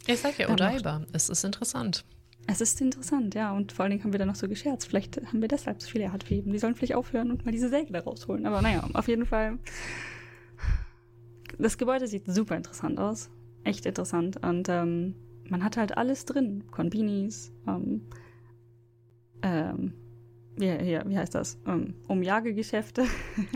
[0.08, 1.06] Ich sag ja, Odaiba.
[1.14, 2.04] Es ist interessant.
[2.52, 3.54] Es ist interessant, ja.
[3.54, 4.88] Und vor allen Dingen haben wir da noch so gescherzt.
[4.88, 6.52] Vielleicht haben wir deshalb so viele Hartweben.
[6.52, 8.48] Die sollen vielleicht aufhören und mal diese Säge da rausholen.
[8.48, 9.60] Aber naja, auf jeden Fall.
[11.60, 13.30] Das Gebäude sieht super interessant aus.
[13.64, 14.44] Echt interessant.
[14.44, 15.14] Und ähm,
[15.48, 16.64] man hat halt alles drin.
[16.72, 18.02] Konbinis, ähm,
[19.44, 19.94] ähm,
[20.58, 21.60] wie, hier, wie heißt das?
[21.68, 23.04] Ähm, Umjagegeschäfte,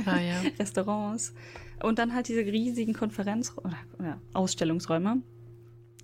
[0.05, 0.39] ah, ja.
[0.59, 1.33] Restaurants.
[1.81, 5.23] Und dann halt diese riesigen Konferenz- oder ja, Ausstellungsräume.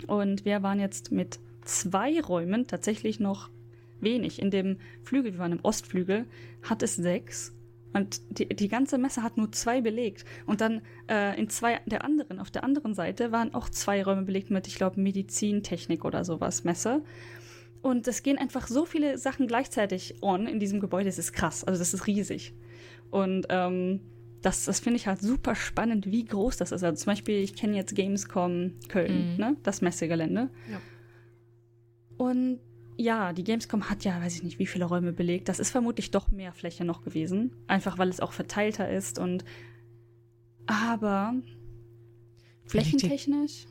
[0.08, 3.50] Und wir waren jetzt mit zwei Räumen tatsächlich noch
[4.00, 4.42] wenig.
[4.42, 6.26] In dem Flügel, wir waren im Ostflügel,
[6.64, 7.54] hat es sechs.
[7.94, 10.24] Und die, die ganze Messe hat nur zwei belegt.
[10.46, 14.24] Und dann äh, in zwei der anderen, auf der anderen Seite, waren auch zwei Räume
[14.24, 17.02] belegt mit, ich glaube, Medizintechnik oder sowas, Messe.
[17.82, 21.06] Und es gehen einfach so viele Sachen gleichzeitig on in diesem Gebäude.
[21.06, 21.64] Das ist krass.
[21.64, 22.54] Also das ist riesig.
[23.10, 24.02] Und ähm,
[24.42, 26.84] das, das finde ich halt super spannend, wie groß das ist.
[26.84, 29.38] Also zum Beispiel, ich kenne jetzt Gamescom Köln, mhm.
[29.38, 29.58] ne?
[29.64, 30.50] das Messegelände.
[30.70, 30.80] Ja.
[32.20, 32.60] Und
[32.98, 35.48] ja, die Gamescom hat ja, weiß ich nicht, wie viele Räume belegt.
[35.48, 37.56] Das ist vermutlich doch mehr Fläche noch gewesen.
[37.68, 39.46] Einfach weil es auch verteilter ist und.
[40.68, 41.34] Aber.
[42.66, 43.68] Flächentechnisch.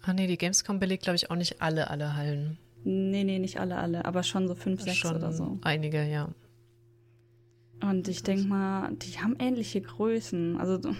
[0.00, 2.56] Ah, nee, die Gamescom belegt, glaube ich, auch nicht alle, alle Hallen.
[2.84, 5.58] Nee, nee, nicht alle, alle, aber schon so fünf, sechs schon oder so.
[5.62, 6.28] Einige, ja.
[7.82, 10.56] Und ich denke mal, die haben ähnliche Größen.
[10.56, 10.94] Also.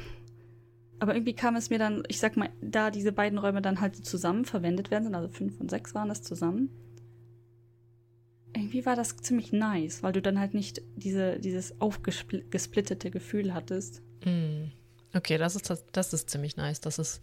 [0.98, 3.96] Aber irgendwie kam es mir dann, ich sag mal, da diese beiden Räume dann halt
[4.04, 6.70] zusammen verwendet werden, also fünf und sechs waren das zusammen.
[8.54, 14.00] Irgendwie war das ziemlich nice, weil du dann halt nicht diese, dieses aufgesplittete Gefühl hattest.
[14.24, 14.70] Mm.
[15.14, 16.80] Okay, das ist, das, das ist ziemlich nice.
[16.80, 17.20] Das ist.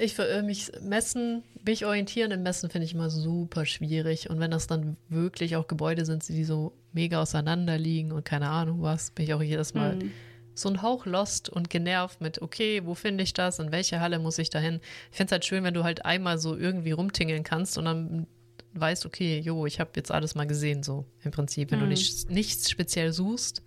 [0.00, 4.28] Ich verirre mich messen, mich orientieren im Messen finde ich immer super schwierig.
[4.28, 8.48] Und wenn das dann wirklich auch Gebäude sind, die so mega auseinander liegen und keine
[8.48, 9.96] Ahnung was, bin ich auch jedes Mal.
[9.96, 10.10] Mm
[10.54, 14.18] so ein Hauch lost und genervt mit, okay, wo finde ich das, in welche Halle
[14.18, 14.80] muss ich da hin?
[15.10, 18.26] Ich finde es halt schön, wenn du halt einmal so irgendwie rumtingeln kannst und dann
[18.74, 21.70] weißt, okay, jo, ich habe jetzt alles mal gesehen, so im Prinzip.
[21.70, 21.84] Wenn mhm.
[21.84, 23.62] du nicht, nichts speziell suchst,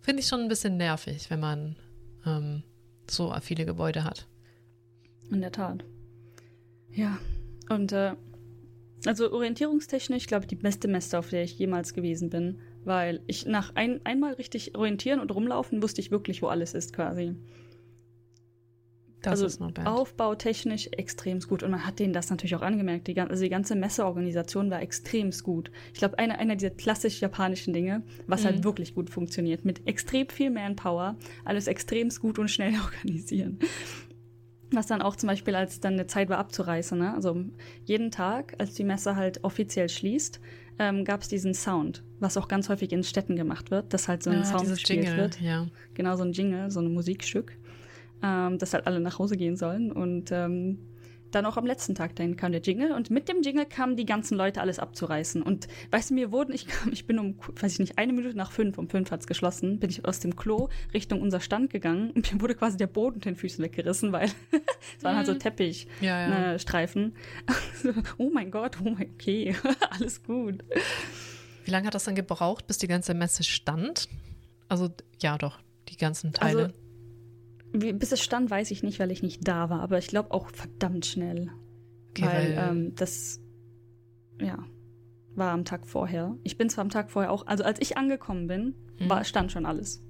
[0.00, 1.76] finde ich schon ein bisschen nervig, wenn man
[2.26, 2.62] ähm,
[3.08, 4.26] so viele Gebäude hat.
[5.30, 5.84] In der Tat.
[6.92, 7.18] Ja,
[7.68, 8.14] und äh,
[9.06, 13.46] also orientierungstechnisch, glaube ich, die beste Messe, auf der ich jemals gewesen bin, Weil ich
[13.46, 17.34] nach ein, einmal richtig orientieren und rumlaufen wusste ich wirklich, wo alles ist quasi.
[19.22, 19.86] Das also ist not bad.
[19.86, 21.62] aufbautechnisch extrem gut.
[21.62, 23.06] Und man hat denen das natürlich auch angemerkt.
[23.06, 25.70] Die, also die ganze Messeorganisation war extrem gut.
[25.92, 28.56] Ich glaube, einer eine dieser klassisch japanischen Dinge, was halt mhm.
[28.56, 29.64] halt wirklich gut funktioniert.
[29.64, 33.58] Mit extrem viel Manpower, alles extrem gut und schnell organisieren.
[34.72, 37.14] Was dann auch zum Beispiel, als dann eine Zeit war abzureißen, ne?
[37.14, 37.44] also
[37.84, 40.40] jeden Tag, als die Messe halt offiziell schließt,
[40.78, 44.22] ähm, gab es diesen Sound, was auch ganz häufig in Städten gemacht wird, dass halt
[44.22, 45.40] so ein ja, Sound gespielt Jingle, wird.
[45.40, 45.66] Ja.
[45.94, 47.56] Genau, so ein Jingle, so ein Musikstück
[48.22, 49.92] ähm, dass halt alle nach Hause gehen sollen.
[49.92, 50.78] Und ähm,
[51.30, 54.06] dann auch am letzten Tag, dann kam der Jingle und mit dem Jingle kamen die
[54.06, 55.42] ganzen Leute alles abzureißen.
[55.42, 58.52] Und weißt du, mir wurden, ich, ich bin um, weiß ich nicht, eine Minute nach
[58.52, 62.32] fünf, um fünf hat's geschlossen, bin ich aus dem Klo Richtung unser Stand gegangen und
[62.32, 64.30] mir wurde quasi der Boden unter den Füßen weggerissen, weil
[64.98, 65.40] es waren halt so mhm.
[65.40, 67.14] Teppichstreifen.
[67.46, 67.54] Ja,
[67.84, 67.92] ja.
[67.92, 69.54] Ne, oh mein Gott, oh mein, okay,
[69.90, 70.64] alles gut.
[71.64, 74.08] Wie lange hat das dann gebraucht, bis die ganze Messe stand?
[74.68, 75.58] Also, ja, doch,
[75.88, 76.64] die ganzen Teile.
[76.64, 76.74] Also,
[77.72, 80.50] bis es stand, weiß ich nicht, weil ich nicht da war, aber ich glaube auch
[80.50, 81.50] verdammt schnell.
[82.10, 83.40] Okay, weil, weil ähm, das,
[84.40, 84.64] ja,
[85.34, 86.36] war am Tag vorher.
[86.42, 89.08] Ich bin zwar am Tag vorher auch, also als ich angekommen bin, hm.
[89.08, 90.02] war, stand schon alles.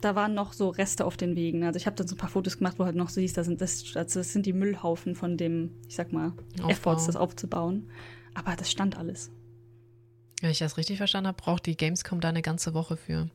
[0.00, 1.64] Da waren noch so Reste auf den Wegen.
[1.64, 3.46] Also ich habe dann so ein paar Fotos gemacht, wo halt noch so siehst, das
[3.46, 6.68] sind, das, also das sind die Müllhaufen von dem, ich sag mal, Aufbau.
[6.68, 7.90] Efforts, das aufzubauen.
[8.34, 9.30] Aber das stand alles.
[10.40, 13.30] Wenn ich das richtig verstanden habe, braucht die Gamescom da eine ganze Woche für.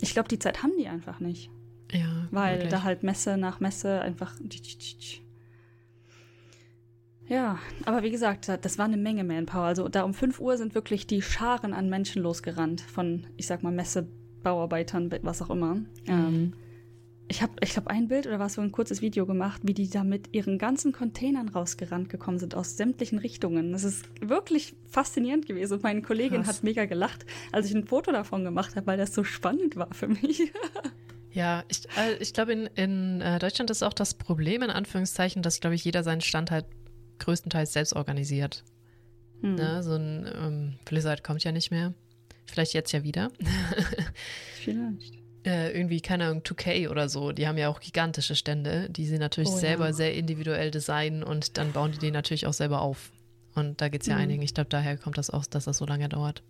[0.00, 1.50] Ich glaube, die Zeit haben die einfach nicht.
[1.92, 2.28] Ja.
[2.30, 2.70] Weil wirklich.
[2.70, 4.34] da halt Messe nach Messe einfach.
[7.28, 9.64] Ja, aber wie gesagt, das war eine Menge Manpower.
[9.64, 12.80] Also da um 5 Uhr sind wirklich die Scharen an Menschen losgerannt.
[12.80, 15.74] Von, ich sag mal, Messebauarbeitern, was auch immer.
[15.74, 15.86] Mhm.
[16.06, 16.52] Ähm,
[17.28, 19.90] ich habe, ich glaube, ein Bild oder was so ein kurzes Video gemacht, wie die
[19.90, 23.72] da mit ihren ganzen Containern rausgerannt gekommen sind aus sämtlichen Richtungen.
[23.72, 25.74] Das ist wirklich faszinierend gewesen.
[25.74, 26.58] Und meine Kollegin Krass.
[26.58, 29.92] hat mega gelacht, als ich ein Foto davon gemacht habe, weil das so spannend war
[29.92, 30.52] für mich.
[31.32, 35.42] ja, ich, äh, ich glaube, in, in äh, Deutschland ist auch das Problem, in Anführungszeichen,
[35.42, 36.66] dass, glaube ich, jeder seinen Stand halt
[37.18, 38.62] größtenteils selbst organisiert.
[39.40, 39.56] Hm.
[39.56, 39.82] Ne?
[39.82, 41.92] So ein ähm, Blizzard kommt ja nicht mehr.
[42.46, 43.32] Vielleicht jetzt ja wieder.
[44.62, 49.06] Vielleicht äh, irgendwie, keine Ahnung, 2K oder so, die haben ja auch gigantische Stände, die
[49.06, 49.92] sie natürlich oh, selber ja.
[49.92, 53.12] sehr individuell designen und dann bauen die die natürlich auch selber auf.
[53.54, 54.22] Und da geht es ja mhm.
[54.22, 54.42] einigen.
[54.42, 56.42] Ich glaube, daher kommt das auch, dass das so lange dauert.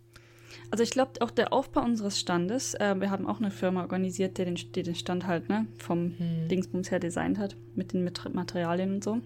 [0.71, 4.39] Also ich glaube, auch der Aufbau unseres Standes, äh, wir haben auch eine Firma organisiert,
[4.39, 6.49] die den, die den Stand halt ne, vom hm.
[6.49, 9.21] Dingsbums her designt hat, mit den Materialien und so.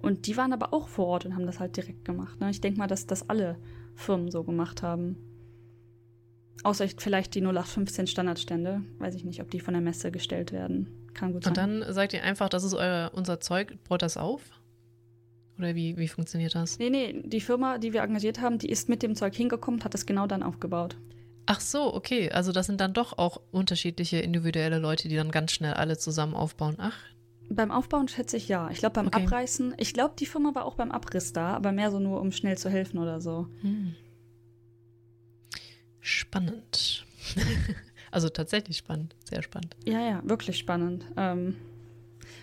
[0.00, 2.40] Und die waren aber auch vor Ort und haben das halt direkt gemacht.
[2.40, 2.50] Ne?
[2.50, 3.56] Ich denke mal, dass das alle
[3.94, 5.16] Firmen so gemacht haben.
[6.62, 8.82] Außer vielleicht die 0815 Standardstände.
[8.98, 10.88] Weiß ich nicht, ob die von der Messe gestellt werden.
[11.14, 11.50] Kann gut sein.
[11.50, 14.42] Und dann sagt ihr einfach, das ist euer, unser Zeug, baut das auf?
[15.58, 16.78] Oder wie, wie funktioniert das?
[16.78, 19.84] Nee, nee, die Firma, die wir engagiert haben, die ist mit dem Zeug hingekommen und
[19.84, 20.96] hat es genau dann aufgebaut.
[21.46, 22.30] Ach so, okay.
[22.30, 26.34] Also das sind dann doch auch unterschiedliche individuelle Leute, die dann ganz schnell alle zusammen
[26.34, 26.76] aufbauen.
[26.78, 26.96] Ach.
[27.48, 28.70] Beim Aufbauen schätze ich ja.
[28.70, 29.24] Ich glaube beim okay.
[29.24, 32.30] Abreißen, ich glaube die Firma war auch beim Abriss da, aber mehr so nur, um
[32.30, 33.48] schnell zu helfen oder so.
[33.62, 33.96] Hm.
[36.00, 37.04] Spannend.
[38.10, 39.76] also tatsächlich spannend, sehr spannend.
[39.86, 41.04] Ja, ja, wirklich spannend.
[41.16, 41.56] Ähm,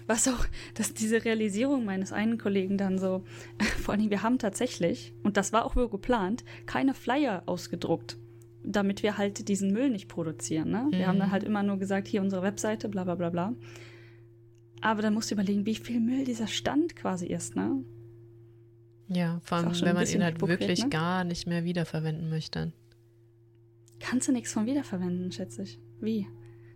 [0.05, 0.45] was auch,
[0.75, 3.23] dass diese Realisierung meines einen Kollegen dann so,
[3.81, 8.17] vor allem, wir haben tatsächlich, und das war auch wohl geplant, keine Flyer ausgedruckt,
[8.63, 10.69] damit wir halt diesen Müll nicht produzieren.
[10.69, 10.87] Ne?
[10.91, 11.33] Wir haben dann mhm.
[11.33, 13.53] halt immer nur gesagt, hier unsere Webseite, bla bla bla bla.
[14.81, 17.83] Aber dann musst du überlegen, wie viel Müll dieser Stand quasi ist, ne?
[19.09, 20.89] Ja, vor allem, wenn man ihn halt wirklich ne?
[20.89, 22.73] gar nicht mehr wiederverwenden möchte.
[23.99, 25.79] Kannst du nichts von wiederverwenden, schätze ich.
[25.99, 26.27] Wie?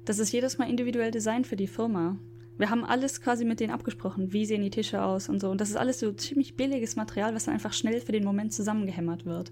[0.05, 2.17] Das ist jedes Mal individuell designt für die Firma.
[2.57, 4.33] Wir haben alles quasi mit denen abgesprochen.
[4.33, 5.49] Wie sehen die Tische aus und so.
[5.49, 8.53] Und das ist alles so ziemlich billiges Material, was dann einfach schnell für den Moment
[8.53, 9.51] zusammengehämmert wird.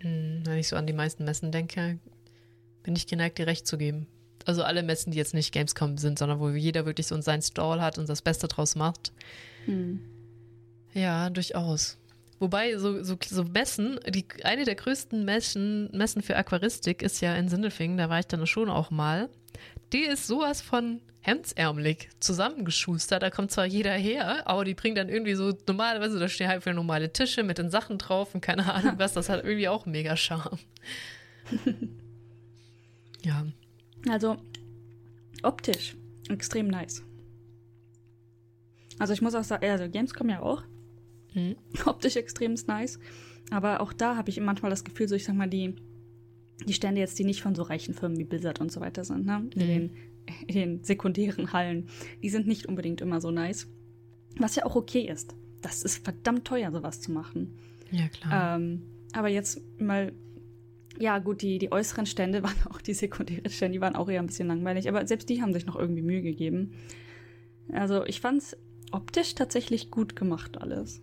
[0.00, 1.98] Hm, wenn ich so an die meisten Messen denke,
[2.82, 4.06] bin ich geneigt, dir recht zu geben.
[4.44, 7.82] Also alle Messen, die jetzt nicht Gamescom sind, sondern wo jeder wirklich so seinen Stall
[7.82, 9.12] hat und das Beste draus macht.
[9.66, 10.00] Hm.
[10.94, 11.98] Ja, durchaus.
[12.38, 17.34] Wobei, so, so, so Messen, die, eine der größten Messen, Messen für Aquaristik ist ja
[17.34, 19.28] in Sindelfingen, da war ich dann schon auch mal.
[19.92, 23.22] Die ist sowas von hemdsärmelig zusammengeschustert.
[23.22, 26.62] Da kommt zwar jeder her, aber die bringen dann irgendwie so normalerweise, da stehen halt
[26.62, 29.12] für normale Tische mit den Sachen drauf und keine Ahnung was.
[29.12, 30.58] Das hat irgendwie auch mega Charme.
[33.24, 33.46] ja.
[34.08, 34.36] Also
[35.42, 35.96] optisch
[36.28, 37.02] extrem nice.
[38.98, 40.62] Also ich muss auch sagen, also Gamescom ja auch.
[41.38, 41.56] Mhm.
[41.86, 42.98] Optisch extrem nice.
[43.50, 45.74] Aber auch da habe ich manchmal das Gefühl, so ich sag mal, die,
[46.66, 49.26] die Stände jetzt, die nicht von so reichen Firmen wie Blizzard und so weiter sind,
[49.26, 49.48] ne?
[49.54, 49.66] in, mhm.
[49.66, 49.90] den,
[50.46, 51.88] in den sekundären Hallen,
[52.22, 53.68] die sind nicht unbedingt immer so nice.
[54.36, 55.34] Was ja auch okay ist.
[55.62, 57.58] Das ist verdammt teuer, sowas zu machen.
[57.90, 58.56] Ja, klar.
[58.56, 58.82] Ähm,
[59.12, 60.12] aber jetzt mal,
[60.98, 64.20] ja gut, die, die äußeren Stände waren auch, die sekundären Stände, die waren auch eher
[64.20, 66.72] ein bisschen langweilig, aber selbst die haben sich noch irgendwie Mühe gegeben.
[67.72, 68.56] Also ich fand es
[68.92, 71.02] optisch tatsächlich gut gemacht alles.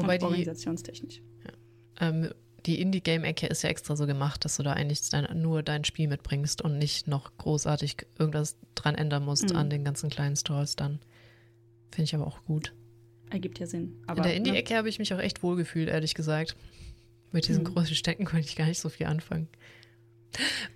[0.00, 1.16] Ja, wobei Und organisationstechnisch.
[1.16, 2.30] Die, ähm,
[2.66, 6.08] die Indie-Game-Ecke ist ja extra so gemacht, dass du da eigentlich dein, nur dein Spiel
[6.08, 9.56] mitbringst und nicht noch großartig irgendwas dran ändern musst Mhm.
[9.56, 10.98] an den ganzen kleinen Stores dann.
[11.90, 12.72] Finde ich aber auch gut.
[13.30, 13.96] Ergibt ja Sinn.
[14.06, 14.36] Aber, In der ne?
[14.38, 16.56] Indie-Ecke habe ich mich auch echt wohl gefühlt, ehrlich gesagt.
[17.32, 17.68] Mit diesen Mhm.
[17.74, 19.48] großen Ständen konnte ich gar nicht so viel anfangen.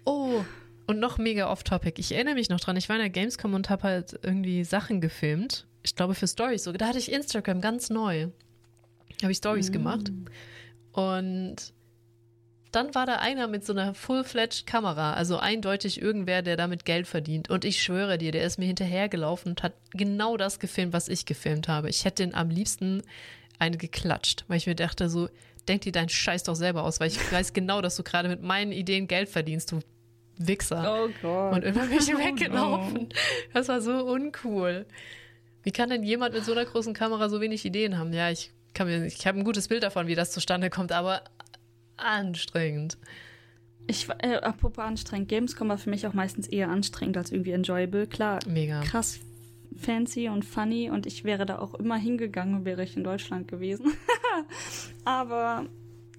[0.05, 0.45] Oh,
[0.87, 1.99] und noch mega off-topic.
[2.01, 5.01] Ich erinnere mich noch dran, ich war in der Gamescom und habe halt irgendwie Sachen
[5.01, 5.67] gefilmt.
[5.83, 6.79] Ich glaube für Stories sogar.
[6.79, 8.29] Da hatte ich Instagram ganz neu.
[9.25, 9.73] Habe ich Stories Mhm.
[9.73, 10.13] gemacht.
[10.93, 11.57] Und
[12.71, 17.07] dann war da einer mit so einer full-fledged Kamera, also eindeutig irgendwer, der damit Geld
[17.07, 17.49] verdient.
[17.49, 21.25] Und ich schwöre dir, der ist mir hinterhergelaufen und hat genau das gefilmt, was ich
[21.25, 21.89] gefilmt habe.
[21.89, 23.03] Ich hätte ihn am liebsten
[23.61, 25.29] eine geklatscht, weil ich mir dachte so,
[25.69, 28.43] denk dir deinen Scheiß doch selber aus, weil ich weiß genau, dass du gerade mit
[28.43, 29.81] meinen Ideen Geld verdienst, du
[30.37, 31.05] Wichser.
[31.07, 31.55] Oh Gott.
[31.55, 33.09] Und immer bin ich Oh weggelaufen.
[33.53, 34.85] Das war so uncool.
[35.63, 38.13] Wie kann denn jemand mit so einer großen Kamera so wenig Ideen haben?
[38.13, 41.23] Ja, ich kann mir, ich habe ein gutes Bild davon, wie das zustande kommt, aber
[41.97, 42.99] anstrengend.
[43.87, 48.07] Ich, äh, apropos anstrengend, Gamescom war für mich auch meistens eher anstrengend als irgendwie enjoyable.
[48.07, 48.81] Klar, Mega.
[48.81, 49.21] krass
[49.77, 53.93] fancy und funny und ich wäre da auch immer hingegangen, wäre ich in Deutschland gewesen.
[55.05, 55.67] Aber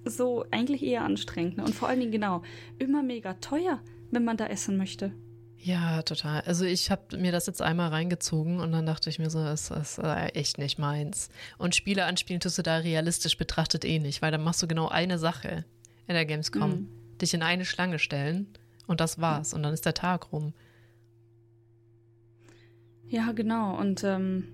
[0.03, 1.57] so eigentlich eher anstrengend.
[1.57, 1.63] Ne?
[1.63, 2.43] Und vor allen Dingen genau,
[2.77, 3.79] immer mega teuer,
[4.11, 5.13] wenn man da essen möchte.
[5.65, 6.41] Ja, total.
[6.41, 9.71] Also ich habe mir das jetzt einmal reingezogen und dann dachte ich mir so, das
[9.71, 11.29] ist äh, echt nicht meins.
[11.57, 14.89] Und Spiele anspielen tust du da realistisch betrachtet eh nicht, weil dann machst du genau
[14.89, 15.65] eine Sache
[16.05, 16.69] in der Gamescom.
[16.69, 16.89] Mhm.
[17.19, 18.45] Dich in eine Schlange stellen
[18.85, 19.55] und das war's.
[19.55, 20.53] Und dann ist der Tag rum.
[23.07, 23.75] Ja, genau.
[23.75, 24.47] Und ähm,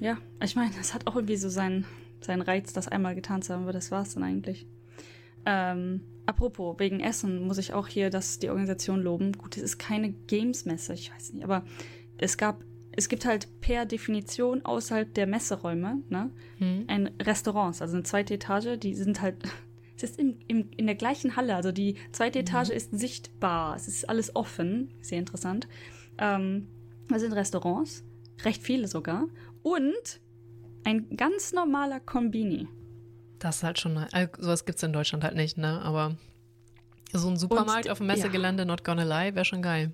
[0.00, 1.86] ja, ich meine, es hat auch irgendwie so seinen,
[2.20, 4.66] seinen Reiz, das einmal getan zu haben, aber das war's dann eigentlich.
[5.46, 6.00] Ähm,
[6.30, 9.32] apropos, wegen Essen muss ich auch hier das, die Organisation loben.
[9.32, 11.64] Gut, es ist keine Games-Messe, ich weiß nicht, aber
[12.18, 16.84] es gab, es gibt halt per Definition außerhalb der Messeräume, ne, Hm?
[16.86, 19.36] ein Restaurants, also eine zweite Etage, die sind halt,
[19.96, 23.88] es ist im, im, in der gleichen Halle, also die zweite Etage ist sichtbar, es
[23.88, 25.68] ist alles offen, sehr interessant.
[26.18, 26.68] Ähm,
[27.08, 28.04] das sind Restaurants,
[28.44, 29.26] recht viele sogar,
[29.62, 30.20] und
[30.84, 32.68] ein ganz normaler Kombini.
[33.40, 35.80] Das ist halt schon, äh, sowas gibt's in Deutschland halt nicht, ne?
[35.82, 36.16] Aber
[37.12, 39.92] so ein Supermarkt Und- auf dem Messegelände, not gonna lie, wäre schon geil.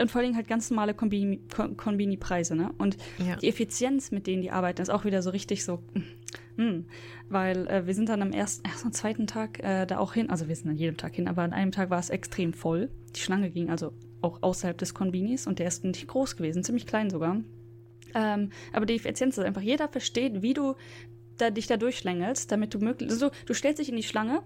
[0.00, 1.38] Und vor allem halt ganz normale Kombini-
[1.76, 2.72] Kombini-Preise, ne?
[2.78, 3.36] Und Ja.
[3.36, 5.82] die Effizienz, mit denen die arbeiten, ist auch wieder so richtig so,
[6.56, 6.86] hm,
[7.28, 10.30] weil äh, wir sind dann am ersten, ersten und zweiten Tag äh, da auch hin,
[10.30, 12.88] also wir sind an jedem Tag hin, aber an einem Tag war es extrem voll.
[13.14, 13.92] Die Schlange ging also
[14.22, 17.36] auch außerhalb des Konbinis und der ist nicht groß gewesen, ziemlich klein sogar.
[18.14, 20.74] Ähm, aber die Effizienz ist einfach, jeder versteht, wie du
[21.36, 24.42] da, dich da durchschlängelst, damit du möglichst, also du stellst dich in die Schlange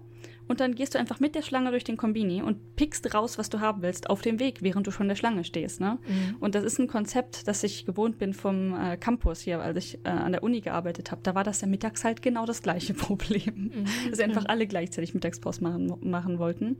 [0.47, 3.49] und dann gehst du einfach mit der Schlange durch den Kombini und pickst raus, was
[3.49, 5.79] du haben willst, auf dem Weg, während du schon in der Schlange stehst.
[5.79, 5.97] Ne?
[6.39, 9.99] Und das ist ein Konzept, das ich gewohnt bin vom äh, Campus hier, als ich
[10.03, 11.21] äh, an der Uni gearbeitet habe.
[11.23, 13.71] Da war das ja mittags halt genau das gleiche Problem.
[14.09, 16.77] Dass einfach alle gleichzeitig Mittagspause machen, machen wollten.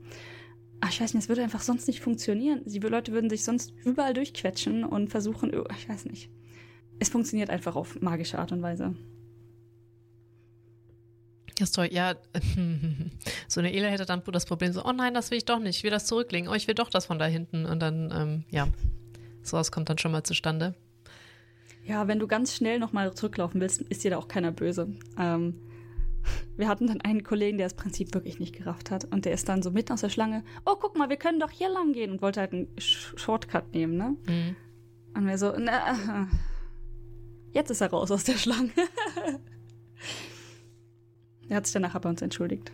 [0.80, 2.60] Ach, ich weiß nicht, es würde einfach sonst nicht funktionieren.
[2.66, 6.28] Die Leute würden sich sonst überall durchquetschen und versuchen, oh, ich weiß nicht.
[6.98, 8.94] Es funktioniert einfach auf magische Art und Weise.
[11.58, 11.88] Das ist toll.
[11.90, 12.14] Ja,
[13.48, 15.78] so eine Ele hätte dann das Problem so, oh nein, das will ich doch nicht,
[15.78, 17.66] ich will das zurücklegen, oh, ich will doch das von da hinten.
[17.66, 18.68] Und dann, ähm, ja,
[19.42, 20.74] sowas kommt dann schon mal zustande.
[21.84, 24.88] Ja, wenn du ganz schnell nochmal zurücklaufen willst, ist dir da auch keiner böse.
[25.18, 25.54] Ähm,
[26.56, 29.04] wir hatten dann einen Kollegen, der das Prinzip wirklich nicht gerafft hat.
[29.06, 31.50] Und der ist dann so mitten aus der Schlange, oh, guck mal, wir können doch
[31.50, 32.12] hier lang gehen.
[32.12, 34.16] Und wollte halt einen Sh Shortcut nehmen, ne?
[34.26, 34.56] Mhm.
[35.14, 36.28] Und wir so, na,
[37.52, 38.70] jetzt ist er raus aus der Schlange.
[41.52, 42.72] Er hat sich danach bei uns entschuldigt.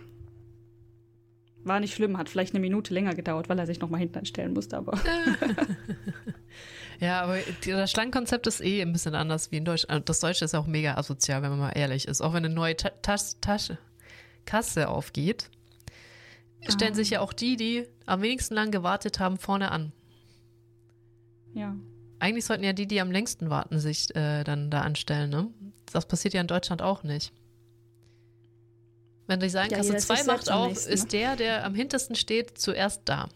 [1.64, 4.54] War nicht schlimm, hat vielleicht eine Minute länger gedauert, weil er sich nochmal hinten anstellen
[4.54, 4.98] musste, aber.
[7.00, 10.08] Ja, aber das Schlangenkonzept ist eh ein bisschen anders wie in Deutschland.
[10.08, 12.20] Das Deutsche ist auch mega asozial, wenn man mal ehrlich ist.
[12.20, 13.78] Auch wenn eine neue Ta Tas Tasche,
[14.46, 15.48] Kasse aufgeht,
[16.68, 16.96] stellen Ah.
[16.96, 19.92] sich ja auch die, die am wenigsten lang gewartet haben, vorne an.
[21.54, 21.76] ja.
[22.18, 25.46] Eigentlich sollten ja die, die am längsten warten, sich äh, dann da anstellen, ne?
[25.92, 27.32] Das passiert ja in Deutschland auch nicht.
[29.28, 31.08] Wenn die sagen, Ja, Kasse jeder ist 2 sich macht auf, nächsten, ist ne?
[31.10, 33.28] der, der am hintersten steht, zuerst da.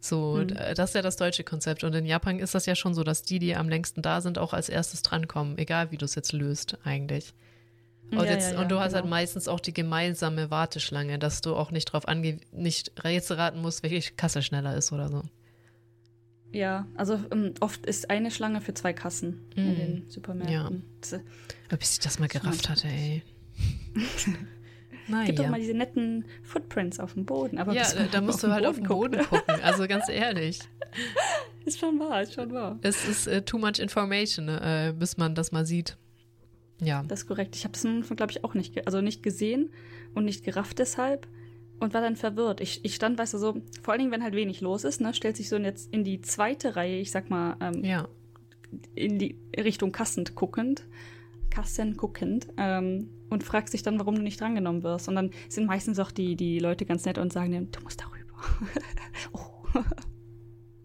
[0.00, 0.48] So, Hm.
[0.48, 1.84] d- das ist ja das deutsche Konzept.
[1.84, 4.38] Und in Japan ist das ja schon so, dass die, die am längsten da sind,
[4.38, 7.34] auch als erstes drankommen, egal wie du es jetzt löst, eigentlich.
[8.10, 9.10] Und, Ja, jetzt, ja, ja, und du hast halt genau.
[9.14, 13.82] meistens auch die gemeinsame Warteschlange, dass du auch nicht drauf ange nicht jetzt raten musst,
[13.82, 15.22] welche Kasse schneller ist oder so.
[16.52, 19.76] Ja, also ähm, oft ist eine Schlange für zwei Kassen in Mm.
[19.76, 20.82] den Supermärkten.
[21.02, 21.20] Das, äh,
[21.78, 23.22] Bis ich das mal gerafft hatte, ey.
[25.08, 25.44] Na, Gibt ja.
[25.44, 27.58] doch mal diese netten Footprints auf dem Boden.
[27.58, 29.60] Aber ja, da musst du halt auf den Boden gucken.
[29.62, 30.60] Also ganz ehrlich.
[31.64, 32.78] ist schon wahr, ist schon wahr.
[32.82, 35.96] Es ist uh, too much information, uh, bis man das mal sieht.
[36.80, 37.02] Ja.
[37.08, 37.56] Das ist korrekt.
[37.56, 37.82] Ich habe es,
[38.16, 39.70] glaube ich, auch nicht, also nicht gesehen
[40.14, 41.26] und nicht gerafft deshalb
[41.80, 42.60] und war dann verwirrt.
[42.60, 45.14] Ich, ich stand, weißt du, so, vor allen Dingen, wenn halt wenig los ist, ne,
[45.14, 48.08] stellt sich so jetzt in die zweite Reihe, ich sag mal, ähm, ja.
[48.94, 50.84] in die Richtung Kassen guckend,
[51.50, 55.08] Kassen guckend, ähm, und fragt sich dann, warum du nicht drangenommen wirst.
[55.08, 58.00] Und dann sind meistens auch die, die Leute ganz nett und sagen dir, du musst
[58.00, 58.34] darüber.
[59.32, 59.82] oh.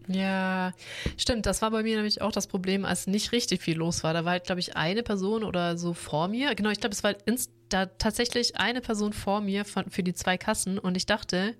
[0.06, 0.72] Ja,
[1.16, 1.46] stimmt.
[1.46, 4.12] Das war bei mir nämlich auch das Problem, als nicht richtig viel los war.
[4.12, 6.54] Da war halt, glaube ich, eine Person oder so vor mir.
[6.54, 7.14] Genau, ich glaube, es war
[7.70, 11.54] da tatsächlich eine Person vor mir von, für die zwei Kassen und ich dachte,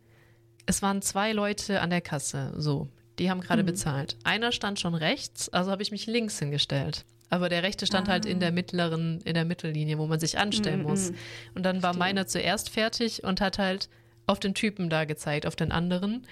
[0.67, 2.53] es waren zwei Leute an der Kasse.
[2.57, 2.89] So,
[3.19, 3.67] die haben gerade mhm.
[3.67, 4.19] bezahlt.
[4.25, 7.07] Einer stand schon rechts, also habe ich mich links hingestellt.
[7.35, 8.13] Aber der rechte stand ah.
[8.13, 8.53] halt in der ah.
[8.53, 10.87] mittleren, in der Mittellinie, wo man sich anstellen mhm.
[10.87, 11.11] muss.
[11.57, 13.89] Und dann war meiner zuerst fertig und hat halt
[14.29, 16.29] auf den Typen da gezeigt, auf den anderen.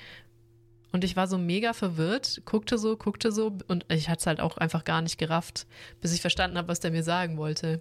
[0.93, 4.39] Und ich war so mega verwirrt, guckte so, guckte so und ich hatte es halt
[4.41, 5.67] auch einfach gar nicht gerafft,
[6.01, 7.81] bis ich verstanden habe, was der mir sagen wollte.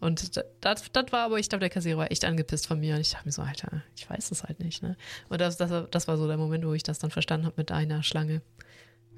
[0.00, 3.02] Und das, das war aber, ich glaube, der Kassierer war echt angepisst von mir und
[3.02, 4.82] ich dachte mir so, Alter, ich weiß es halt nicht.
[4.82, 4.96] Ne?
[5.28, 7.70] Und das, das, das war so der Moment, wo ich das dann verstanden habe mit
[7.70, 8.40] einer Schlange.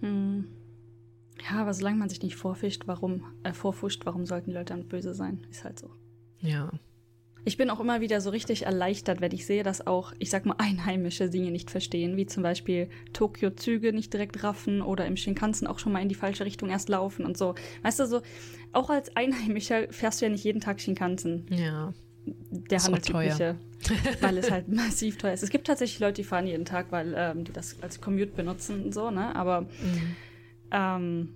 [0.01, 0.49] Hm.
[1.51, 4.89] Ja, aber solange man sich nicht vorfischt, warum, äh, vorfuscht, warum sollten die Leute dann
[4.89, 5.47] böse sein?
[5.51, 5.91] Ist halt so.
[6.41, 6.71] Ja.
[7.47, 10.47] Ich bin auch immer wieder so richtig erleichtert, wenn ich sehe, dass auch, ich sag
[10.47, 15.67] mal, Einheimische Dinge nicht verstehen, wie zum Beispiel Tokio-Züge nicht direkt raffen oder im Shinkansen
[15.67, 17.55] auch schon mal in die falsche Richtung erst laufen und so.
[17.83, 18.23] Weißt du, so,
[18.73, 21.47] auch als Einheimischer fährst du ja nicht jeden Tag Shinkansen.
[21.51, 21.93] Ja.
[22.27, 23.59] Der handelsübliche,
[24.23, 25.43] weil es halt massiv teuer ist.
[25.43, 28.83] Es gibt tatsächlich Leute, die fahren jeden Tag, weil ähm, die das als Commute benutzen
[28.85, 29.37] und so, ne?
[29.37, 30.17] Aber mhm.
[30.75, 31.29] Ähm,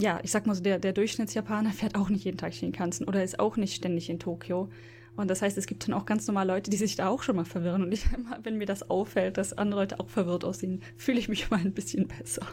[0.00, 3.22] ja, ich sag mal so, der, der Durchschnittsjapaner fährt auch nicht jeden Tag Shinkansen oder
[3.22, 4.68] ist auch nicht ständig in Tokio.
[5.16, 7.36] Und das heißt, es gibt dann auch ganz normal Leute, die sich da auch schon
[7.36, 7.84] mal verwirren.
[7.84, 8.04] Und ich,
[8.42, 11.72] wenn mir das auffällt, dass andere Leute auch verwirrt aussehen, fühle ich mich mal ein
[11.72, 12.46] bisschen besser.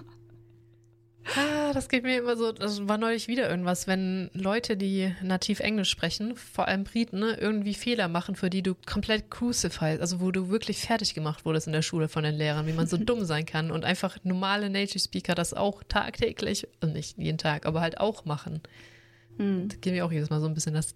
[1.36, 5.60] Ah, das geht mir immer so, das war neulich wieder irgendwas, wenn Leute, die nativ
[5.60, 10.20] Englisch sprechen, vor allem Briten, ne, irgendwie Fehler machen, für die du komplett crucified, also
[10.20, 12.98] wo du wirklich fertig gemacht wurdest in der Schule von den Lehrern, wie man so
[12.98, 17.66] dumm sein kann und einfach normale Native Speaker das auch tagtäglich, und nicht jeden Tag,
[17.66, 18.62] aber halt auch machen.
[19.38, 19.70] Hm.
[19.70, 20.96] Da geht mir auch jedes Mal so ein bisschen das,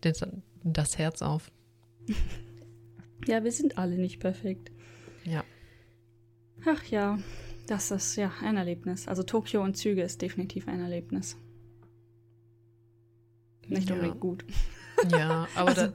[0.63, 1.51] das Herz auf.
[3.27, 4.71] Ja, wir sind alle nicht perfekt.
[5.23, 5.43] Ja.
[6.63, 7.17] Ach ja,
[7.67, 9.07] das ist ja ein Erlebnis.
[9.07, 11.37] Also Tokio und Züge ist definitiv ein Erlebnis.
[13.67, 13.95] Nicht ja.
[13.95, 14.45] unbedingt gut.
[15.09, 15.87] Ja, aber also.
[15.87, 15.93] da,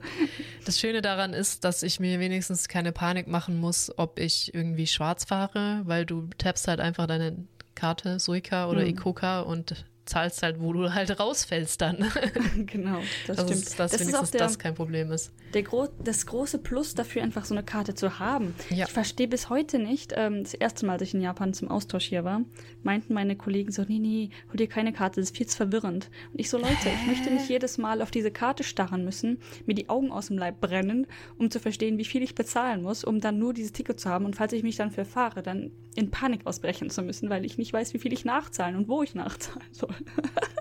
[0.65, 4.87] das Schöne daran ist, dass ich mir wenigstens keine Panik machen muss, ob ich irgendwie
[4.87, 7.45] schwarz fahre, weil du tappst halt einfach deine
[7.75, 8.89] Karte, Suica oder hm.
[8.89, 12.11] Ikoka und zahlst halt, wo du halt rausfällst dann.
[12.65, 13.67] genau, das also stimmt.
[13.67, 15.31] Ist, dass das wenigstens ist der, das kein Problem ist.
[15.53, 18.53] Der Gro das große Plus dafür, einfach so eine Karte zu haben.
[18.69, 18.85] Ja.
[18.85, 22.05] Ich verstehe bis heute nicht, ähm, das erste Mal, als ich in Japan zum Austausch
[22.05, 22.41] hier war,
[22.83, 26.09] meinten meine Kollegen so, nee, nee, hol dir keine Karte, das ist viel zu verwirrend.
[26.33, 26.95] Und ich so, Leute, Hä?
[27.01, 30.37] ich möchte nicht jedes Mal auf diese Karte starren müssen, mir die Augen aus dem
[30.37, 31.07] Leib brennen,
[31.37, 34.25] um zu verstehen, wie viel ich bezahlen muss, um dann nur dieses Ticket zu haben.
[34.25, 37.73] Und falls ich mich dann verfahre, dann in Panik ausbrechen zu müssen, weil ich nicht
[37.73, 39.95] weiß, wie viel ich nachzahlen und wo ich nachzahlen soll.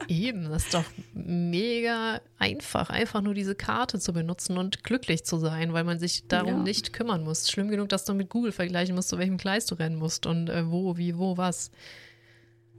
[0.09, 0.85] Eben, das ist doch
[1.15, 6.27] mega einfach, einfach nur diese Karte zu benutzen und glücklich zu sein, weil man sich
[6.27, 6.63] darum ja.
[6.63, 7.49] nicht kümmern muss.
[7.49, 10.49] Schlimm genug, dass du mit Google vergleichen musst, zu welchem Gleis du rennen musst und
[10.49, 11.71] äh, wo, wie, wo, was.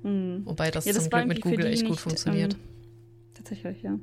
[0.03, 0.41] Mhm.
[0.45, 2.53] Wobei das, ja, das zum Glück mit Google echt nicht, gut funktioniert.
[2.53, 2.59] Ähm,
[3.33, 3.97] tatsächlich, ja.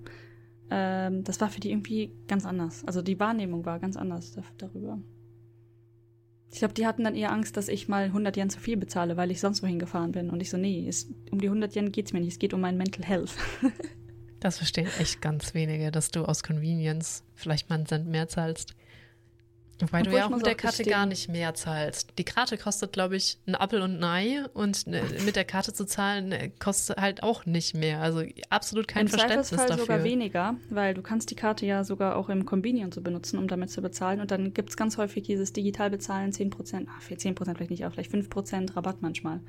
[0.71, 2.85] Ähm, das war für die irgendwie ganz anders.
[2.87, 4.99] Also die Wahrnehmung war ganz anders darüber.
[6.51, 9.17] Ich glaube, die hatten dann eher Angst, dass ich mal 100 Yen zu viel bezahle,
[9.17, 10.31] weil ich sonst wohin gefahren bin.
[10.31, 12.55] Und ich so, nee, es, um die 100 Yen geht es mir nicht, es geht
[12.55, 13.33] um mein Mental Health.
[14.41, 18.75] das verstehen echt ganz wenige, dass du aus Convenience vielleicht mal einen Cent mehr zahlst.
[19.81, 22.14] Wobei Obwohl du ja auch mit der Karte gar nicht mehr zahlst.
[22.18, 25.72] Die Karte kostet, glaube ich, ein Apfel und ein Ei und ne, mit der Karte
[25.72, 28.01] zu zahlen ne, kostet halt auch nicht mehr.
[28.01, 29.85] Also absolut kein Im Verständnis Zweifelsfall dafür.
[29.85, 33.47] sogar weniger, weil du kannst die Karte ja sogar auch im Convenience so benutzen, um
[33.47, 34.20] damit zu bezahlen.
[34.20, 37.93] Und dann gibt es ganz häufig dieses Digitalbezahlen 10%, ah, für 10% vielleicht nicht, aber
[37.93, 39.41] vielleicht 5% Rabatt manchmal.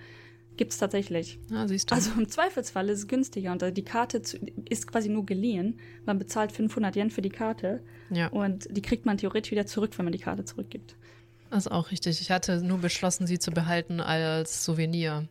[0.59, 1.39] Gibt es tatsächlich.
[1.53, 1.95] Ah, siehst du.
[1.95, 4.21] Also im Zweifelsfall ist es günstiger und die Karte
[4.65, 5.79] ist quasi nur geliehen.
[6.05, 8.27] Man bezahlt 500 Yen für die Karte ja.
[8.27, 10.97] und die kriegt man theoretisch wieder zurück, wenn man die Karte zurückgibt.
[11.49, 12.19] Das ist auch richtig.
[12.19, 15.29] Ich hatte nur beschlossen, sie zu behalten als Souvenir.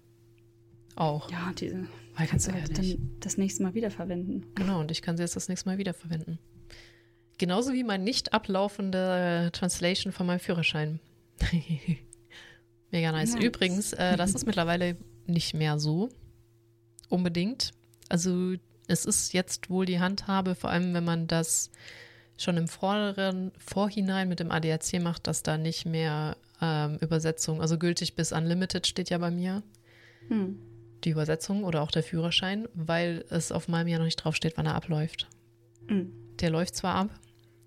[0.96, 1.30] Auch.
[1.30, 1.86] Ja, diese.
[2.16, 4.46] Weil kannst du halt dann das nächste Mal wiederverwenden.
[4.54, 6.38] Genau, und ich kann sie jetzt das nächste Mal wiederverwenden.
[7.36, 11.00] Genauso wie mein nicht ablaufende Translation von meinem Führerschein.
[12.90, 13.34] Mega nice.
[13.34, 13.44] nice.
[13.44, 14.96] Übrigens, äh, das ist mittlerweile
[15.28, 16.08] nicht mehr so
[17.08, 17.72] unbedingt.
[18.08, 18.54] Also
[18.86, 21.70] es ist jetzt wohl die Handhabe, vor allem wenn man das
[22.38, 27.78] schon im vorderen Vorhinein mit dem ADAC macht, dass da nicht mehr ähm, Übersetzung, also
[27.78, 29.62] gültig bis Unlimited steht ja bei mir.
[30.28, 30.58] Hm.
[31.04, 34.66] Die Übersetzung oder auch der Führerschein, weil es auf meinem Jahr noch nicht draufsteht, wann
[34.66, 35.28] er abläuft.
[35.88, 36.12] Hm.
[36.40, 37.10] Der läuft zwar ab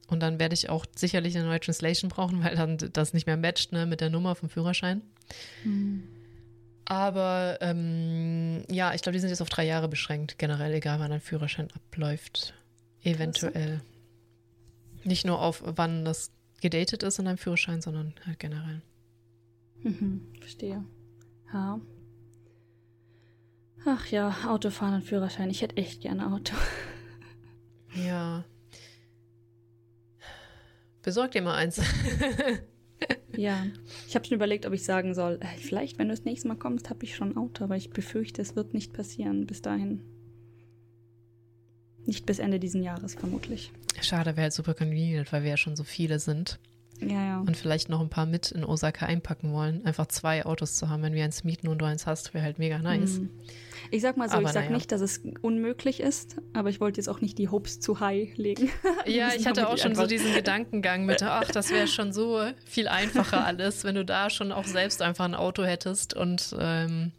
[0.08, 3.38] und dann werde ich auch sicherlich eine neue Translation brauchen, weil dann das nicht mehr
[3.38, 5.02] matcht ne, mit der Nummer vom Führerschein.
[5.64, 6.04] Hm.
[6.92, 11.14] Aber ähm, ja, ich glaube, die sind jetzt auf drei Jahre beschränkt, generell, egal wann
[11.14, 12.54] ein Führerschein abläuft.
[13.02, 13.80] Eventuell.
[15.06, 18.82] Nicht nur auf, wann das gedatet ist in deinem Führerschein, sondern halt generell.
[19.84, 20.84] Mhm, verstehe.
[21.54, 21.80] Ja.
[23.86, 25.50] Ach ja, Autofahren und Führerschein.
[25.50, 26.58] Ich hätte echt gerne Auto.
[27.96, 28.44] Ja.
[31.04, 31.82] Besorg dir mal eins.
[33.36, 33.66] ja,
[34.08, 36.56] ich habe schon überlegt, ob ich sagen soll, äh, vielleicht, wenn du das nächste Mal
[36.56, 40.02] kommst, habe ich schon ein Auto, aber ich befürchte, es wird nicht passieren bis dahin.
[42.06, 43.72] Nicht bis Ende diesen Jahres vermutlich.
[44.02, 46.60] Schade, wäre halt super convenient, weil wir ja schon so viele sind.
[47.02, 47.40] Ja, ja.
[47.40, 49.86] Und vielleicht noch ein paar mit in Osaka einpacken wollen.
[49.86, 52.60] Einfach zwei Autos zu haben, wenn wir eins mieten und du eins hast, wäre halt
[52.60, 53.20] mega nice.
[53.20, 53.30] Mhm.
[53.90, 54.76] Ich sag mal so, aber ich sag naja.
[54.76, 58.36] nicht, dass es unmöglich ist, aber ich wollte jetzt auch nicht die Hopes zu high
[58.38, 58.70] legen.
[59.06, 62.88] ja, ich hatte auch schon so diesen Gedankengang mit, ach, das wäre schon so viel
[62.88, 67.12] einfacher alles, wenn du da schon auch selbst einfach ein Auto hättest und ähm,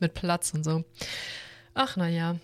[0.00, 0.84] mit Platz und so.
[1.74, 2.36] Ach, naja.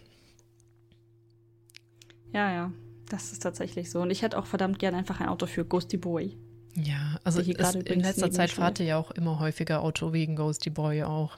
[2.32, 2.72] Ja, ja,
[3.08, 4.00] das ist tatsächlich so.
[4.00, 6.36] Und ich hätte auch verdammt gern einfach ein Auto für Ghosty Boy.
[6.76, 10.70] Ja, also es, in letzter Zeit fahrt ihr ja auch immer häufiger Auto wegen Ghosty
[10.70, 11.36] Boy auch.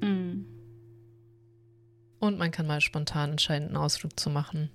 [0.00, 0.44] Mm.
[2.18, 4.70] Und man kann mal spontan entscheiden, einen Ausflug zu machen.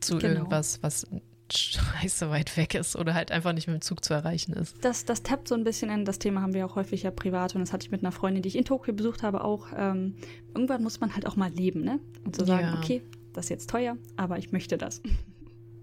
[0.00, 0.34] Zu genau.
[0.34, 1.06] irgendwas, was
[1.52, 4.82] scheiße weit weg ist oder halt einfach nicht mit dem Zug zu erreichen ist.
[4.82, 7.54] Das, das tappt so ein bisschen in, das Thema haben wir auch häufig ja privat
[7.54, 9.68] und das hatte ich mit einer Freundin, die ich in Tokio besucht habe, auch.
[9.76, 10.16] Ähm,
[10.54, 12.00] irgendwann muss man halt auch mal leben, ne?
[12.24, 12.78] Und so sagen, ja.
[12.78, 15.02] okay, das ist jetzt teuer, aber ich möchte das.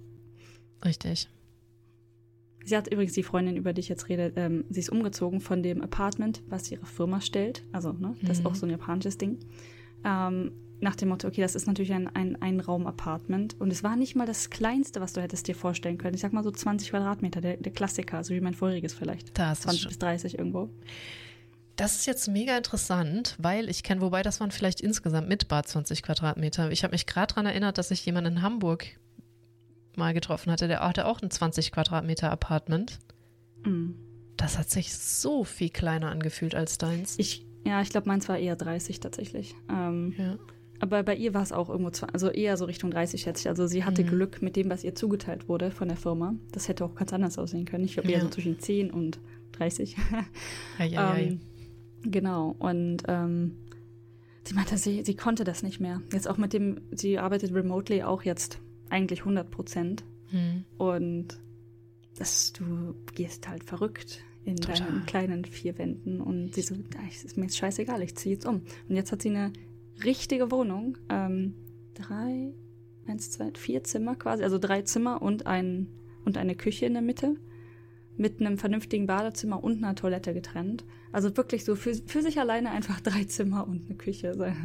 [0.86, 1.30] Richtig.
[2.64, 5.64] Sie hat übrigens die Freundin, über die ich jetzt rede, ähm, sie ist umgezogen von
[5.64, 7.64] dem Apartment, was ihre Firma stellt.
[7.72, 8.46] Also, ne, das mhm.
[8.46, 9.40] ist auch so ein japanisches Ding.
[10.04, 10.52] Ähm,
[10.82, 13.56] nach dem Motto, okay, das ist natürlich ein, ein Einraum-Apartment.
[13.60, 16.16] Und es war nicht mal das Kleinste, was du hättest dir vorstellen können.
[16.16, 19.38] Ich sag mal so 20 Quadratmeter, der, der Klassiker, so wie mein vorheriges vielleicht.
[19.38, 20.70] Das 20 bis 30 irgendwo.
[21.76, 25.68] Das ist jetzt mega interessant, weil ich kenne, wobei das waren vielleicht insgesamt mit Bad
[25.68, 26.72] 20 Quadratmeter.
[26.72, 28.86] Ich habe mich gerade daran erinnert, dass ich jemanden in Hamburg
[30.02, 33.00] mal getroffen hatte, der hatte auch ein 20 Quadratmeter Apartment.
[33.66, 33.96] Mhm.
[34.36, 37.16] Das hat sich so viel kleiner angefühlt als deins.
[37.20, 39.56] Ich, ja, ich glaube, meins war eher 30 tatsächlich.
[39.70, 40.38] Ähm, ja.
[40.80, 43.50] Aber bei ihr war es auch irgendwo, also eher so Richtung 30, schätze ich.
[43.50, 44.08] Also sie hatte mhm.
[44.08, 46.34] Glück mit dem, was ihr zugeteilt wurde von der Firma.
[46.52, 47.86] Das hätte auch ganz anders aussehen können.
[47.86, 48.24] Ich glaube eher ja.
[48.24, 49.20] so zwischen 10 und
[49.52, 49.96] 30.
[50.80, 51.40] ja, ja, ähm,
[52.04, 52.56] Genau.
[52.58, 53.58] Und ähm,
[54.44, 56.02] sie meinte, sie, sie konnte das nicht mehr.
[56.12, 58.60] Jetzt auch mit dem, sie arbeitet remotely auch jetzt
[58.92, 60.04] eigentlich 100 Prozent.
[60.30, 60.66] Hm.
[60.78, 61.40] Und
[62.18, 64.78] das, du gehst halt verrückt in Total.
[64.78, 66.76] deinen kleinen vier Wänden und sie so,
[67.24, 68.62] ist mir jetzt scheißegal, ich ziehe jetzt um.
[68.90, 69.54] Und jetzt hat sie eine
[70.04, 71.54] richtige Wohnung, ähm,
[71.94, 72.54] drei,
[73.08, 75.88] eins, zwei, vier Zimmer quasi, also drei Zimmer und ein
[76.26, 77.36] und eine Küche in der Mitte
[78.22, 80.86] mit einem vernünftigen Badezimmer und einer Toilette getrennt.
[81.12, 84.56] Also wirklich so für, für sich alleine einfach drei Zimmer und eine Küche.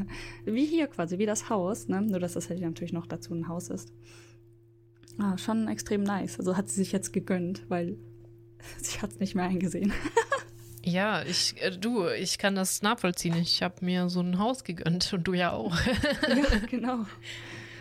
[0.44, 2.02] Wie hier quasi, wie das Haus, ne?
[2.02, 3.92] Nur dass das halt natürlich noch dazu ein Haus ist.
[5.18, 6.38] Ah, schon extrem nice.
[6.38, 7.96] Also hat sie sich jetzt gegönnt, weil
[8.82, 9.92] sie hat es nicht mehr eingesehen.
[10.88, 13.34] Ja, ich, äh, du, ich kann das nachvollziehen.
[13.38, 15.76] Ich habe mir so ein Haus gegönnt und du ja auch.
[16.28, 17.06] ja, genau.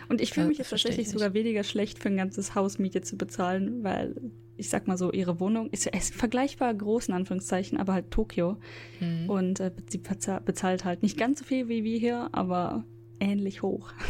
[0.08, 3.16] Und ich fühle mich jetzt tatsächlich sogar weniger schlecht für ein ganzes Haus Miete zu
[3.16, 4.16] bezahlen, weil
[4.56, 8.58] ich sag mal so, ihre Wohnung ist, ist vergleichbar groß in Anführungszeichen, aber halt Tokio.
[9.00, 9.28] Mhm.
[9.28, 12.84] Und äh, sie bezahlt halt nicht ganz so viel wie wir hier, aber
[13.20, 13.92] ähnlich hoch.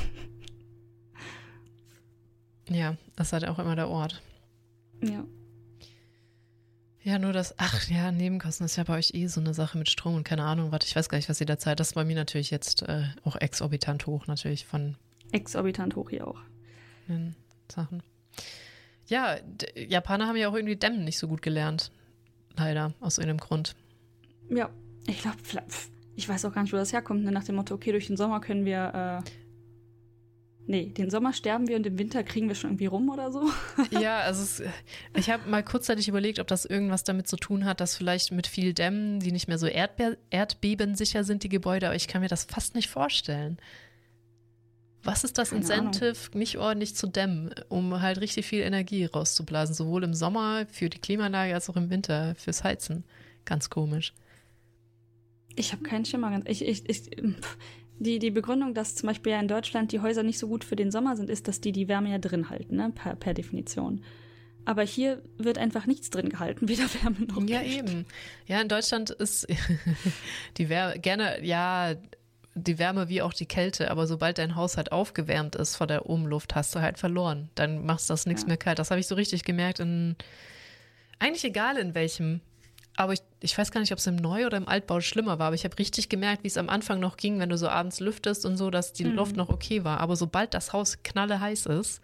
[2.68, 4.23] Ja, das ist halt auch immer der Ort.
[5.01, 5.24] Ja.
[7.02, 9.89] Ja, nur das, ach ja, Nebenkosten ist ja bei euch eh so eine Sache mit
[9.89, 11.78] Strom und keine Ahnung, warte, ich weiß gar nicht, was ihr da zahlt.
[11.78, 14.97] Das ist bei mir natürlich jetzt äh, auch exorbitant hoch, natürlich von
[15.31, 16.40] exorbitant hoch hier auch.
[17.70, 18.02] Sachen.
[19.07, 19.37] Ja,
[19.74, 21.93] Japaner haben ja auch irgendwie Dämmen nicht so gut gelernt.
[22.57, 23.77] Leider, aus irgendeinem Grund.
[24.49, 24.70] Ja,
[25.07, 25.37] ich glaube,
[26.16, 27.24] ich weiß auch gar nicht, wo das herkommt.
[27.24, 27.31] Ne?
[27.31, 29.23] Nach dem Motto, okay, durch den Sommer können wir.
[29.24, 29.31] Äh,
[30.66, 33.51] nee, den Sommer sterben wir und im Winter kriegen wir schon irgendwie rum oder so.
[33.91, 34.62] ja, also es,
[35.15, 38.47] ich habe mal kurzzeitig überlegt, ob das irgendwas damit zu tun hat, dass vielleicht mit
[38.47, 42.28] viel Dämmen, die nicht mehr so erdbe erdbebensicher sind, die Gebäude, aber ich kann mir
[42.28, 43.59] das fast nicht vorstellen.
[45.07, 46.39] Was ist das Keine Incentive, Ahnung.
[46.39, 50.99] nicht ordentlich zu dämmen, um halt richtig viel Energie rauszublasen, sowohl im Sommer für die
[50.99, 53.05] Klimaanlage als auch im Winter fürs Heizen?
[53.45, 54.12] Ganz komisch.
[55.55, 56.43] Ich habe keinen Schimmer.
[56.47, 57.11] Ich, ich, ich,
[57.99, 60.77] die, die Begründung, dass zum Beispiel ja in Deutschland die Häuser nicht so gut für
[60.77, 62.93] den Sommer sind, ist, dass die die Wärme ja drin halten, ne?
[62.95, 64.03] per, per Definition.
[64.66, 68.05] Aber hier wird einfach nichts drin gehalten, weder Wärme noch Ja, eben.
[68.47, 69.47] Ja, in Deutschland ist
[70.59, 71.95] die Wärme gerne, ja,
[72.57, 76.07] die Wärme wie auch die Kälte, aber sobald dein Haus halt aufgewärmt ist von der
[76.07, 77.51] Umluft, hast du halt verloren.
[77.55, 78.49] Dann machst du das nichts ja.
[78.49, 78.78] mehr kalt.
[78.78, 80.16] Das habe ich so richtig gemerkt in,
[81.19, 82.41] eigentlich egal in welchem,
[82.97, 85.49] aber ich, ich weiß gar nicht, ob es im Neu- oder im Altbau schlimmer war,
[85.49, 88.01] aber ich habe richtig gemerkt, wie es am Anfang noch ging, wenn du so abends
[88.01, 89.16] lüftest und so, dass die mhm.
[89.16, 90.01] Luft noch okay war.
[90.01, 92.01] Aber sobald das Haus knalle heiß ist,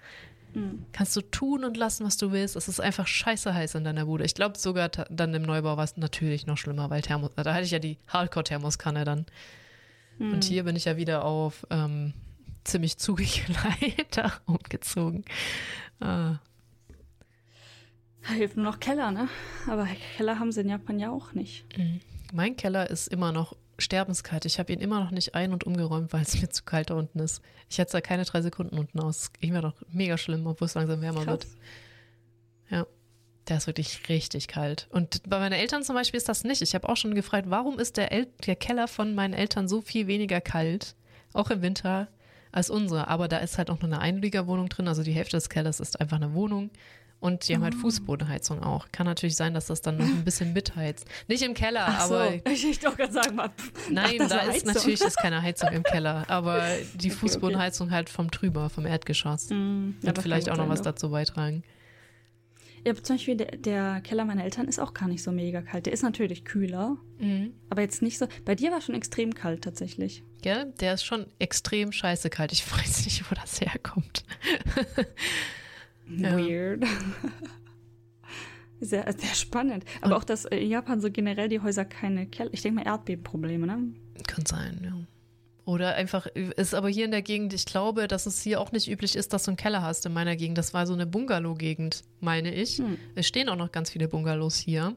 [0.55, 0.85] Mhm.
[0.93, 2.57] Kannst du tun und lassen, was du willst.
[2.57, 4.25] Es ist einfach scheiße heiß in deiner Bude.
[4.25, 7.65] Ich glaube sogar dann im Neubau war es natürlich noch schlimmer, weil Thermos, da hatte
[7.65, 9.27] ich ja die Hardcore-Thermoskanne dann.
[10.23, 10.35] Mhm.
[10.35, 12.15] Und hier bin ich ja wieder auf ähm,
[12.65, 13.41] ziemlich zugige
[13.81, 15.25] Leiter umgezogen.
[16.01, 16.39] Ah.
[18.23, 19.29] Hilft nur noch Keller, ne?
[19.69, 19.87] Aber
[20.17, 21.67] Keller haben sie in Japan ja auch nicht.
[21.77, 22.01] Mhm.
[22.33, 24.45] Mein Keller ist immer noch sterbenskalt.
[24.45, 26.95] Ich habe ihn immer noch nicht ein- und umgeräumt, weil es mir zu kalt da
[26.95, 27.43] unten ist.
[27.69, 29.33] Ich hätte da keine drei Sekunden unten aus.
[29.41, 31.27] Ich mir doch mega schlimm, obwohl es langsam wärmer Krass.
[31.27, 31.47] wird.
[32.71, 32.87] Ja.
[33.53, 34.87] Der ist wirklich richtig kalt.
[34.89, 36.63] Und bei meinen Eltern zum Beispiel ist das nicht.
[36.63, 39.83] Ich habe auch schon gefragt, warum ist der, El der Keller von meinen Eltern so
[39.83, 40.95] viel weniger kalt,
[41.35, 42.09] auch im Winter,
[42.51, 43.09] als unsere.
[43.09, 44.89] Aber da ist halt auch nur eine Einliegerwohnung drin.
[44.89, 46.71] Also die Hälfte des Kellers ist einfach eine Wohnung.
[47.21, 47.81] Und die haben halt ah.
[47.83, 48.87] Fußbodenheizung auch.
[48.91, 51.07] Kann natürlich sein, dass das dann noch ein bisschen mitheizt.
[51.29, 52.15] Nicht im Keller, Ach so.
[52.15, 52.33] aber.
[52.51, 53.51] Ich, ich doch gerade sagen, mal,
[53.91, 56.63] nein, da ist natürlich ist keine Heizung im Keller, aber
[56.95, 57.97] die okay, Fußbodenheizung okay.
[57.97, 59.51] halt vom Trüber, vom Erdgeschoss.
[59.51, 61.63] Mm, Wird vielleicht auch noch was dazu beitragen.
[62.85, 65.87] Ja, zum Beispiel der, der, Keller meiner Eltern ist auch gar nicht so mega kalt.
[65.87, 67.55] Der ist natürlich kühler, mhm.
[67.71, 68.27] aber jetzt nicht so.
[68.45, 70.25] Bei dir war schon extrem kalt tatsächlich.
[70.45, 72.53] Ja, der ist schon extrem scheiße kalt.
[72.53, 74.25] Ich weiß nicht, wo das herkommt.
[76.07, 76.85] Weird.
[78.85, 79.85] Sehr, sehr spannend.
[80.01, 82.91] Aber Und auch, dass in Japan so generell die Häuser keine Keller, ich denke mal
[82.91, 83.95] Erdbebenprobleme, ne?
[84.27, 84.93] Kann sein, ja.
[85.65, 88.89] Oder einfach, ist aber hier in der Gegend, ich glaube, dass es hier auch nicht
[88.89, 90.59] üblich ist, dass du einen Keller hast in meiner Gegend.
[90.59, 92.79] Das war so eine Bungalow-Gegend, meine ich.
[92.79, 92.99] Hm.
[93.15, 94.97] Es stehen auch noch ganz viele Bungalows hier.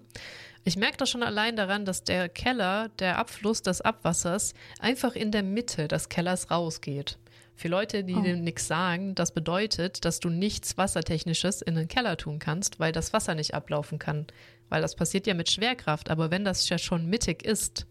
[0.64, 5.32] Ich merke das schon allein daran, dass der Keller, der Abfluss des Abwassers, einfach in
[5.32, 7.20] der Mitte des Kellers rausgeht.
[7.54, 8.22] Für Leute, die oh.
[8.22, 12.92] dem nichts sagen, das bedeutet, dass du nichts Wassertechnisches in den Keller tun kannst, weil
[12.92, 14.26] das Wasser nicht ablaufen kann.
[14.68, 16.10] Weil das passiert ja mit Schwerkraft.
[16.10, 17.86] Aber wenn das ja schon mittig ist,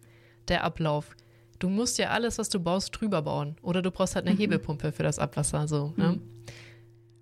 [0.49, 1.15] der Ablauf,
[1.59, 3.57] du musst ja alles, was du baust, drüber bauen.
[3.63, 4.41] Oder du brauchst halt eine mhm.
[4.41, 5.67] Hebelpumpe für das Abwasser.
[5.69, 6.09] So, ne?
[6.09, 6.13] mhm.
[6.15, 6.21] ne?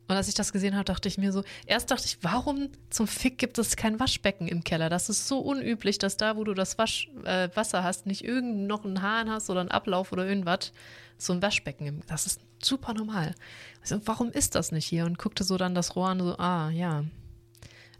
[0.09, 3.07] Und als ich das gesehen habe, dachte ich mir so, erst dachte ich, warum zum
[3.07, 4.91] Fick gibt es kein Waschbecken im Keller?
[4.91, 8.67] Das ist so unüblich, dass da, wo du das Wasch, äh, Wasser hast, nicht irgend
[8.67, 10.73] noch einen Hahn hast oder einen Ablauf oder irgendwas,
[11.17, 12.03] so ein Waschbecken.
[12.09, 13.35] Das ist super normal.
[13.81, 15.07] Also, warum ist das nicht hier?
[15.07, 17.05] Und guckte so dann das Rohr an, so, ah, ja.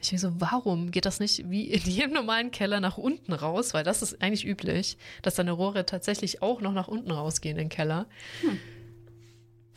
[0.03, 3.73] Ich denke so, warum geht das nicht wie in jedem normalen Keller nach unten raus?
[3.73, 7.65] Weil das ist eigentlich üblich, dass deine Rohre tatsächlich auch noch nach unten rausgehen in
[7.65, 8.07] den Keller.
[8.41, 8.59] Hm.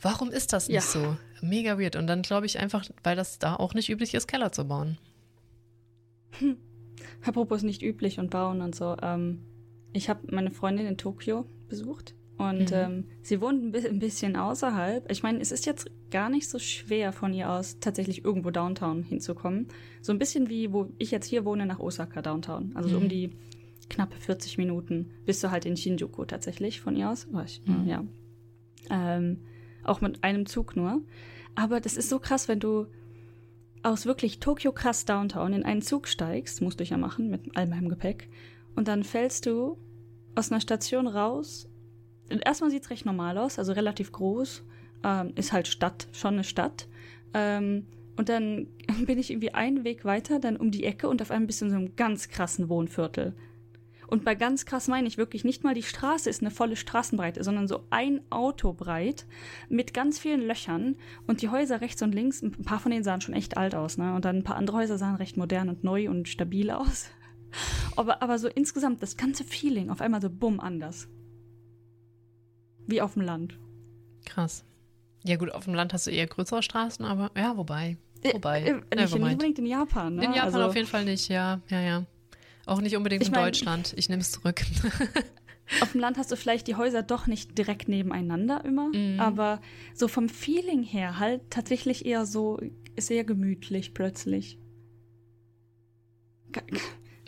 [0.01, 0.81] Warum ist das nicht ja.
[0.81, 1.15] so?
[1.41, 1.95] Mega weird.
[1.95, 4.97] Und dann glaube ich einfach, weil das da auch nicht üblich ist, Keller zu bauen.
[6.39, 6.57] Hm.
[7.23, 8.97] Apropos nicht üblich und bauen und so.
[9.03, 9.45] Ähm,
[9.93, 12.77] ich habe meine Freundin in Tokio besucht und mhm.
[12.77, 15.09] ähm, sie wohnt ein bisschen außerhalb.
[15.09, 19.03] Ich meine, es ist jetzt gar nicht so schwer von ihr aus tatsächlich irgendwo Downtown
[19.03, 19.67] hinzukommen.
[20.01, 22.71] So ein bisschen wie, wo ich jetzt hier wohne, nach Osaka Downtown.
[22.75, 23.09] Also so um mhm.
[23.09, 23.31] die
[23.89, 27.27] knappe 40 Minuten bist du halt in Shinjuku tatsächlich von ihr aus.
[27.45, 27.87] Ich, mhm.
[27.87, 28.03] Ja.
[28.89, 29.41] Ähm,
[29.83, 31.01] auch mit einem Zug nur.
[31.55, 32.87] Aber das ist so krass, wenn du
[33.81, 37.67] aus wirklich Tokio krass Downtown in einen Zug steigst, musst du ja machen mit all
[37.67, 38.29] meinem Gepäck,
[38.75, 39.77] und dann fällst du
[40.35, 41.69] aus einer Station raus.
[42.29, 44.63] Erstmal sieht es recht normal aus, also relativ groß.
[45.03, 46.87] Ähm, ist halt Stadt, schon eine Stadt.
[47.33, 47.85] Ähm,
[48.17, 48.67] und dann
[49.05, 51.65] bin ich irgendwie einen Weg weiter, dann um die Ecke und auf einmal bist du
[51.65, 53.35] in so einem ganz krassen Wohnviertel.
[54.07, 57.43] Und bei ganz krass meine ich wirklich nicht mal die Straße ist eine volle Straßenbreite,
[57.43, 59.25] sondern so ein Auto breit
[59.67, 60.95] mit ganz vielen Löchern
[61.27, 63.97] und die Häuser rechts und links, ein paar von denen sahen schon echt alt aus,
[63.97, 64.13] ne?
[64.15, 67.09] Und dann ein paar andere Häuser sahen recht modern und neu und stabil aus.
[67.95, 71.07] Aber, aber so insgesamt das ganze Feeling auf einmal so bumm anders.
[72.87, 73.57] Wie auf dem Land.
[74.25, 74.63] Krass.
[75.23, 77.97] Ja gut, auf dem Land hast du eher größere Straßen, aber ja, wobei.
[78.21, 78.61] Äh, wobei.
[78.61, 80.25] Äh, äh, nicht unbedingt in Japan, ne?
[80.25, 82.05] In Japan also, auf jeden Fall nicht, ja, ja, ja.
[82.65, 83.93] Auch nicht unbedingt in mein, Deutschland.
[83.97, 84.61] Ich nehme es zurück.
[85.81, 89.19] auf dem Land hast du vielleicht die Häuser doch nicht direkt nebeneinander immer, mhm.
[89.19, 89.61] aber
[89.93, 92.59] so vom Feeling her halt tatsächlich eher so
[92.97, 94.57] sehr gemütlich plötzlich.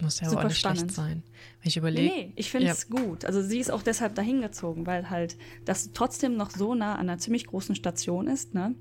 [0.02, 0.80] Muss ja Super auch nicht spannend.
[0.80, 1.24] schlecht sein.
[1.62, 2.14] Wenn ich überlege.
[2.14, 3.00] Nee, nee, ich finde es ja.
[3.00, 3.26] gut.
[3.26, 7.10] Also sie ist auch deshalb dahin gezogen, weil halt das trotzdem noch so nah an
[7.10, 8.76] einer ziemlich großen Station ist, ne?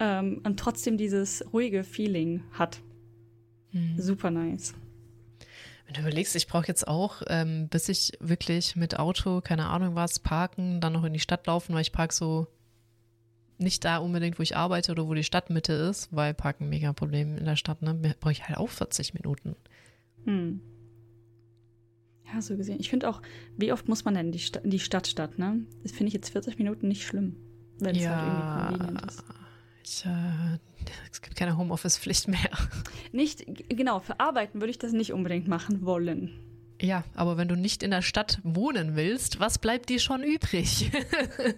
[0.00, 2.80] Ähm, und trotzdem dieses ruhige Feeling hat.
[3.70, 4.00] Mhm.
[4.00, 4.74] Super nice.
[5.86, 9.94] Wenn du überlegst, ich brauche jetzt auch, ähm, bis ich wirklich mit Auto, keine Ahnung
[9.94, 12.46] was, parken, dann noch in die Stadt laufen, weil ich park so
[13.58, 17.36] nicht da unbedingt, wo ich arbeite oder wo die Stadtmitte ist, weil Parken mega Problem
[17.38, 17.94] in der Stadt, ne?
[18.20, 19.54] Brauche ich halt auch 40 Minuten.
[20.24, 20.60] Hm.
[22.32, 22.78] Ja, so gesehen.
[22.80, 23.20] Ich finde auch,
[23.56, 25.66] wie oft muss man denn in die, Sta die Stadt statt, ne?
[25.82, 27.36] Das finde ich jetzt 40 Minuten nicht schlimm,
[27.78, 29.24] wenn es halt irgendwie convenient ist.
[29.84, 30.58] Ich, äh,
[31.10, 32.50] es gibt keine Homeoffice-Pflicht mehr.
[33.12, 36.30] Nicht, genau, für Arbeiten würde ich das nicht unbedingt machen wollen.
[36.80, 40.90] Ja, aber wenn du nicht in der Stadt wohnen willst, was bleibt dir schon übrig?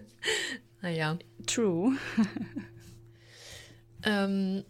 [0.81, 1.17] naja.
[1.47, 1.95] True.
[4.03, 4.63] ähm,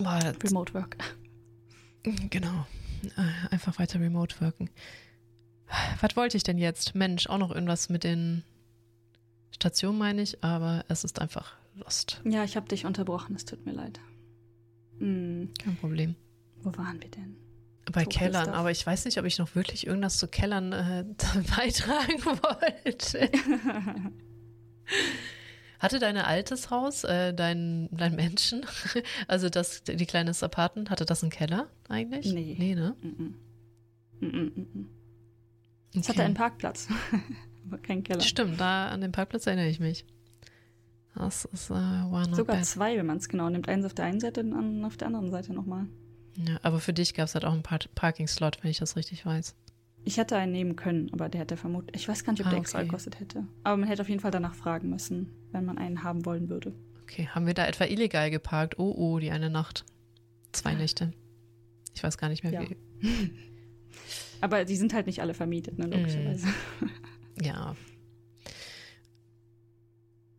[0.00, 0.96] Remote Work.
[2.30, 2.66] Genau.
[3.16, 4.70] Äh, einfach weiter remote wirken.
[6.00, 6.94] Was wollte ich denn jetzt?
[6.94, 8.44] Mensch, auch noch irgendwas mit den
[9.50, 12.20] Stationen, meine ich, aber es ist einfach lost.
[12.24, 14.00] Ja, ich habe dich unterbrochen, es tut mir leid.
[14.98, 15.50] Hm.
[15.62, 16.14] Kein Problem.
[16.62, 17.36] Wo waren wir denn?
[17.92, 21.04] Bei Tot Kellern, aber ich weiß nicht, ob ich noch wirklich irgendwas zu Kellern äh,
[21.56, 23.30] beitragen wollte.
[25.84, 28.64] Hatte dein altes Haus, äh, dein, dein Menschen,
[29.28, 32.32] also das, die kleine Apartment, hatte das einen Keller eigentlich?
[32.32, 32.56] Nee.
[32.58, 32.96] Nee, ne?
[33.02, 33.36] Mm
[34.20, 34.30] -mm.
[34.30, 34.88] Mm
[35.94, 36.08] es okay.
[36.08, 36.88] hatte einen Parkplatz,
[37.66, 38.20] aber kein Keller.
[38.20, 40.06] Stimmt, da an den Parkplatz erinnere ich mich.
[41.14, 42.64] Das ist äh, war Sogar bad.
[42.64, 43.68] zwei, wenn man es genau nimmt.
[43.68, 45.86] Eins auf der einen Seite und auf der anderen Seite nochmal.
[46.36, 49.54] Ja, aber für dich gab es halt auch einen Parking-Slot, wenn ich das richtig weiß.
[50.04, 52.02] Ich hätte einen nehmen können, aber der hätte vermutlich.
[52.02, 52.88] Ich weiß gar nicht, ob ah, der extra okay.
[52.88, 53.46] gekostet hätte.
[53.62, 56.74] Aber man hätte auf jeden Fall danach fragen müssen, wenn man einen haben wollen würde.
[57.02, 58.78] Okay, haben wir da etwa illegal geparkt?
[58.78, 59.84] Oh, oh, die eine Nacht.
[60.52, 61.12] Zwei Nächte.
[61.94, 62.62] Ich weiß gar nicht mehr, ja.
[62.62, 62.76] wie.
[64.40, 66.46] aber die sind halt nicht alle vermietet, ne, logischerweise.
[66.46, 66.86] Mm.
[67.42, 67.74] Ja.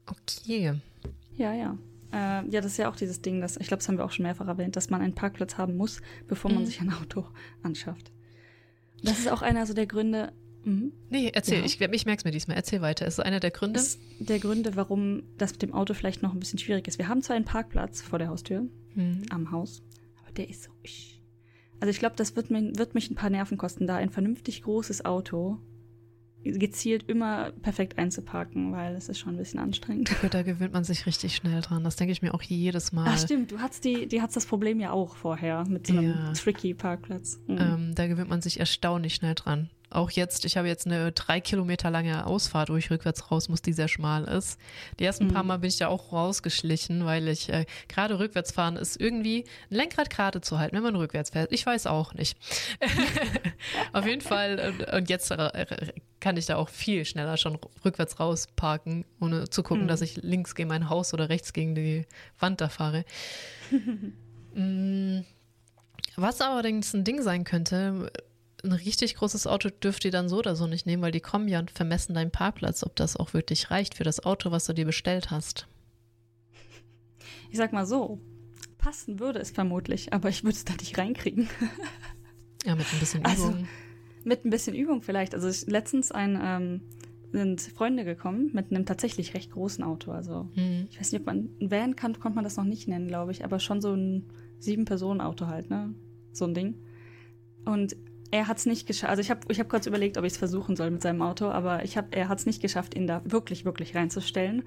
[0.06, 0.80] Okay.
[1.36, 1.78] Ja, ja.
[2.14, 4.12] Äh, ja, das ist ja auch dieses Ding, dass, ich glaube, das haben wir auch
[4.12, 6.66] schon mehrfach erwähnt, dass man einen Parkplatz haben muss, bevor man mhm.
[6.66, 7.26] sich ein Auto
[7.64, 8.14] anschafft.
[9.04, 10.32] Das ist auch einer so der Gründe.
[10.66, 10.92] Mhm.
[11.10, 11.66] Nee, erzähl, ja.
[11.66, 12.58] ich, ich merke es mir diesmal.
[12.58, 13.06] Erzähl weiter.
[13.06, 13.80] Ist einer der Gründe?
[13.80, 16.98] Ist der Gründe, warum das mit dem Auto vielleicht noch ein bisschen schwierig ist.
[16.98, 19.24] Wir haben zwar einen Parkplatz vor der Haustür, mhm.
[19.30, 19.84] am Haus,
[20.22, 20.72] aber der ist so.
[21.80, 24.64] Also ich glaube, das wird, mir, wird mich ein paar Nerven kosten, da ein vernünftig
[24.64, 25.60] großes Auto
[26.46, 30.12] gezielt immer perfekt einzuparken, weil es ist schon ein bisschen anstrengend.
[30.32, 31.84] Da gewöhnt man sich richtig schnell dran.
[31.84, 33.08] Das denke ich mir auch jedes Mal.
[33.10, 36.10] Ach stimmt, du hast die, die hast das Problem ja auch vorher mit so einem
[36.12, 36.34] ja.
[36.34, 37.40] tricky Parkplatz.
[37.48, 37.58] Mhm.
[37.58, 39.70] Ähm, da gewöhnt man sich erstaunlich schnell dran.
[39.96, 43.62] Auch jetzt, ich habe jetzt eine drei Kilometer lange Ausfahrt, wo ich rückwärts raus muss,
[43.62, 44.60] die sehr schmal ist.
[45.00, 45.34] Die ersten mhm.
[45.34, 49.46] paar Mal bin ich da auch rausgeschlichen, weil ich äh, gerade rückwärts fahren ist irgendwie
[49.72, 51.54] ein Lenkrad gerade zu halten, wenn man rückwärts fährt.
[51.54, 52.38] Ich weiß auch nicht.
[53.94, 55.66] Auf jeden Fall, und, und jetzt äh,
[56.20, 59.88] kann ich da auch viel schneller schon rückwärts raus parken, ohne zu gucken, mhm.
[59.88, 62.06] dass ich links gegen mein Haus oder rechts gegen die
[62.40, 63.06] Wand da fahre.
[64.58, 65.26] Mm,
[66.16, 68.10] was allerdings ein Ding sein könnte,
[68.66, 71.48] ein richtig großes Auto dürft ihr dann so oder so nicht nehmen, weil die kommen
[71.48, 74.74] ja und vermessen deinen Parkplatz, ob das auch wirklich reicht für das Auto, was du
[74.74, 75.68] dir bestellt hast.
[77.50, 78.20] Ich sag mal so,
[78.78, 81.48] passen würde es vermutlich, aber ich würde es da nicht reinkriegen.
[82.66, 83.56] ja, mit ein bisschen also, Übung.
[83.56, 83.68] Also,
[84.26, 85.34] mit ein bisschen Übung vielleicht.
[85.34, 86.82] Also ich, letztens ein, ähm,
[87.32, 90.12] sind Freunde gekommen mit einem tatsächlich recht großen Auto.
[90.12, 90.88] Also mhm.
[90.90, 93.32] ich weiß nicht, ob man ein Van kann, konnte man das noch nicht nennen, glaube
[93.32, 94.26] ich, aber schon so ein
[94.60, 95.94] Sieben-Personen-Auto halt, ne?
[96.32, 96.76] So ein Ding.
[97.66, 97.96] Und
[98.32, 99.10] er hat es nicht geschafft.
[99.10, 101.46] Also ich habe ich hab kurz überlegt, ob ich es versuchen soll mit seinem Auto,
[101.48, 104.64] aber ich hab, er hat es nicht geschafft, ihn da wirklich, wirklich reinzustellen.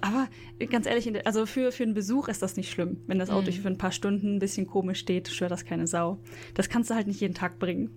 [0.00, 0.28] Aber
[0.70, 3.02] ganz ehrlich, also für, für einen Besuch ist das nicht schlimm.
[3.06, 3.54] Wenn das Auto mhm.
[3.54, 6.20] für ein paar Stunden ein bisschen komisch steht, stört das keine Sau.
[6.54, 7.90] Das kannst du halt nicht jeden Tag bringen.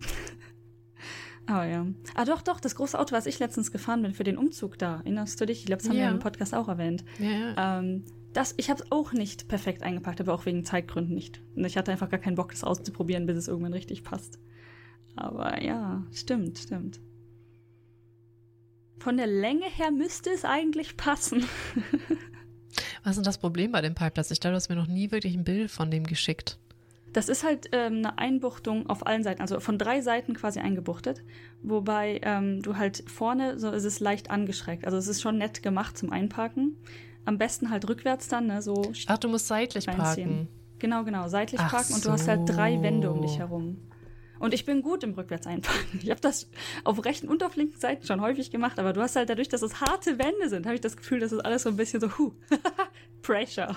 [1.46, 1.86] aber ja.
[2.14, 4.96] Ah, doch, doch, das große Auto, was ich letztens gefahren bin für den Umzug da.
[4.96, 5.60] Erinnerst du dich?
[5.60, 6.06] Ich glaube, das haben ja.
[6.06, 7.04] wir im Podcast auch erwähnt.
[7.18, 7.78] Ja.
[7.80, 8.04] Ähm,
[8.34, 11.40] das, ich habe es auch nicht perfekt eingepackt, aber auch wegen Zeitgründen nicht.
[11.54, 14.38] Und ich hatte einfach gar keinen Bock, das auszuprobieren, bis es irgendwann richtig passt.
[15.16, 17.00] Aber ja, stimmt, stimmt.
[18.98, 21.44] Von der Länge her müsste es eigentlich passen.
[23.04, 24.30] Was ist denn das Problem bei dem Parkplatz?
[24.30, 26.58] Ich glaube, du hast mir noch nie wirklich ein Bild von dem geschickt.
[27.12, 31.22] Das ist halt ähm, eine Einbuchtung auf allen Seiten, also von drei Seiten quasi eingebuchtet,
[31.62, 34.84] wobei ähm, du halt vorne, so ist es leicht angeschrägt.
[34.84, 36.76] Also es ist schon nett gemacht zum Einparken.
[37.24, 38.92] Am besten halt rückwärts dann, ne, so.
[39.06, 40.28] Ach, du musst seitlich reinziehen.
[40.28, 40.48] parken.
[40.78, 41.94] Genau, genau, seitlich Ach parken so.
[41.94, 43.78] und du hast halt drei Wände um dich herum.
[44.38, 46.00] Und ich bin gut im Rückwärts einparken.
[46.02, 46.50] Ich habe das
[46.82, 49.62] auf rechten und auf linken Seiten schon häufig gemacht, aber du hast halt dadurch, dass
[49.62, 52.18] es harte Wände sind, habe ich das Gefühl, dass es alles so ein bisschen so,
[52.18, 52.32] huh,
[53.22, 53.74] Pressure.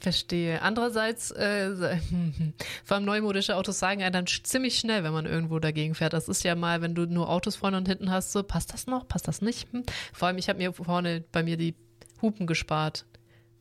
[0.00, 0.62] Verstehe.
[0.62, 1.98] Andererseits, äh,
[2.84, 6.14] vor allem neumodische Autos sagen ja dann ziemlich schnell, wenn man irgendwo dagegen fährt.
[6.14, 8.86] Das ist ja mal, wenn du nur Autos vorne und hinten hast, so, passt das
[8.86, 9.70] noch, passt das nicht?
[9.72, 9.82] Hm.
[10.14, 11.74] Vor allem, ich habe mir vorne bei mir die
[12.22, 13.04] Hupen gespart.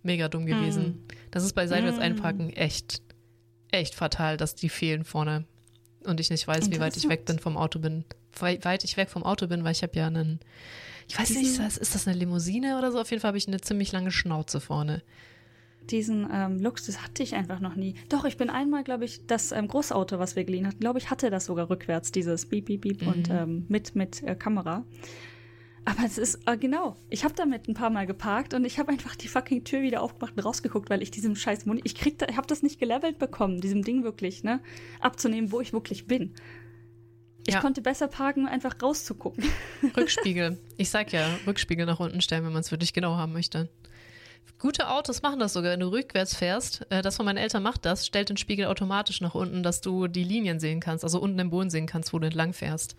[0.02, 0.84] Mega dumm gewesen.
[0.84, 1.08] Mm.
[1.30, 2.02] Das ist bei seitwärts mm.
[2.02, 3.02] einparken echt,
[3.70, 5.44] echt fatal, dass die fehlen vorne.
[6.06, 8.06] Und ich nicht weiß, wie weit ich weg bin vom Auto bin.
[8.40, 10.40] Wie weit ich weg vom Auto bin, weil ich habe ja einen
[11.10, 13.02] Ich weiß nicht, ist das, ist das eine Limousine oder so?
[13.02, 15.04] Auf jeden Fall habe ich eine ziemlich lange Schnauze vorne.
[15.90, 17.96] Diesen ähm, Luxus hatte ich einfach noch nie.
[18.10, 21.10] Doch, ich bin einmal, glaube ich, das ähm, Großauto, was wir geliehen hatten, glaube ich,
[21.10, 23.08] hatte das sogar rückwärts, dieses Beep, Beep, Beep mhm.
[23.08, 24.86] und ähm, mit, mit äh, Kamera.
[25.86, 28.92] Aber es ist, äh, genau, ich habe damit ein paar Mal geparkt und ich habe
[28.92, 32.20] einfach die fucking Tür wieder aufgemacht und rausgeguckt, weil ich diesem scheiß Moni, ich krieg
[32.20, 34.62] da, ich habe das nicht gelevelt bekommen, diesem Ding wirklich, ne,
[35.00, 36.34] abzunehmen, wo ich wirklich bin.
[37.48, 37.62] Ich ja.
[37.62, 39.44] konnte besser parken, einfach rauszugucken.
[39.98, 40.60] Rückspiegel.
[40.78, 43.70] Ich sag ja, Rückspiegel nach unten stellen, wenn man es wirklich genau haben möchte.
[44.60, 46.86] Gute Autos machen das sogar, wenn du rückwärts fährst.
[46.90, 50.08] Äh, das von meinen Eltern macht das, stellt den Spiegel automatisch nach unten, dass du
[50.08, 52.98] die Linien sehen kannst, also unten im Boden sehen kannst, wo du entlang fährst.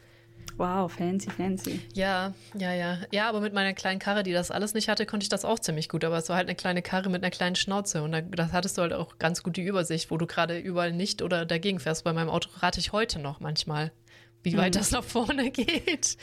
[0.56, 1.80] Wow, fancy, fancy.
[1.94, 2.98] Ja, ja, ja.
[3.10, 5.58] Ja, aber mit meiner kleinen Karre, die das alles nicht hatte, konnte ich das auch
[5.58, 6.04] ziemlich gut.
[6.04, 8.02] Aber es war halt eine kleine Karre mit einer kleinen Schnauze.
[8.02, 10.92] Und da, da hattest du halt auch ganz gut die Übersicht, wo du gerade überall
[10.92, 12.04] nicht oder dagegen fährst.
[12.04, 13.92] Bei meinem Auto rate ich heute noch manchmal
[14.42, 14.78] wie weit mhm.
[14.78, 16.16] das nach vorne geht.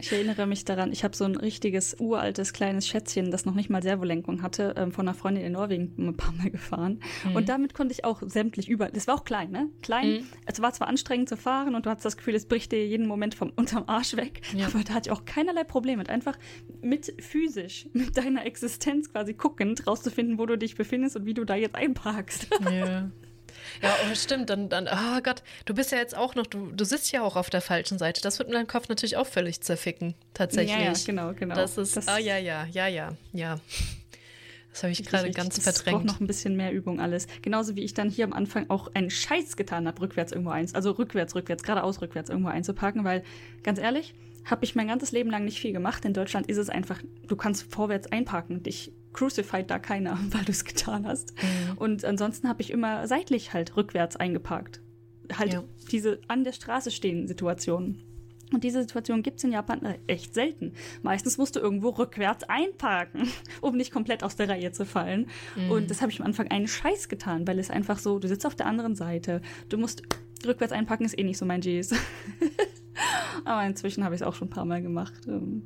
[0.00, 3.68] ich erinnere mich daran, ich habe so ein richtiges uraltes kleines Schätzchen, das noch nicht
[3.68, 7.00] mal Servolenkung hatte, ähm, von einer Freundin in Norwegen ein paar Mal gefahren.
[7.24, 7.36] Mhm.
[7.36, 9.68] Und damit konnte ich auch sämtlich überall, das war auch klein, ne?
[9.82, 10.12] Klein.
[10.12, 10.26] Mhm.
[10.46, 13.06] Es war zwar anstrengend zu fahren und du hattest das Gefühl, es bricht dir jeden
[13.06, 14.66] Moment vom unterm Arsch weg, ja.
[14.66, 16.08] aber da hatte ich auch keinerlei Probleme mit.
[16.08, 16.38] Einfach
[16.80, 21.44] mit physisch, mit deiner Existenz quasi guckend, rauszufinden, wo du dich befindest und wie du
[21.44, 22.48] da jetzt einparkst.
[22.70, 23.10] Ja.
[23.82, 24.50] Ja, oh, stimmt.
[24.50, 27.36] Dann, dann, oh Gott, du bist ja jetzt auch noch, du, du sitzt ja auch
[27.36, 28.20] auf der falschen Seite.
[28.20, 30.76] Das wird mir deinen Kopf natürlich auch völlig zerficken, tatsächlich.
[30.76, 31.54] Ja, ja genau, genau.
[31.54, 33.60] Das ist, das, ah, ja, ja, ja, ja, ja.
[34.72, 35.98] Das habe ich gerade ganz das verdrängt.
[35.98, 37.26] braucht noch ein bisschen mehr Übung alles.
[37.42, 40.74] Genauso wie ich dann hier am Anfang auch einen Scheiß getan habe, rückwärts irgendwo eins,
[40.74, 43.24] also rückwärts, rückwärts, geradeaus, rückwärts irgendwo einzuparken, weil,
[43.64, 44.14] ganz ehrlich,
[44.44, 46.04] habe ich mein ganzes Leben lang nicht viel gemacht.
[46.04, 48.62] In Deutschland ist es einfach, du kannst vorwärts einparken.
[48.62, 51.34] Dich crucified da keiner, weil du es getan hast.
[51.42, 51.78] Mhm.
[51.78, 54.80] Und ansonsten habe ich immer seitlich halt rückwärts eingeparkt.
[55.36, 55.64] Halt ja.
[55.92, 58.02] diese an der Straße stehenden Situationen.
[58.52, 60.72] Und diese Situation gibt es in Japan äh, echt selten.
[61.02, 63.28] Meistens musst du irgendwo rückwärts einparken,
[63.60, 65.28] um nicht komplett aus der Reihe zu fallen.
[65.56, 65.70] Mhm.
[65.70, 68.46] Und das habe ich am Anfang einen Scheiß getan, weil es einfach so, du sitzt
[68.46, 70.02] auf der anderen Seite, du musst
[70.46, 71.94] rückwärts einparken, ist eh nicht so mein Gs.
[73.44, 75.14] Aber inzwischen habe ich es auch schon ein paar Mal gemacht.
[75.26, 75.62] Ähm.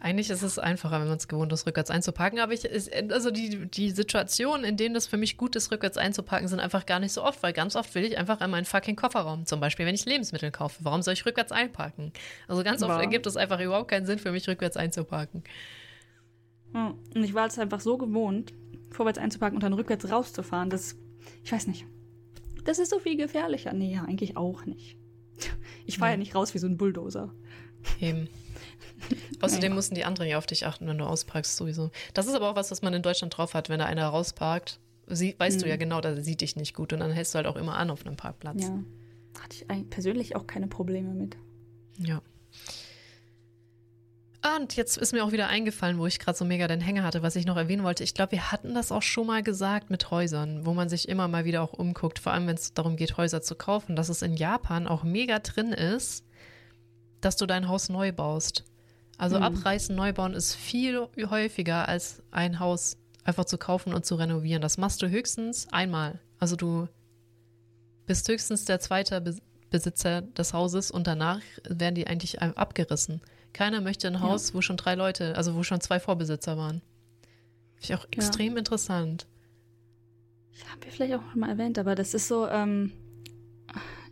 [0.00, 2.40] Eigentlich ist es einfacher, wenn man es gewohnt ist, rückwärts einzuparken.
[2.40, 2.68] Aber ich,
[3.12, 6.86] also die, die Situationen, in denen das für mich gut ist, rückwärts einzuparken, sind einfach
[6.86, 9.46] gar nicht so oft, weil ganz oft will ich einfach in meinen fucking Kofferraum.
[9.46, 10.84] Zum Beispiel, wenn ich Lebensmittel kaufe.
[10.84, 12.12] Warum soll ich rückwärts einparken?
[12.48, 15.44] Also ganz oft ergibt es einfach überhaupt keinen Sinn für mich, rückwärts einzuparken.
[16.72, 18.52] Und ich war es einfach so gewohnt,
[18.90, 20.96] vorwärts einzuparken und dann rückwärts rauszufahren, dass,
[21.44, 21.86] ich weiß nicht,
[22.64, 23.72] das ist so viel gefährlicher.
[23.72, 24.96] Nee, ja, eigentlich auch nicht.
[25.84, 26.14] Ich fahre ja.
[26.14, 27.34] ja nicht raus wie so ein Bulldozer.
[28.00, 28.28] Eben.
[29.40, 29.74] Außerdem naja.
[29.74, 31.90] mussten die anderen ja auf dich achten, wenn du ausparkst, sowieso.
[32.14, 34.78] Das ist aber auch was, was man in Deutschland drauf hat, wenn da einer rausparkt.
[35.08, 35.62] Sie, weißt mhm.
[35.62, 37.76] du ja genau, da sieht dich nicht gut und dann hältst du halt auch immer
[37.76, 38.62] an auf einem Parkplatz.
[38.62, 38.78] Ja.
[39.40, 41.36] Hatte ich persönlich auch keine Probleme mit.
[41.98, 42.22] Ja.
[44.56, 47.22] Und jetzt ist mir auch wieder eingefallen, wo ich gerade so mega den Hänger hatte,
[47.22, 48.02] was ich noch erwähnen wollte.
[48.02, 51.28] Ich glaube, wir hatten das auch schon mal gesagt mit Häusern, wo man sich immer
[51.28, 54.20] mal wieder auch umguckt, vor allem wenn es darum geht, Häuser zu kaufen, dass es
[54.20, 56.24] in Japan auch mega drin ist,
[57.20, 58.64] dass du dein Haus neu baust.
[59.16, 59.44] Also mhm.
[59.44, 64.60] abreißen, neu bauen ist viel häufiger als ein Haus einfach zu kaufen und zu renovieren.
[64.60, 66.18] Das machst du höchstens einmal.
[66.40, 66.88] Also du
[68.06, 69.22] bist höchstens der zweite
[69.70, 73.20] Besitzer des Hauses und danach werden die eigentlich abgerissen.
[73.52, 74.54] Keiner möchte ein Haus, ja.
[74.54, 76.82] wo schon drei Leute, also wo schon zwei Vorbesitzer waren.
[77.74, 78.58] Finde ich auch extrem ja.
[78.58, 79.26] interessant.
[80.52, 82.92] Ich habe wir vielleicht auch mal erwähnt, aber das ist so, ähm,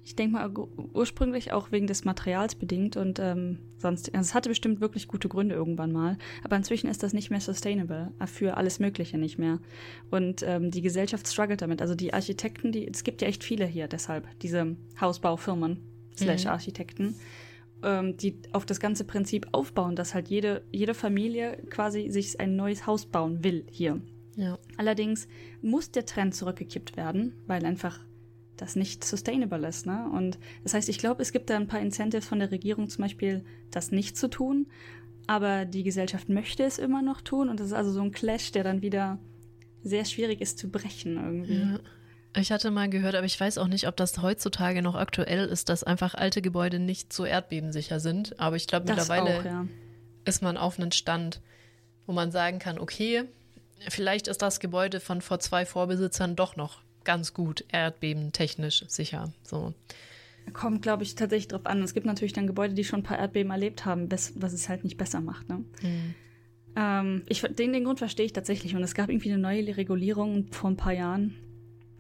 [0.05, 0.51] ich denke mal
[0.93, 5.29] ursprünglich auch wegen des Materials bedingt und ähm, sonst, also es hatte bestimmt wirklich gute
[5.29, 9.39] Gründe irgendwann mal, aber inzwischen ist das nicht mehr sustainable, äh, für alles Mögliche nicht
[9.39, 9.59] mehr.
[10.11, 11.83] Und ähm, die Gesellschaft struggelt damit.
[11.83, 15.79] Also die Architekten, die, es gibt ja echt viele hier deshalb, diese Hausbaufirmen
[16.17, 16.51] slash mhm.
[17.83, 22.55] Ähm, die auf das ganze Prinzip aufbauen, dass halt jede, jede Familie quasi sich ein
[22.55, 24.01] neues Haus bauen will hier.
[24.37, 24.59] Ja.
[24.77, 25.29] Allerdings
[25.63, 28.01] muss der Trend zurückgekippt werden, weil einfach
[28.59, 29.87] das nicht sustainable ist.
[29.87, 30.11] Ne?
[30.13, 33.03] Und das heißt, ich glaube, es gibt da ein paar Incentives von der Regierung zum
[33.03, 34.67] Beispiel, das nicht zu tun,
[35.27, 38.53] aber die Gesellschaft möchte es immer noch tun und das ist also so ein Clash,
[38.53, 39.19] der dann wieder
[39.83, 41.61] sehr schwierig ist zu brechen irgendwie.
[41.61, 41.81] Ja.
[42.37, 45.69] Ich hatte mal gehört, aber ich weiß auch nicht, ob das heutzutage noch aktuell ist,
[45.69, 48.39] dass einfach alte Gebäude nicht so erdbebensicher sind.
[48.39, 49.67] Aber ich glaube, mittlerweile auch, ja.
[50.25, 51.41] ist man auf einem Stand,
[52.07, 53.25] wo man sagen kann, okay,
[53.89, 59.33] vielleicht ist das Gebäude von vor zwei Vorbesitzern doch noch ganz gut erdbebentechnisch sicher.
[59.43, 59.75] So.
[60.53, 61.83] Kommt, glaube ich, tatsächlich drauf an.
[61.83, 64.85] Es gibt natürlich dann Gebäude, die schon ein paar Erdbeben erlebt haben, was es halt
[64.85, 65.49] nicht besser macht.
[65.49, 65.65] Ne?
[65.81, 66.15] Hm.
[66.77, 68.77] Ähm, ich, den, den Grund verstehe ich tatsächlich.
[68.77, 71.35] Und es gab irgendwie eine neue Regulierung vor ein paar Jahren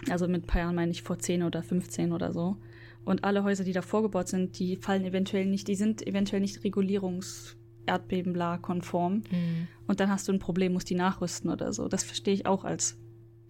[0.08, 2.56] also mit ein paar Jahren meine ich vor 10 oder 15 oder so.
[3.04, 6.64] Und alle Häuser, die da vorgebaut sind, die fallen eventuell nicht, die sind eventuell nicht
[6.64, 7.56] regulierungs
[7.86, 9.22] Erdbeben-La-konform.
[9.30, 9.68] Mhm.
[9.86, 11.88] Und dann hast du ein Problem, musst die nachrüsten oder so.
[11.88, 12.98] Das verstehe ich auch als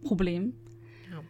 [0.02, 0.54] Problem.
[1.10, 1.20] Ja.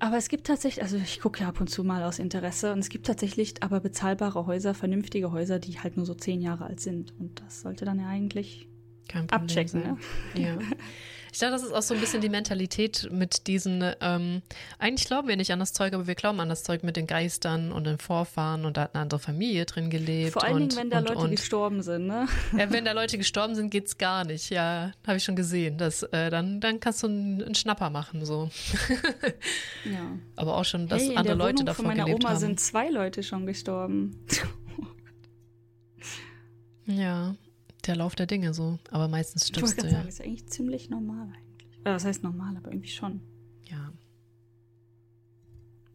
[0.00, 2.80] Aber es gibt tatsächlich, also ich gucke ja ab und zu mal aus Interesse, und
[2.80, 6.80] es gibt tatsächlich aber bezahlbare Häuser, vernünftige Häuser, die halt nur so zehn Jahre alt
[6.80, 7.14] sind.
[7.18, 8.68] Und das sollte dann ja eigentlich
[9.30, 9.82] abchecken.
[9.82, 9.96] Ne?
[10.34, 10.58] Ja.
[11.36, 14.40] Ich glaube, das ist auch so ein bisschen die Mentalität mit diesen, ähm,
[14.78, 17.06] eigentlich glauben wir nicht an das Zeug, aber wir glauben an das Zeug mit den
[17.06, 20.32] Geistern und den Vorfahren und da hat eine andere Familie drin gelebt.
[20.32, 21.30] Vor allen und, Dingen, wenn da und, Leute und.
[21.32, 22.26] gestorben sind, ne?
[22.56, 24.48] Ja, wenn da Leute gestorben sind, geht's gar nicht.
[24.48, 25.76] Ja, habe ich schon gesehen.
[25.76, 28.48] Das, äh, dann, dann kannst du einen, einen Schnapper machen, so.
[29.84, 30.18] ja.
[30.36, 32.40] Aber auch schon, dass hey, andere Leute Wohnung davor von meiner gelebt Oma haben.
[32.40, 34.24] sind zwei Leute schon gestorben.
[36.88, 37.34] Ja,
[37.86, 38.78] der Lauf der Dinge so.
[38.90, 39.98] Aber meistens Ich stirbst wollte du ja.
[39.98, 41.68] sagen, ist eigentlich ziemlich normal eigentlich.
[41.84, 43.20] Was heißt normal, aber irgendwie schon.
[43.64, 43.92] Ja.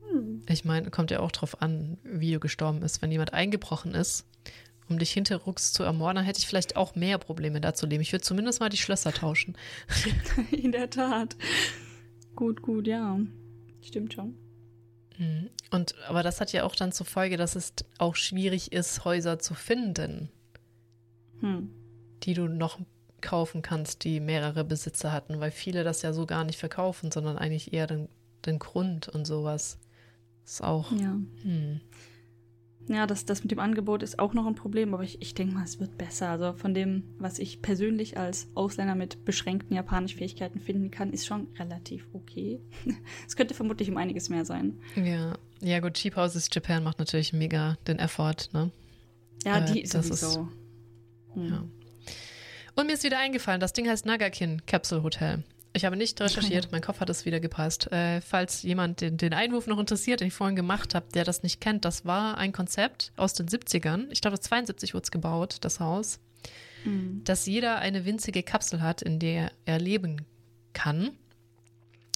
[0.10, 0.44] Hm.
[0.48, 3.02] Ich meine, kommt ja auch drauf an, wie du gestorben bist.
[3.02, 4.26] Wenn jemand eingebrochen ist,
[4.90, 8.02] um dich hinterrucks zu ermorden, dann hätte ich vielleicht auch mehr Probleme da zu leben.
[8.02, 9.56] Ich würde zumindest mal die Schlösser tauschen.
[10.52, 11.36] In der Tat.
[12.36, 13.20] Gut, gut, ja.
[13.82, 14.36] Stimmt schon.
[15.18, 15.50] Mhm.
[15.72, 19.40] Und aber das hat ja auch dann zur Folge, dass es auch schwierig ist, Häuser
[19.40, 20.30] zu finden,
[21.42, 21.72] Hm.
[22.24, 22.80] Die du noch
[23.22, 27.38] kaufen kannst, die mehrere Besitzer hatten, weil viele das ja so gar nicht verkaufen, sondern
[27.38, 28.10] eigentlich eher den,
[28.46, 29.78] den Grund und sowas.
[30.44, 30.92] Ist auch.
[30.92, 31.18] Ja.
[31.44, 31.82] Hm.
[32.88, 35.54] Ja, das, das mit dem Angebot ist auch noch ein Problem, aber ich, ich denke
[35.54, 36.30] mal, es wird besser.
[36.30, 41.28] Also von dem, was ich persönlich als Ausländer mit beschränkten japanischen Fähigkeiten finden kann, ist
[41.28, 42.60] schon relativ okay.
[43.28, 44.80] Es könnte vermutlich um einiges mehr sein.
[44.96, 45.38] Ja.
[45.62, 48.72] Ja, gut, Cheap Houses Japan macht natürlich mega den Effort, ne?
[49.46, 50.48] Ja, Äh, die ist das sowieso.
[51.36, 51.48] Hm.
[51.48, 51.64] Ja.
[52.82, 55.44] Und mir ist wieder eingefallen, das Ding heißt Nagakin Capsule Hotel.
[55.74, 57.92] Ich habe nicht recherchiert, mein Kopf hat es wieder gepasst.
[57.92, 61.44] Äh, falls jemand den, den Einwurf noch interessiert, den ich vorhin gemacht habe, der das
[61.44, 64.08] nicht kennt, das war ein Konzept aus den 70ern.
[64.10, 66.20] Ich glaube, 72 wurde es gebaut, das Haus.
[66.82, 67.22] Hm.
[67.24, 70.26] Dass jeder eine winzige Kapsel hat, in der er leben
[70.74, 71.12] kann.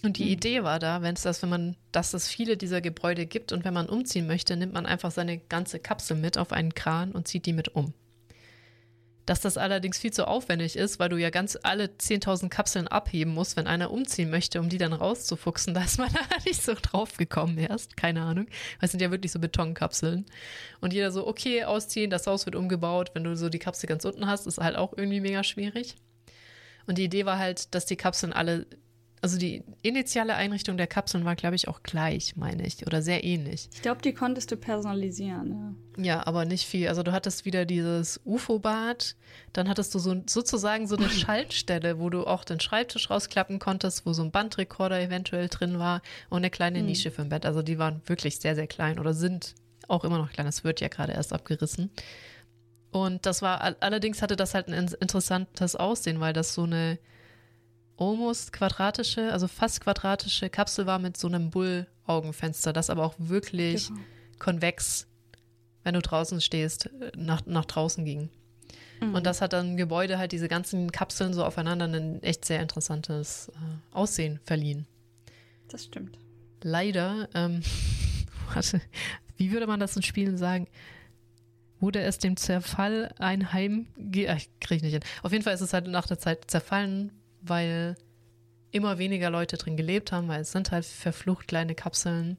[0.01, 0.31] Und die Mhm.
[0.31, 3.65] Idee war da, wenn es das, wenn man, dass es viele dieser Gebäude gibt und
[3.65, 7.27] wenn man umziehen möchte, nimmt man einfach seine ganze Kapsel mit auf einen Kran und
[7.27, 7.93] zieht die mit um.
[9.25, 13.33] Dass das allerdings viel zu aufwendig ist, weil du ja ganz alle 10.000 Kapseln abheben
[13.33, 15.73] musst, wenn einer umziehen möchte, um die dann rauszufuchsen.
[15.75, 17.97] Da ist man da nicht so drauf gekommen erst.
[17.97, 18.45] Keine Ahnung.
[18.79, 20.25] Weil es sind ja wirklich so Betonkapseln.
[20.79, 23.11] Und jeder so, okay, ausziehen, das Haus wird umgebaut.
[23.13, 25.95] Wenn du so die Kapsel ganz unten hast, ist halt auch irgendwie mega schwierig.
[26.87, 28.67] Und die Idee war halt, dass die Kapseln alle,
[29.25, 33.23] also die initiale Einrichtung der Kapseln war, glaube ich, auch gleich, meine ich, oder sehr
[33.23, 33.69] ähnlich.
[33.73, 35.75] Ich glaube, die konntest du personalisieren.
[35.97, 36.03] Ja.
[36.03, 36.87] Ja, aber nicht viel.
[36.89, 39.15] Also du hattest wieder dieses UFO-Bad,
[39.53, 44.05] dann hattest du so sozusagen so eine Schaltstelle, wo du auch den Schreibtisch rausklappen konntest,
[44.05, 46.85] wo so ein Bandrekorder eventuell drin war und eine kleine Hm.
[46.85, 47.45] Nische für ein Bett.
[47.47, 49.55] Also die waren wirklich sehr, sehr klein oder sind
[49.87, 50.45] auch immer noch klein.
[50.45, 51.89] Das wird ja gerade erst abgerissen.
[52.91, 56.63] Und das war, all- allerdings hatte das halt ein in- interessantes Aussehen, weil das so
[56.63, 56.97] eine
[57.97, 63.87] almost quadratische, also fast quadratische Kapsel war mit so einem Bull-Augenfenster, das aber auch wirklich
[63.87, 63.99] Genau.
[64.39, 65.07] konvex,
[65.83, 68.29] wenn du draußen stehst, nach, nach draußen ging.
[69.01, 69.15] Mhm.
[69.15, 73.49] Und das hat dann Gebäude halt diese ganzen Kapseln so aufeinander ein echt sehr interessantes
[73.49, 74.85] äh, Aussehen verliehen.
[75.69, 76.17] Das stimmt.
[76.63, 77.61] Leider, ähm,
[78.53, 78.81] warte,
[79.37, 80.67] wie würde man das in Spielen sagen?
[81.79, 85.03] Wurde es dem Zerfall einheim, ge- ach, krieg ich nicht hin.
[85.23, 87.11] Auf jeden Fall ist es halt nach der Zeit zerfallen,
[87.47, 87.95] weil
[88.71, 92.37] immer weniger Leute drin gelebt haben, weil es sind halt verflucht kleine Kapseln.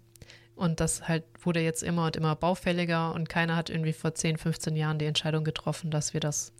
[0.55, 4.39] Und das halt wurde jetzt immer und immer baufälliger und keiner hat irgendwie vor 10,
[4.39, 6.53] 15 Jahren die Entscheidung getroffen, dass wir das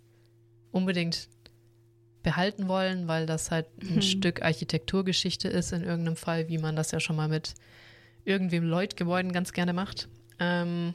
[0.71, 1.29] unbedingt
[2.23, 4.01] behalten wollen, weil das halt ein Mhm.
[4.01, 7.53] Stück Architekturgeschichte ist in irgendeinem Fall, wie man das ja schon mal mit
[8.25, 10.09] irgendwem Lloyd-Gebäuden ganz gerne macht.
[10.39, 10.93] Ähm,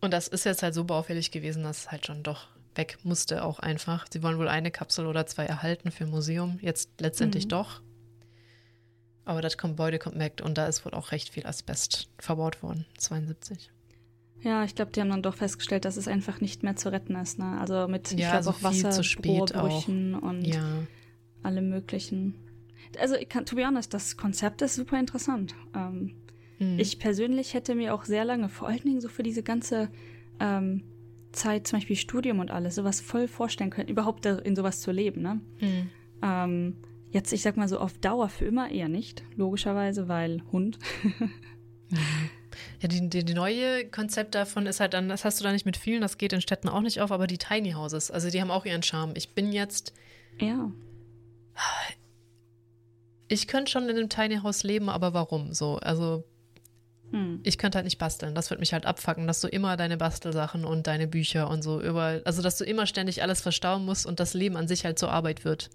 [0.00, 3.44] und das ist jetzt halt so baufällig gewesen, dass es halt schon doch weg musste
[3.44, 4.06] auch einfach.
[4.12, 7.50] Sie wollen wohl eine Kapsel oder zwei erhalten für ein Museum, jetzt letztendlich Mhm.
[7.50, 7.80] doch.
[9.24, 12.84] Aber das Gebäude kommt weg und da ist wohl auch recht viel Asbest verbaut worden,
[12.98, 13.70] 72.
[14.42, 17.16] Ja, ich glaube, die haben dann doch festgestellt, dass es einfach nicht mehr zu retten
[17.16, 17.38] ist.
[17.38, 17.58] Ne?
[17.58, 20.82] Also mit, ich Ja, glaube, also auch viel Wasser, zu spät Rohrbrüchen und Ja,
[21.42, 22.34] alle möglichen.
[23.00, 25.54] Also, ich kann, to be honest, das Konzept ist super interessant.
[25.74, 26.14] Ähm,
[26.58, 26.78] Hm.
[26.78, 29.88] Ich persönlich hätte mir auch sehr lange, vor allen Dingen so für diese ganze
[30.38, 30.84] ähm,
[31.34, 35.22] Zeit, zum Beispiel Studium und alles, sowas voll vorstellen können, überhaupt in sowas zu leben.
[35.22, 35.40] Ne?
[35.58, 35.90] Hm.
[36.22, 36.76] Ähm,
[37.10, 40.78] jetzt, ich sag mal so, auf Dauer für immer eher nicht, logischerweise, weil Hund.
[42.80, 45.66] Ja, die, die, die neue Konzept davon ist halt dann, das hast du da nicht
[45.66, 48.40] mit vielen, das geht in Städten auch nicht auf, aber die Tiny Houses, also die
[48.40, 49.14] haben auch ihren Charme.
[49.16, 49.92] Ich bin jetzt,
[50.38, 50.70] ja.
[53.28, 55.76] ich könnte schon in einem Tiny House leben, aber warum so?
[55.76, 56.24] Also
[57.14, 57.38] hm.
[57.44, 58.34] ich könnte halt nicht basteln.
[58.34, 61.80] Das wird mich halt abfacken, dass du immer deine Bastelsachen und deine Bücher und so
[61.80, 64.98] überall, also dass du immer ständig alles verstauen musst und das Leben an sich halt
[64.98, 65.70] zur Arbeit wird.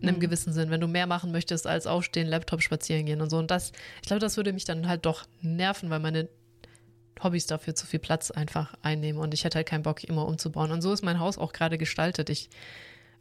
[0.00, 0.20] In einem hm.
[0.20, 3.36] gewissen Sinn, wenn du mehr machen möchtest als aufstehen, Laptop spazieren gehen und so.
[3.36, 6.30] Und das, ich glaube, das würde mich dann halt doch nerven, weil meine
[7.22, 10.72] Hobbys dafür zu viel Platz einfach einnehmen und ich hätte halt keinen Bock, immer umzubauen.
[10.72, 12.30] Und so ist mein Haus auch gerade gestaltet.
[12.30, 12.48] Ich,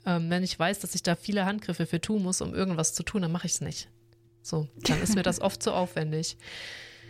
[0.06, 3.03] ähm, wenn ich weiß, dass ich da viele Handgriffe für tun muss, um irgendwas zu
[3.03, 3.90] tun, dann mache ich es nicht.
[4.41, 6.38] So, dann ist mir das oft zu aufwendig.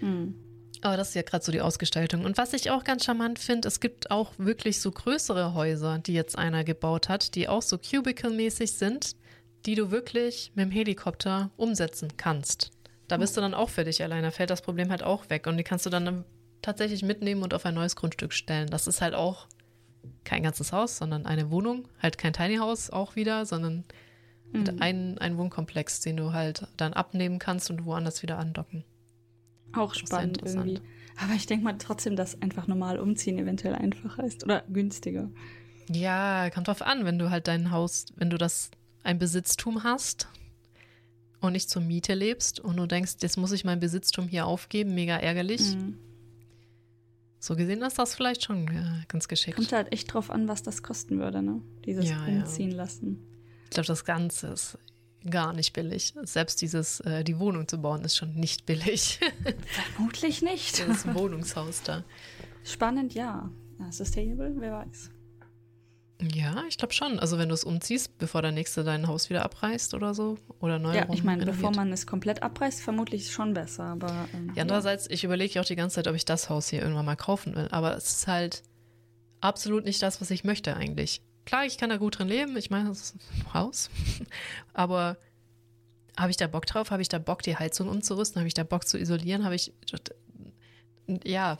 [0.03, 0.35] Hm.
[0.81, 2.25] Aber das ist ja gerade so die Ausgestaltung.
[2.25, 6.13] Und was ich auch ganz charmant finde, es gibt auch wirklich so größere Häuser, die
[6.13, 9.15] jetzt einer gebaut hat, die auch so cubicle-mäßig sind,
[9.65, 12.71] die du wirklich mit dem Helikopter umsetzen kannst.
[13.07, 14.23] Da bist du dann auch für dich allein.
[14.23, 15.47] Da fällt das Problem halt auch weg.
[15.47, 16.25] Und die kannst du dann
[16.61, 18.69] tatsächlich mitnehmen und auf ein neues Grundstück stellen.
[18.69, 19.47] Das ist halt auch
[20.25, 21.88] kein ganzes Haus, sondern eine Wohnung.
[22.01, 23.85] Halt kein Tiny House auch wieder, sondern
[24.51, 24.77] mhm.
[24.80, 28.84] ein, ein Wohnkomplex, den du halt dann abnehmen kannst und woanders wieder andocken.
[29.73, 30.79] Auch spannend irgendwie.
[31.21, 35.29] Aber ich denke mal trotzdem, dass einfach normal umziehen eventuell einfacher ist oder günstiger.
[35.89, 38.71] Ja, kommt drauf an, wenn du halt dein Haus, wenn du das
[39.03, 40.27] ein Besitztum hast
[41.39, 44.95] und nicht zur Miete lebst und du denkst, jetzt muss ich mein Besitztum hier aufgeben,
[44.95, 45.75] mega ärgerlich.
[45.75, 45.97] Mhm
[47.43, 49.57] so gesehen ist das vielleicht schon ja, ganz geschickt.
[49.57, 51.61] Kommt halt echt drauf an, was das kosten würde, ne?
[51.83, 52.77] Dieses ja, Umziehen ja.
[52.77, 53.21] lassen.
[53.65, 54.77] Ich glaube, das Ganze ist
[55.29, 56.13] gar nicht billig.
[56.23, 59.19] Selbst dieses, äh, die Wohnung zu bauen, ist schon nicht billig.
[59.95, 60.87] Vermutlich nicht.
[60.87, 62.03] Das Wohnungshaus da.
[62.63, 63.49] Spannend, ja.
[63.79, 63.91] ja.
[63.91, 65.09] Sustainable, wer weiß.
[66.21, 67.19] Ja, ich glaube schon.
[67.19, 70.79] Also wenn du es umziehst, bevor der Nächste dein Haus wieder abreißt oder so oder
[70.79, 73.85] neu Ja, ich meine, bevor man es komplett abreißt, vermutlich schon besser.
[73.85, 76.81] Aber ähm, ja, andererseits, ich überlege auch die ganze Zeit, ob ich das Haus hier
[76.81, 77.67] irgendwann mal kaufen will.
[77.71, 78.63] Aber es ist halt
[79.41, 81.21] absolut nicht das, was ich möchte eigentlich.
[81.45, 82.57] Klar, ich kann da gut drin leben.
[82.57, 83.90] Ich meine, das ist ein Haus.
[84.74, 85.18] aber
[86.18, 86.91] habe ich da Bock drauf?
[86.91, 88.40] Habe ich da Bock, die Heizung umzurüsten?
[88.40, 89.44] Habe ich da Bock zu isolieren?
[89.44, 89.74] Habe ich
[91.24, 91.57] ja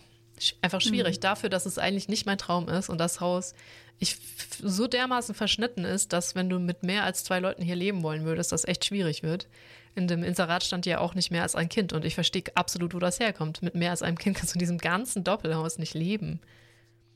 [0.62, 1.22] einfach schwierig mhm.
[1.22, 3.54] dafür, dass es eigentlich nicht mein Traum ist und das Haus
[4.00, 4.18] ich
[4.60, 8.26] so dermaßen verschnitten ist, dass wenn du mit mehr als zwei Leuten hier leben wollen
[8.26, 9.48] würdest, das echt schwierig wird.
[9.96, 12.94] In dem Inserat stand ja auch nicht mehr als ein Kind und ich verstehe absolut,
[12.94, 13.62] wo das herkommt.
[13.62, 16.42] Mit mehr als einem Kind kannst du in diesem ganzen Doppelhaus nicht leben.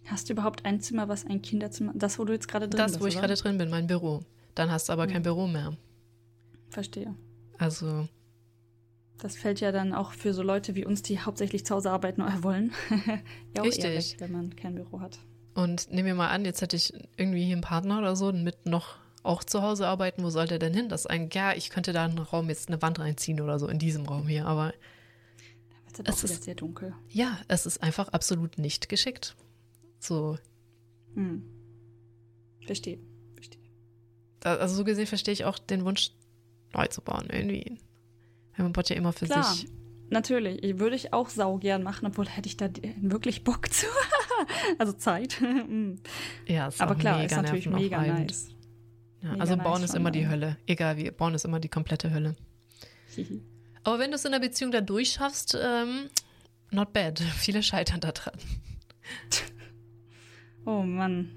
[0.07, 2.93] Hast du überhaupt ein Zimmer, was ein Kinderzimmer, das, wo du jetzt gerade drin das,
[2.93, 2.95] bist?
[2.95, 4.21] Das, wo ich gerade drin bin, mein Büro.
[4.55, 5.11] Dann hast du aber hm.
[5.11, 5.75] kein Büro mehr.
[6.69, 7.13] Verstehe.
[7.57, 8.07] Also.
[9.17, 12.21] Das fällt ja dann auch für so Leute wie uns, die hauptsächlich zu Hause arbeiten
[12.21, 12.71] oder wollen,
[13.55, 13.85] ja auch Richtig.
[13.85, 15.19] eher weg, wenn man kein Büro hat.
[15.55, 18.67] Und nehmen wir mal an, jetzt hätte ich irgendwie hier einen Partner oder so mit
[18.67, 20.23] noch auch zu Hause arbeiten.
[20.23, 20.87] Wo soll der denn hin?
[20.87, 23.67] Das ist ein, ja, ich könnte da einen Raum jetzt eine Wand reinziehen oder so
[23.67, 24.73] in diesem Raum hier, aber.
[25.93, 26.93] Da wird es ist sehr dunkel.
[27.09, 29.35] Ja, es ist einfach absolut nicht geschickt.
[29.99, 30.37] So.
[31.15, 31.43] Hm.
[32.65, 32.99] Verstehe.
[33.35, 33.61] Verstehe.
[34.43, 36.11] Also so gesehen verstehe ich auch den Wunsch,
[36.73, 37.79] neu zu bauen, irgendwie.
[38.57, 39.43] Man baut ja immer für Klar.
[39.43, 39.67] sich
[40.09, 42.69] Natürlich, würde ich auch sau gern machen, obwohl hätte ich da
[43.01, 43.85] wirklich Bock zu.
[44.77, 45.41] also Zeit.
[45.41, 45.95] Mm.
[46.47, 48.49] ja, ist Aber klar, ist natürlich mega nice.
[49.21, 50.57] Ja, mega also bauen nice ist immer die Hölle.
[50.65, 52.35] Egal wie, bauen ist immer die komplette Hölle.
[53.83, 56.09] Aber wenn du es in der Beziehung da durchschaffst, ähm,
[56.71, 57.19] not bad.
[57.19, 58.37] Viele scheitern da dran.
[60.67, 61.31] Oh Mann.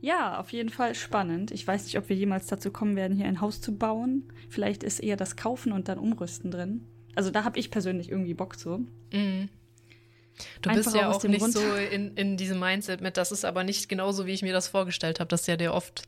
[0.00, 1.50] Ja, auf jeden Fall spannend.
[1.50, 4.32] Ich weiß nicht, ob wir jemals dazu kommen werden, hier ein Haus zu bauen.
[4.48, 6.86] Vielleicht ist eher das Kaufen und dann Umrüsten drin.
[7.16, 8.86] Also da habe ich persönlich irgendwie Bock zu.
[9.12, 9.48] Mhm.
[10.62, 13.44] Du Einfach bist ja auch nicht Grund so in, in diesem Mindset mit, das ist
[13.44, 15.28] aber nicht genauso, wie ich mir das vorgestellt habe.
[15.28, 16.02] Das ist ja der oft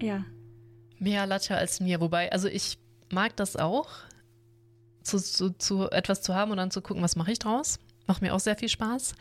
[0.00, 0.24] ja.
[1.00, 2.00] mehr Latte als mir.
[2.00, 2.78] Wobei, also ich
[3.10, 3.88] mag das auch,
[5.02, 7.80] zu, zu, zu etwas zu haben und dann zu gucken, was mache ich draus.
[8.06, 9.14] Macht mir auch sehr viel Spaß.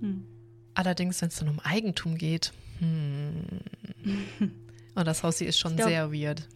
[0.00, 0.26] Hm.
[0.74, 3.60] Allerdings, wenn es dann um Eigentum geht, hm.
[4.94, 6.48] und das Haus hier ist schon glaub, sehr weird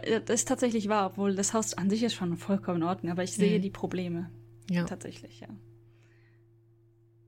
[0.00, 3.24] das ist tatsächlich wahr, obwohl das Haus an sich ist schon vollkommen in Ordnung, aber
[3.24, 3.62] ich sehe mhm.
[3.62, 4.30] die Probleme.
[4.70, 4.84] Ja.
[4.84, 5.48] Tatsächlich, ja.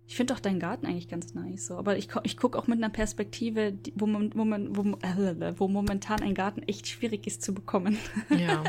[0.06, 1.76] Ich finde auch deinen Garten eigentlich ganz nice, so.
[1.76, 5.68] aber ich, ich gucke auch mit einer Perspektive, wo, man, wo, man, wo, äh, wo
[5.68, 7.98] momentan ein Garten echt schwierig ist zu bekommen.
[8.30, 8.36] Ja.
[8.38, 8.64] ja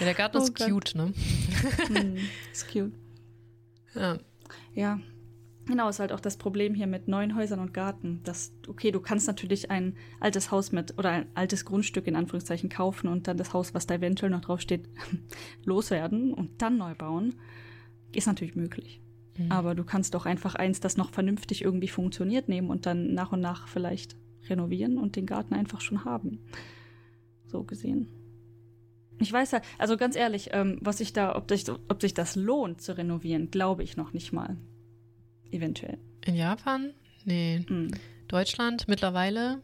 [0.00, 0.68] der Garten oh ist Gott.
[0.68, 1.12] cute, ne?
[1.88, 2.16] hm,
[2.52, 2.92] ist cute.
[3.94, 4.18] Ja.
[4.74, 4.98] Ja,
[5.66, 8.20] Genau, ist halt auch das Problem hier mit neuen Häusern und Garten.
[8.24, 12.68] Das, okay, du kannst natürlich ein altes Haus mit oder ein altes Grundstück in Anführungszeichen
[12.68, 14.88] kaufen und dann das Haus, was da eventuell noch draufsteht,
[15.64, 17.36] loswerden und dann neu bauen.
[18.12, 19.00] Ist natürlich möglich.
[19.38, 19.50] Mhm.
[19.50, 23.32] Aber du kannst doch einfach eins, das noch vernünftig irgendwie funktioniert, nehmen und dann nach
[23.32, 24.16] und nach vielleicht
[24.48, 26.40] renovieren und den Garten einfach schon haben.
[27.46, 28.08] So gesehen.
[29.18, 32.36] Ich weiß ja, also ganz ehrlich, ähm, was ich da, ob, sich, ob sich das
[32.36, 34.58] lohnt zu renovieren, glaube ich noch nicht mal
[35.54, 35.98] eventuell.
[36.24, 36.92] In Japan?
[37.24, 37.60] Nee.
[37.60, 37.90] Mm.
[38.28, 39.60] Deutschland mittlerweile?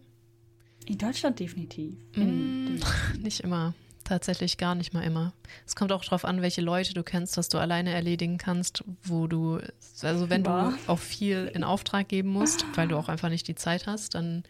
[0.87, 1.95] In Deutschland definitiv.
[2.15, 2.77] Mm,
[3.23, 3.75] nicht immer.
[4.05, 5.33] tatsächlich gar nicht mal immer.
[5.67, 9.29] Es kommt auch darauf an, welche Leute du kennst, was du alleine erledigen kannst, wo
[9.29, 9.61] du,
[10.03, 10.71] also wenn ja.
[10.71, 14.17] du auch viel in Auftrag geben musst, weil du auch einfach nicht die Zeit hast,
[14.17, 14.43] dann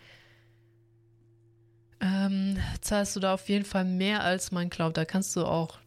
[2.01, 4.97] ähm, zahlst du da auf jeden Fall mehr als man glaubt.
[4.97, 5.79] Da kannst du auch,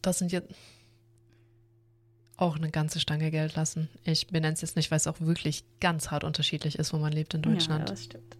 [0.00, 0.54] das sind jetzt
[2.36, 3.88] auch eine ganze Stange Geld lassen.
[4.04, 7.12] Ich benenne es jetzt nicht, weil es auch wirklich ganz hart unterschiedlich ist, wo man
[7.12, 7.88] lebt in Deutschland.
[7.88, 8.36] Ja, das stimmt.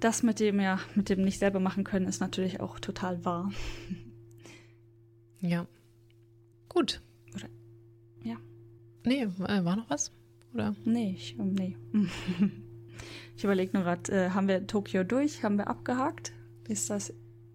[0.00, 3.52] Das mit dem, ja, mit dem nicht selber machen können, ist natürlich auch total wahr.
[5.40, 5.66] Ja.
[6.68, 7.00] Gut.
[7.34, 7.48] Oder,
[8.24, 8.36] ja.
[9.04, 10.10] Nee, äh, war noch was?
[10.54, 10.74] Oder?
[10.84, 11.76] Nee, ich, ähm, nee.
[13.36, 15.44] ich überlege nur gerade, äh, haben wir Tokio durch?
[15.44, 16.32] Haben wir abgehakt?
[16.68, 17.12] Ist das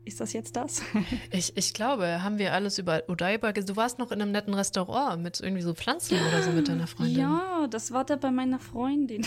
[0.07, 0.81] ist das jetzt das?
[1.31, 3.51] ich, ich glaube, haben wir alles über Odaiba.
[3.51, 6.87] Du warst noch in einem netten Restaurant mit irgendwie so Pflanzen oder so mit deiner
[6.87, 7.17] Freundin.
[7.17, 9.25] Ja, das war da bei meiner Freundin,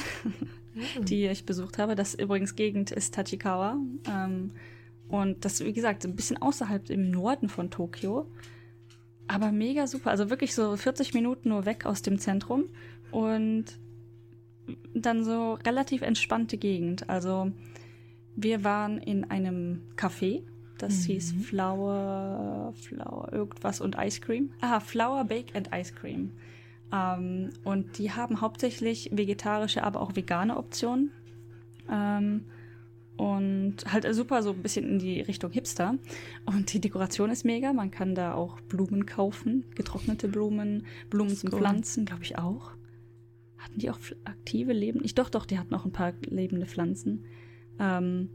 [1.01, 1.95] die ich besucht habe.
[1.95, 3.77] Das übrigens Gegend ist Tachikawa.
[4.09, 4.53] Ähm,
[5.09, 8.27] und das, wie gesagt, ein bisschen außerhalb im Norden von Tokio.
[9.29, 10.11] Aber mega super.
[10.11, 12.65] Also wirklich so 40 Minuten nur weg aus dem Zentrum.
[13.11, 13.67] Und
[14.95, 17.09] dann so relativ entspannte Gegend.
[17.09, 17.53] Also
[18.37, 20.43] wir waren in einem Café
[20.83, 21.13] das mhm.
[21.13, 24.51] hieß Flower, Flower, irgendwas und Ice Cream.
[24.61, 26.33] Ah, Flower, Bake and Ice Cream.
[26.93, 31.13] Ähm, und die haben hauptsächlich vegetarische, aber auch vegane Optionen.
[31.91, 32.45] Ähm,
[33.17, 35.97] und halt super so ein bisschen in die Richtung Hipster.
[36.47, 37.73] Und die Dekoration ist mega.
[37.75, 41.59] Man kann da auch Blumen kaufen, getrocknete Blumen, Blumen zum cool.
[41.59, 42.71] Pflanzen, glaube ich auch.
[43.59, 45.01] Hatten die auch aktive Leben?
[45.05, 47.27] Ich doch, doch, die hatten auch ein paar lebende Pflanzen.
[47.79, 48.31] Ähm,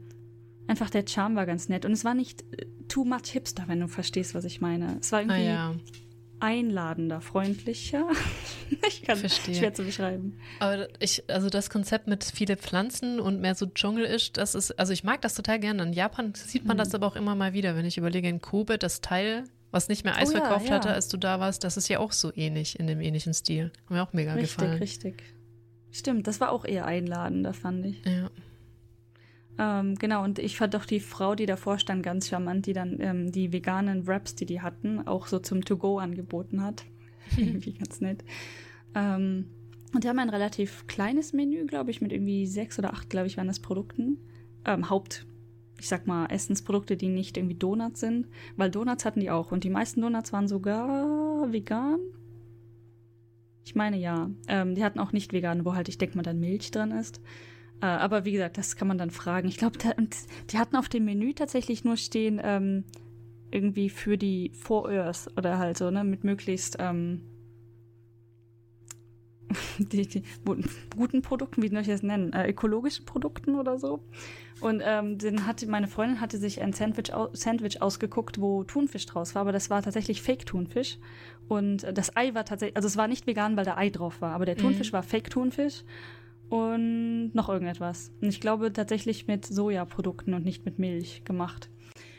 [0.68, 1.84] einfach der Charme war ganz nett.
[1.84, 4.98] Und es war nicht äh, too much hipster, wenn du verstehst, was ich meine.
[5.00, 5.74] Es war irgendwie ah, ja.
[6.40, 8.08] einladender, freundlicher.
[8.88, 9.54] ich kann Verstehe.
[9.54, 10.38] schwer zu beschreiben.
[10.60, 14.72] Aber ich, also das Konzept mit viele Pflanzen und mehr so Dschungel ist, das ist,
[14.78, 15.82] also ich mag das total gerne.
[15.82, 16.78] In Japan sieht man mhm.
[16.78, 20.04] das aber auch immer mal wieder, wenn ich überlege, in Kobe, das Teil, was nicht
[20.04, 22.32] mehr Eis oh, verkauft ja, hatte, als du da warst, das ist ja auch so
[22.34, 23.72] ähnlich, in dem ähnlichen Stil.
[23.84, 24.78] Hat mir auch mega richtig, gefallen.
[24.78, 25.36] Richtig, richtig.
[25.90, 28.04] Stimmt, das war auch eher einladender, fand ich.
[28.04, 28.30] Ja.
[29.58, 32.98] Ähm, genau, und ich fand auch die Frau, die davor stand, ganz charmant, die dann
[33.00, 36.84] ähm, die veganen Wraps, die die hatten, auch so zum To-Go angeboten hat.
[37.36, 38.24] irgendwie ganz nett.
[38.94, 39.46] Ähm,
[39.94, 43.26] und die haben ein relativ kleines Menü, glaube ich, mit irgendwie sechs oder acht, glaube
[43.26, 44.18] ich, waren das Produkten.
[44.64, 45.26] Ähm, Haupt,
[45.78, 48.26] ich sag mal, Essensprodukte, die nicht irgendwie Donuts sind.
[48.56, 49.52] Weil Donuts hatten die auch.
[49.52, 52.00] Und die meisten Donuts waren sogar vegan.
[53.64, 54.30] Ich meine ja.
[54.48, 57.20] Ähm, die hatten auch nicht vegan, wo halt, ich denke mal, dann Milch drin ist.
[57.80, 59.48] Äh, aber wie gesagt, das kann man dann fragen.
[59.48, 59.78] Ich glaube,
[60.50, 62.84] die hatten auf dem Menü tatsächlich nur stehen, ähm,
[63.50, 67.22] irgendwie für die For Earth oder halt so, ne, mit möglichst ähm,
[69.78, 70.22] die, die,
[70.96, 74.00] guten Produkten, wie soll ich das nennen, äh, ökologischen Produkten oder so.
[74.60, 79.34] Und ähm, dann hatte meine Freundin hatte sich ein Sandwich, Sandwich ausgeguckt, wo Thunfisch draus
[79.34, 80.98] war, aber das war tatsächlich Fake-Thunfisch.
[81.46, 84.32] Und das Ei war tatsächlich, also es war nicht vegan, weil da Ei drauf war,
[84.32, 84.94] aber der Thunfisch mhm.
[84.94, 85.84] war Fake-Thunfisch
[86.48, 88.12] und noch irgendetwas.
[88.20, 91.70] Und ich glaube tatsächlich mit Sojaprodukten und nicht mit Milch gemacht.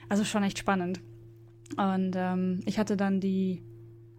[0.10, 1.02] Also schon echt spannend.
[1.76, 3.64] Und ähm, ich hatte dann die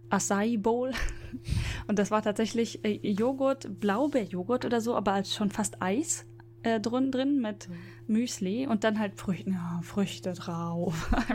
[0.09, 0.91] Acai Bowl
[1.87, 6.25] und das war tatsächlich äh, Joghurt, Blaubeerjoghurt oder so, aber als schon fast Eis
[6.63, 7.75] äh, drin, drin mit mhm.
[8.07, 11.11] Müsli und dann halt Früchte, ja, Früchte drauf.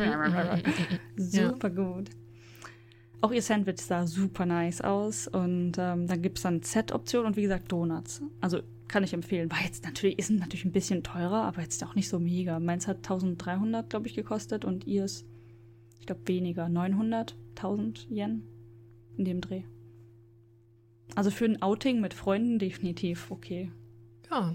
[1.17, 2.11] super gut.
[3.25, 7.37] Auch ihr Sandwich sah super nice aus und ähm, dann gibt es dann Set-Option und
[7.37, 8.21] wie gesagt Donuts.
[8.43, 9.51] Also kann ich empfehlen.
[9.51, 12.61] War jetzt natürlich, ist natürlich ein bisschen teurer, aber jetzt auch nicht so mega.
[12.61, 15.25] Meins hat 1300, glaube ich, gekostet und ihr ist,
[16.01, 16.69] ich glaube, weniger.
[16.69, 18.43] 900, 1000 Yen
[19.17, 19.63] in dem Dreh.
[21.15, 23.73] Also für ein Outing mit Freunden definitiv okay.
[24.31, 24.55] Ja.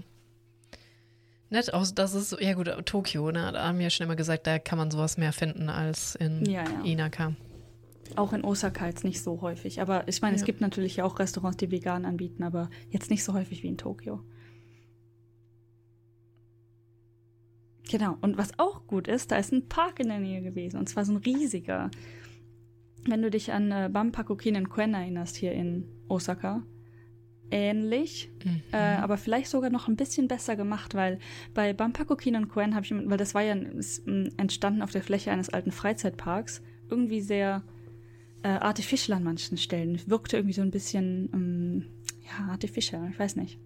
[1.48, 3.50] Nett aus, das ist, ja gut, Tokio, ne?
[3.52, 6.44] Da haben wir ja schon immer gesagt, da kann man sowas mehr finden als in
[6.44, 6.84] ja, ja.
[6.84, 7.34] Inaka.
[8.18, 9.80] Auch in Osaka jetzt nicht so häufig.
[9.80, 10.40] Aber ich meine, ja.
[10.40, 13.78] es gibt natürlich auch Restaurants, die vegan anbieten, aber jetzt nicht so häufig wie in
[13.78, 14.20] Tokio.
[17.90, 18.16] Genau.
[18.20, 20.78] Und was auch gut ist, da ist ein Park in der Nähe gewesen.
[20.78, 21.90] Und zwar so ein riesiger.
[23.06, 26.62] Wenn du dich an äh, Bampaku Quen erinnerst, hier in Osaka.
[27.52, 28.62] Ähnlich, mhm.
[28.70, 31.18] äh, aber vielleicht sogar noch ein bisschen besser gemacht, weil
[31.52, 32.36] bei Bampaku Quen
[32.76, 33.56] habe ich, weil das war ja
[34.36, 37.64] entstanden auf der Fläche eines alten Freizeitparks, irgendwie sehr
[38.42, 40.00] äh, artificial an manchen Stellen.
[40.06, 41.84] Wirkte irgendwie so ein bisschen, ähm,
[42.24, 43.58] ja, artificial, ich weiß nicht.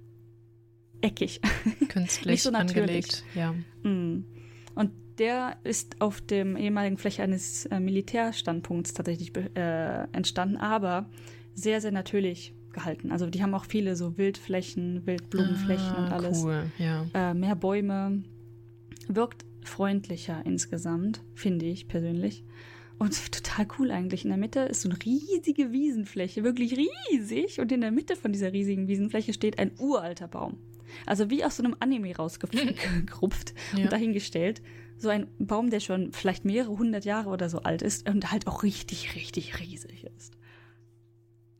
[1.01, 1.41] Eckig.
[1.89, 3.55] Künstlich so angelegt, ja.
[3.83, 4.25] Mm.
[4.75, 11.09] Und der ist auf dem ehemaligen Fläche eines äh, Militärstandpunkts tatsächlich äh, entstanden, aber
[11.55, 13.13] sehr, sehr natürlich gehalten.
[13.13, 16.43] Also die haben auch viele so Wildflächen, Wildblumenflächen ah, und alles.
[16.43, 17.07] Cool, ja.
[17.15, 18.25] Äh, mehr Bäume.
[19.07, 22.45] Wirkt freundlicher insgesamt, finde ich persönlich.
[22.99, 24.25] Und total cool eigentlich.
[24.25, 27.61] In der Mitte ist so eine riesige Wiesenfläche, wirklich riesig.
[27.61, 30.59] Und in der Mitte von dieser riesigen Wiesenfläche steht ein uralter Baum.
[31.07, 33.85] Also wie aus so einem Anime rausgerupft ja.
[33.85, 34.63] und dahingestellt.
[34.97, 38.47] So ein Baum, der schon vielleicht mehrere hundert Jahre oder so alt ist und halt
[38.47, 40.35] auch richtig, richtig riesig ist.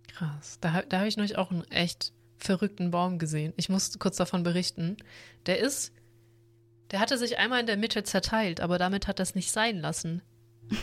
[0.09, 0.59] Krass.
[0.61, 3.53] Da, da habe ich neulich auch einen echt verrückten Baum gesehen.
[3.57, 4.97] Ich muss kurz davon berichten.
[5.47, 5.93] Der ist,
[6.93, 10.23] der hatte sich einmal in der Mitte zerteilt, aber damit hat es nicht sein lassen.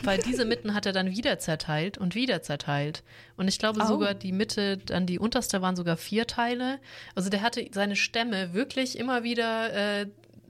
[0.04, 3.02] Weil diese Mitten hat er dann wieder zerteilt und wieder zerteilt.
[3.36, 3.86] Und ich glaube oh.
[3.86, 6.78] sogar die Mitte, dann die unterste waren sogar vier Teile.
[7.14, 10.06] Also der hatte seine Stämme wirklich immer wieder äh,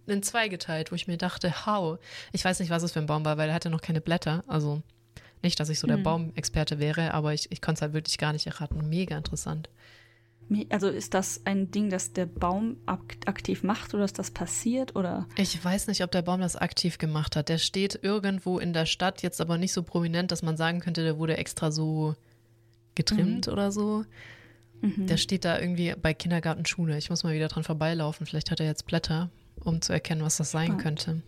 [0.07, 1.99] in zwei geteilt, wo ich mir dachte, how.
[2.33, 4.45] Ich weiß nicht, was es für ein Baum war, weil er hatte noch keine Blätter.
[4.47, 4.83] Also
[5.43, 6.05] nicht, dass ich so der hm.
[6.05, 8.89] Baumexperte wäre, aber ich, ich konnte es halt wirklich gar nicht erraten.
[8.89, 9.69] Mega interessant.
[10.71, 15.27] Also ist das ein Ding, das der Baum aktiv macht oder ist das passiert oder?
[15.37, 17.49] Ich weiß nicht, ob der Baum das aktiv gemacht hat.
[17.49, 21.03] Der steht irgendwo in der Stadt, jetzt aber nicht so prominent, dass man sagen könnte,
[21.03, 22.15] der wurde extra so
[22.95, 23.53] getrimmt mhm.
[23.53, 24.05] oder so.
[24.81, 25.07] Mhm.
[25.07, 26.99] Der steht da irgendwie bei Kindergartenschule.
[26.99, 28.27] Ich muss mal wieder dran vorbeilaufen.
[28.27, 29.31] Vielleicht hat er jetzt Blätter,
[29.61, 30.83] um zu erkennen, was das sein Spannend.
[30.83, 31.23] könnte.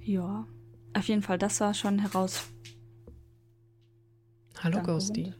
[0.00, 0.46] Ja,
[0.92, 2.46] auf jeden Fall, das war schon heraus.
[4.62, 5.32] Hallo Ghosty.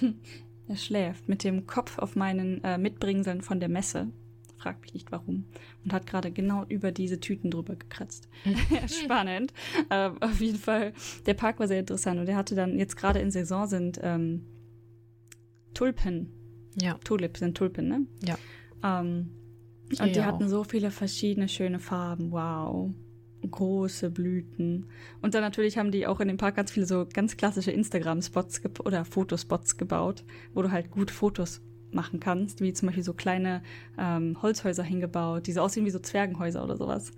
[0.70, 4.06] Er schläft mit dem Kopf auf meinen äh, Mitbringseln von der Messe.
[4.56, 5.46] Frag mich nicht warum.
[5.82, 8.28] Und hat gerade genau über diese Tüten drüber gekratzt.
[8.86, 9.52] Spannend.
[9.88, 10.92] äh, auf jeden Fall,
[11.26, 14.46] der Park war sehr interessant und er hatte dann jetzt gerade in Saison sind ähm,
[15.74, 16.30] Tulpen.
[16.80, 16.94] Ja.
[17.02, 18.06] Tulip sind Tulpen, ne?
[18.24, 18.38] Ja.
[19.00, 19.30] Ähm,
[19.98, 22.30] und die hatten so viele verschiedene schöne Farben.
[22.30, 22.94] Wow
[23.48, 24.86] große Blüten.
[25.22, 28.62] Und dann natürlich haben die auch in dem Park ganz viele so ganz klassische Instagram-Spots
[28.84, 31.60] oder Fotospots gebaut, wo du halt gut Fotos
[31.92, 33.62] machen kannst, wie zum Beispiel so kleine
[33.98, 37.12] ähm, Holzhäuser hingebaut, die so aussehen wie so Zwergenhäuser oder sowas.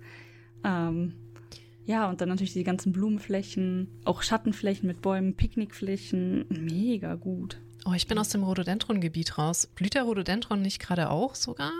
[0.63, 1.13] Ähm,
[1.85, 6.45] ja, und dann natürlich die ganzen Blumenflächen, auch Schattenflächen mit Bäumen, Picknickflächen.
[6.49, 7.59] Mega gut.
[7.85, 9.67] Oh, ich bin aus dem Rhododendron-Gebiet raus.
[9.75, 11.73] Blüht der Rhododendron nicht gerade auch sogar?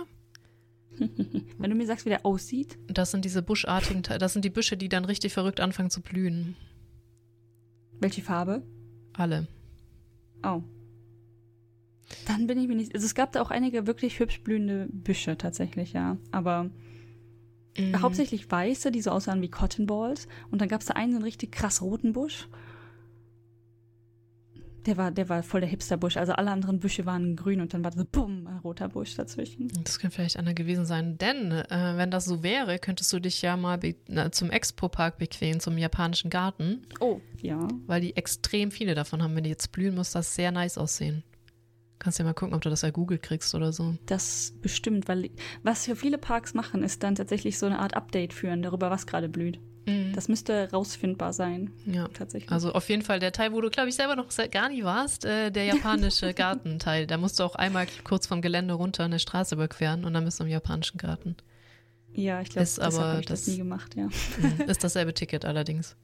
[1.57, 2.77] Wenn du mir sagst, wie der aussieht.
[2.87, 6.55] Das sind diese buschartigen, das sind die Büsche, die dann richtig verrückt anfangen zu blühen.
[7.99, 8.63] Welche Farbe?
[9.13, 9.47] Alle.
[10.43, 10.61] Oh.
[12.27, 12.93] Dann bin ich mir nicht.
[12.93, 16.17] Also es gab da auch einige wirklich hübsch blühende Büsche tatsächlich, ja.
[16.31, 16.69] Aber
[17.77, 18.01] mhm.
[18.01, 20.27] hauptsächlich weiße, die so aussahen wie Cotton Balls.
[20.51, 22.47] Und dann gab es da einen so einen richtig krass roten Busch.
[24.85, 26.17] Der war, der war voll der Hipsterbusch.
[26.17, 29.69] Also alle anderen Büsche waren grün und dann war so bumm, ein roter Busch dazwischen.
[29.83, 31.17] Das könnte vielleicht einer gewesen sein.
[31.17, 35.59] Denn äh, wenn das so wäre, könntest du dich ja mal na, zum Expo-Park bequemen,
[35.59, 36.81] zum japanischen Garten.
[36.99, 37.67] Oh, ja.
[37.87, 39.35] Weil die extrem viele davon haben.
[39.35, 41.23] Wenn die jetzt blühen, muss das sehr nice aussehen.
[41.99, 43.95] Kannst ja mal gucken, ob du das bei Google kriegst oder so.
[44.05, 45.29] Das bestimmt, weil
[45.63, 49.07] was für viele Parks machen, ist dann tatsächlich so eine Art Update führen darüber, was
[49.07, 49.61] gerade blüht.
[49.85, 50.13] Mhm.
[50.13, 51.71] Das müsste rausfindbar sein.
[51.85, 52.51] Ja, tatsächlich.
[52.51, 55.25] Also auf jeden Fall der Teil, wo du, glaube ich, selber noch gar nie warst,
[55.25, 57.07] äh, der japanische Gartenteil.
[57.07, 60.39] Da musst du auch einmal kurz vom Gelände runter eine Straße überqueren und dann bist
[60.39, 61.35] du im japanischen Garten.
[62.13, 64.05] Ja, ich glaube, das habe ich das, das nie gemacht, ja.
[64.05, 64.61] Mhm.
[64.67, 65.95] Ist dasselbe Ticket allerdings.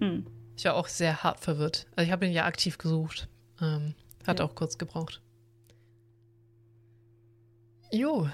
[0.00, 0.26] Mhm.
[0.56, 1.86] Ich war auch sehr hart verwirrt.
[1.96, 3.28] Also ich habe ihn ja aktiv gesucht.
[3.60, 3.94] Ähm,
[4.26, 4.44] hat ja.
[4.44, 5.20] auch kurz gebraucht.
[7.90, 8.28] Jo.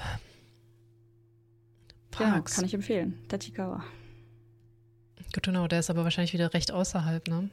[2.11, 2.53] Parks.
[2.53, 3.19] Ja, kann ich empfehlen.
[3.29, 3.85] Tachikawa.
[5.33, 7.51] Gut, genau, der ist aber wahrscheinlich wieder recht außerhalb, ne?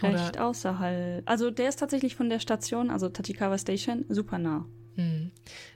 [0.00, 0.46] Recht Oder?
[0.46, 1.28] außerhalb.
[1.28, 4.64] Also der ist tatsächlich von der Station, also Tachikawa Station, super nah.
[4.96, 5.30] Hm.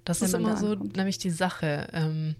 [0.04, 2.34] Das ist immer da so nämlich die Sache, ähm,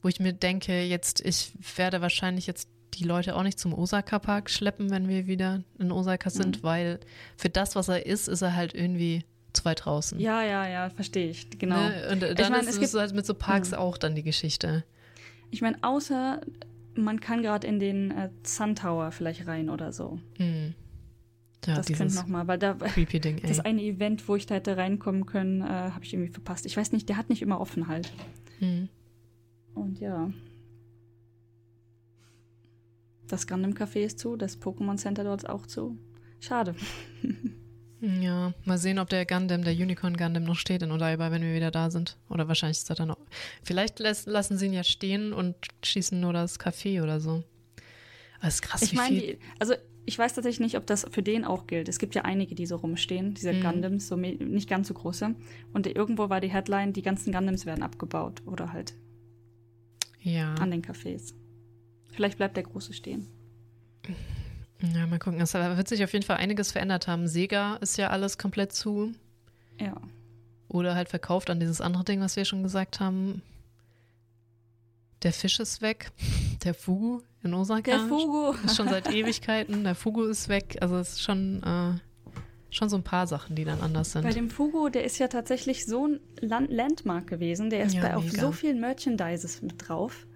[0.00, 4.50] wo ich mir denke, jetzt, ich werde wahrscheinlich jetzt die Leute auch nicht zum Osaka-Park
[4.50, 6.62] schleppen, wenn wir wieder in Osaka sind, mhm.
[6.62, 7.00] weil
[7.36, 10.18] für das, was er ist, ist er halt irgendwie zu weit draußen.
[10.18, 11.76] Ja, ja, ja, verstehe ich, genau.
[11.76, 12.08] Ne?
[12.10, 13.78] Und dann ich mein, ist es halt mit so Parks mh.
[13.78, 14.84] auch dann die Geschichte.
[15.50, 16.40] Ich meine, außer
[16.96, 20.20] man kann gerade in den äh, Sun Tower vielleicht rein oder so.
[20.38, 20.74] Mhm.
[21.64, 25.26] Ja, das könnte nochmal, weil da Ding, das eine Event, wo ich da hätte reinkommen
[25.26, 26.66] können, äh, habe ich irgendwie verpasst.
[26.66, 28.12] Ich weiß nicht, der hat nicht immer offen halt.
[28.58, 28.88] Mhm.
[29.74, 30.32] Und ja.
[33.28, 35.96] Das Gundam Café ist zu, das Pokémon Center dort ist auch zu.
[36.40, 36.74] Schade.
[38.02, 41.54] Ja, mal sehen, ob der Gundam, der Unicorn Gundam noch steht in Odaiba, wenn wir
[41.54, 42.16] wieder da sind.
[42.28, 43.18] Oder wahrscheinlich ist er dann noch.
[43.62, 45.54] Vielleicht lassen sie ihn ja stehen und
[45.84, 47.44] schießen nur das Café oder so.
[48.40, 49.74] Das ist krass, ich meine, also
[50.04, 51.88] ich weiß tatsächlich nicht, ob das für den auch gilt.
[51.88, 53.62] Es gibt ja einige, die so rumstehen, diese mhm.
[53.62, 55.36] Gundams, so nicht ganz so große.
[55.72, 58.94] Und irgendwo war die Headline, die ganzen Gundams werden abgebaut oder halt
[60.20, 60.54] ja.
[60.54, 61.34] an den Cafés.
[62.10, 63.28] Vielleicht bleibt der große stehen.
[64.82, 65.40] Ja, mal gucken.
[65.40, 67.28] Es wird sich auf jeden Fall einiges verändert haben.
[67.28, 69.12] Sega ist ja alles komplett zu.
[69.80, 69.94] Ja.
[70.68, 73.42] Oder halt verkauft an dieses andere Ding, was wir schon gesagt haben.
[75.22, 76.10] Der Fisch ist weg.
[76.64, 77.82] Der Fugu in Osaka.
[77.92, 78.52] Der Fugu.
[78.64, 79.84] Ist schon seit Ewigkeiten.
[79.84, 80.78] Der Fugu ist weg.
[80.80, 81.98] Also es ist schon, äh,
[82.74, 84.22] schon so ein paar Sachen, die dann anders sind.
[84.22, 87.70] Bei dem Fugu, der ist ja tatsächlich so ein Land Landmark gewesen.
[87.70, 88.40] Der ist Ja, bei auf mega.
[88.40, 90.26] so vielen Merchandises mit drauf.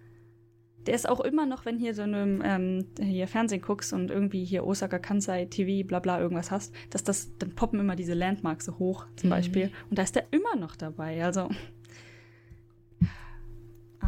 [0.87, 4.45] Der ist auch immer noch, wenn hier so einem ähm, hier Fernsehen guckst und irgendwie
[4.45, 8.67] hier Osaka Kansai TV, bla bla irgendwas hast, dass das, dann poppen immer diese Landmarks
[8.67, 9.35] so hoch, zum Mhm.
[9.35, 9.71] Beispiel.
[9.91, 11.25] Und da ist der immer noch dabei.
[11.25, 11.49] Also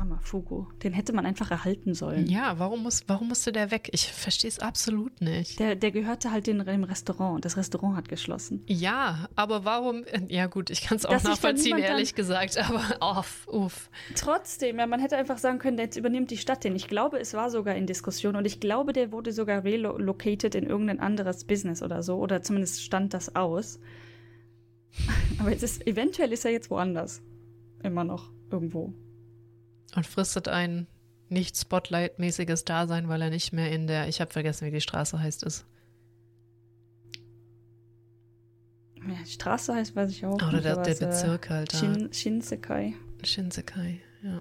[0.09, 0.67] armer Fugu.
[0.83, 2.27] Den hätte man einfach erhalten sollen.
[2.27, 3.89] Ja, warum, muss, warum musste der weg?
[3.93, 5.59] Ich verstehe es absolut nicht.
[5.59, 8.63] Der, der gehörte halt dem Restaurant und das Restaurant hat geschlossen.
[8.67, 10.05] Ja, aber warum?
[10.29, 13.91] Ja, gut, ich kann es auch Dass nachvollziehen, ehrlich gesagt, aber off, uff.
[14.15, 16.75] Trotzdem, ja, man hätte einfach sagen können, jetzt übernimmt die Stadt den.
[16.75, 20.65] Ich glaube, es war sogar in Diskussion und ich glaube, der wurde sogar relocated in
[20.65, 22.17] irgendein anderes Business oder so.
[22.17, 23.79] Oder zumindest stand das aus.
[25.39, 27.23] Aber jetzt ist, eventuell ist er jetzt woanders.
[27.83, 28.93] Immer noch irgendwo.
[29.99, 30.87] Und fristet ein
[31.29, 35.19] nicht Spotlight-mäßiges Dasein, weil er nicht mehr in der, ich habe vergessen, wie die Straße
[35.19, 35.67] heißt, ist.
[38.95, 40.35] Ja, Straße heißt, weiß ich auch.
[40.35, 41.73] Oder nicht, der, der es, äh, Bezirk halt.
[41.73, 42.95] Shin, Shinsekai.
[43.25, 44.41] Shinsekai, ja.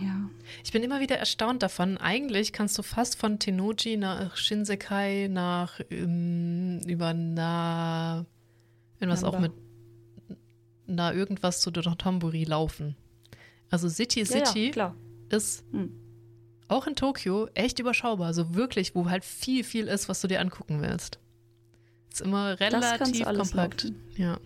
[0.00, 0.30] Ja.
[0.64, 1.98] Ich bin immer wieder erstaunt davon.
[1.98, 8.24] Eigentlich kannst du fast von Tennoji nach Shinsekai nach ähm, über na
[8.98, 9.48] irgendwas auch Namba.
[9.48, 10.38] mit
[10.86, 12.96] na irgendwas zu Dotonbori laufen.
[13.74, 14.96] Also City Ja, City ja, klar.
[15.30, 15.92] ist Hm.
[16.68, 18.26] auch in Tokio echt überschaubar.
[18.28, 21.18] Also wirklich, wo halt viel, viel ist, was du dir angucken willst.
[22.12, 23.84] Ist immer relativ kompakt.
[23.84, 23.96] laufen.
[24.16, 24.38] Ja.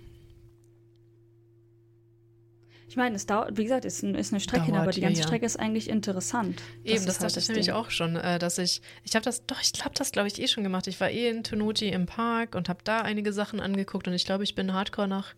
[2.88, 5.00] Ich meine, es dauert, wie gesagt, es ist, ein- ist eine Strecke, Dauert, aber die
[5.00, 5.26] ja, ganze ja.
[5.26, 6.62] Strecke ist eigentlich interessant.
[6.84, 9.60] Eben, das halt dachte ich nämlich auch schon, äh, dass ich, ich habe das, doch,
[9.60, 10.86] ich glaube, das glaube ich eh schon gemacht.
[10.86, 14.24] Ich war eh in Tonuji im Park und habe da einige Sachen angeguckt und ich
[14.24, 15.34] glaube, ich bin hardcore nach,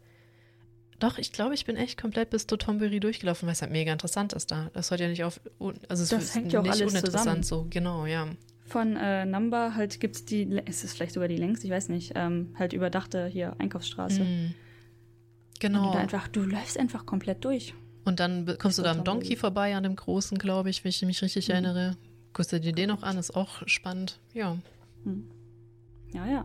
[1.01, 4.33] doch, ich glaube, ich bin echt komplett bis Dotonbori durchgelaufen, weil es halt mega interessant
[4.33, 4.71] ist da.
[4.73, 5.41] Das hört ja nicht auf,
[5.89, 7.65] also es Das ist hängt ja auch nicht alles uninteressant zusammen.
[7.65, 8.29] so, genau, ja.
[8.67, 11.89] Von äh, Number halt gibt es die, ist es vielleicht sogar die längste, ich weiß
[11.89, 14.23] nicht, ähm, halt überdachte hier Einkaufsstraße.
[14.23, 14.45] Mhm.
[14.47, 14.55] Und
[15.59, 15.93] Genau.
[15.93, 17.75] da einfach, du läufst einfach komplett durch.
[18.05, 19.05] Und dann kommst du da am.
[19.05, 21.53] Donkey vorbei, an dem großen, glaube ich, wenn ich mich richtig Mhm.
[21.53, 21.97] erinnere.
[22.33, 24.21] Guckst du dir den noch an, ist auch spannend.
[24.33, 24.57] Ja.
[26.15, 26.45] Ja, ja.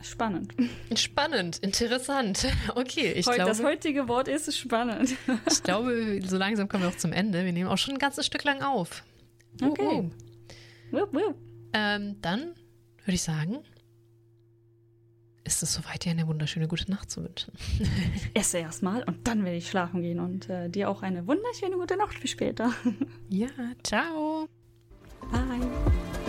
[0.00, 0.54] Spannend.
[0.94, 2.46] Spannend, interessant.
[2.74, 3.50] Okay, ich Heut- glaube.
[3.50, 5.14] das heutige Wort ist spannend.
[5.50, 7.44] Ich glaube, so langsam kommen wir auch zum Ende.
[7.44, 9.02] Wir nehmen auch schon ein ganzes Stück lang auf.
[9.62, 9.82] Okay.
[9.82, 10.10] uh.
[10.92, 11.34] wup, wup.
[11.72, 12.54] Ähm, dann
[13.04, 13.58] würde ich sagen,
[15.44, 17.52] ist es soweit, dir eine wunderschöne gute Nacht zu wünschen.
[18.34, 21.96] Esse erstmal und dann werde ich schlafen gehen und äh, dir auch eine wunderschöne gute
[21.96, 22.72] Nacht für später.
[23.28, 23.48] Ja,
[23.82, 24.46] ciao.
[25.32, 26.27] Bye.